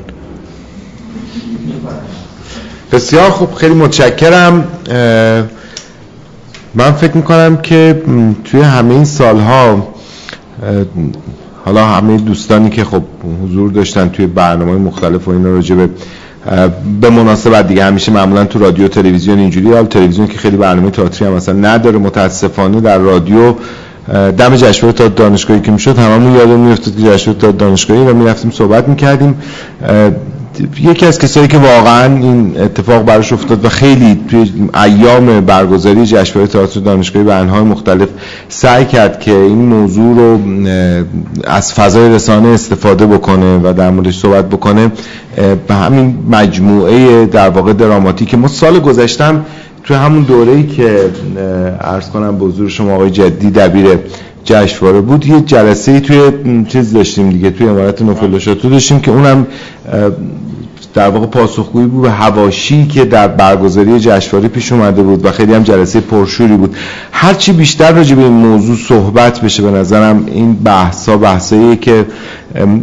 [2.92, 4.64] بسیار خوب خیلی متشکرم.
[6.74, 8.02] من فکر می‌کنم که
[8.44, 9.93] توی همه این سالها
[11.64, 13.02] حالا همه دوستانی که خب
[13.44, 15.86] حضور داشتن توی برنامه مختلف و اینا راجع
[17.00, 21.28] به مناسبت دیگه همیشه معمولا تو رادیو تلویزیون اینجوری حال تلویزیون که خیلی برنامه تئاتری
[21.28, 23.54] هم مثلا نداره متاسفانه در رادیو
[24.38, 28.50] دم جشنواره تا دانشگاهی که می‌شد هممون یادمون میافتاد که جشنواره تا دانشگاهی و می‌رفتیم
[28.50, 29.34] صحبت می‌کردیم.
[30.80, 34.52] یکی از کسایی که واقعا این اتفاق براش افتاد و خیلی توی
[34.84, 38.08] ایام برگزاری جشنواره تئاتر دانشگاهی به انهای مختلف
[38.48, 40.40] سعی کرد که این موضوع رو
[41.44, 44.92] از فضای رسانه استفاده بکنه و در موردش صحبت بکنه
[45.68, 49.44] به همین مجموعه در واقع دراماتیک که ما سال گذشتم
[49.84, 51.10] توی همون دوره‌ای که
[51.80, 53.98] عرض کنم به حضور شما آقای جدی دبیر
[54.44, 55.26] جشنواره بود.
[55.26, 56.18] یه جلسه توی
[56.68, 58.30] چیز داشتیم دیگه توی امارت نوفل
[58.70, 59.46] داشتیم که اونم
[60.94, 65.54] در واقع پاسخگویی بود به هواشی که در برگزاری جشنواره پیش اومده بود و خیلی
[65.54, 66.76] هم جلسه پرشوری بود.
[67.12, 72.06] هرچی بیشتر راجع به این موضوع صحبت بشه به نظرم این بحثا بحثایی که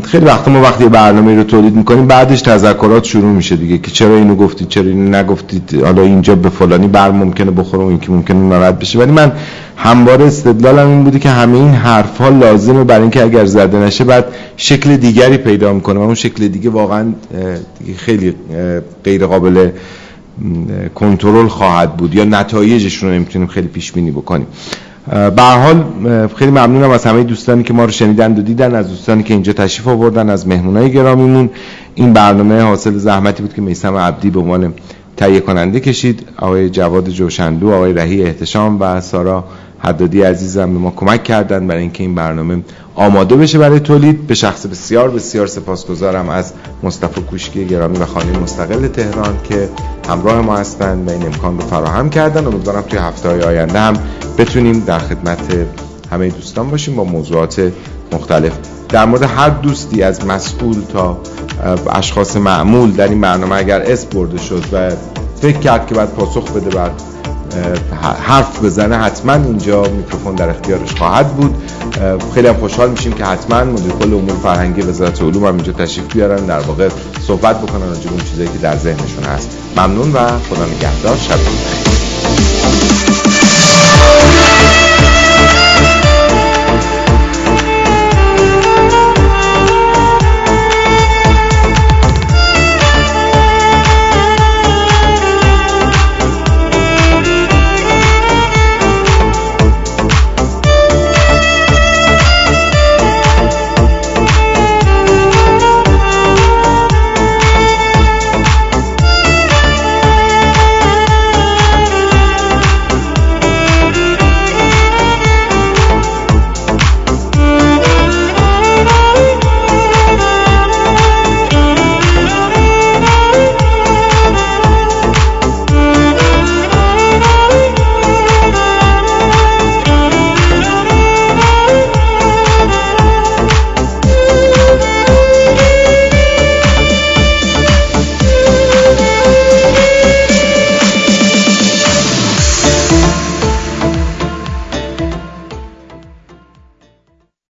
[0.04, 4.16] خیلی وقت ما وقتی برنامه رو تولید می‌کنیم بعدش تذکرات شروع میشه دیگه که چرا
[4.16, 8.12] اینو گفتید چرا اینو نگفتید حالا اینجا به فلانی بر ممکنه بخوره و این که
[8.12, 9.00] ممکنه ناراحت بشه.
[9.00, 9.32] ولی من
[9.78, 14.04] همواره استدلالم این بوده که همه این حرف ها لازمه برای اینکه اگر زده نشه
[14.04, 14.26] بعد
[14.58, 17.14] شکل دیگری پیدا می‌کنه و اون شکل دیگه واقعا
[17.98, 18.36] خیلی
[19.04, 19.70] غیر قابل
[20.96, 24.48] کنترل خواهد بود یا نتایجش رو نمی‌تونیم خیلی پیش بینی بکنیم.
[25.08, 25.84] به حال
[26.36, 29.54] خیلی ممنونم از همه دوستانی که ما رو شنیدن و دیدن از دوستانی که اینجا
[29.54, 31.50] تشریف آوردن از مهمونای گرامیمون.
[31.96, 34.74] این برنامه حاصل زحمتی بود که میسم عبدی به عنوان
[35.18, 36.28] تهیه کننده کشید.
[36.38, 39.44] آقای جواد جوشندو آقای رهی احتشام و سارا
[39.84, 42.64] حدادی عزیزم به ما کمک کردن برای اینکه این برنامه
[42.96, 44.28] آماده بشه برای تولید.
[44.28, 46.54] به شخص بسیار بسیار سپاسگزارم از
[46.84, 49.70] مصطفی کوشکی گرامی و خانه مستقل تهران که
[50.10, 52.46] همراه ما هستند و این امکان رو فراهم کردن.
[52.46, 53.94] امیدوارم توی هفته های آینده هم
[54.38, 55.40] بتونیم در خدمت
[56.12, 57.72] همه دوستان باشیم با موضوعات
[58.12, 58.52] مختلف.
[58.90, 61.18] در مورد هر دوستی از مسئول تا
[61.90, 64.92] اشخاص معمول در این برنامه اگر اسم برده شد و
[65.42, 66.92] فکر کرد که باید پاسخ بده بعد
[68.22, 71.56] حرف بزنه حتما اینجا میکروفون در اختیارش خواهد بود.
[72.34, 76.14] خیلی هم خوشحال میشیم که حتما مدیر کل امور فرهنگی وزارت علوم هم اینجا تشریف
[76.14, 76.90] بیارن در واقع
[77.28, 79.58] صحبت بکنن راجع اون چیزایی که در ذهنشون هست.
[79.78, 81.18] ممنون و خدا نگهدار.
[81.18, 83.21] شب بخیر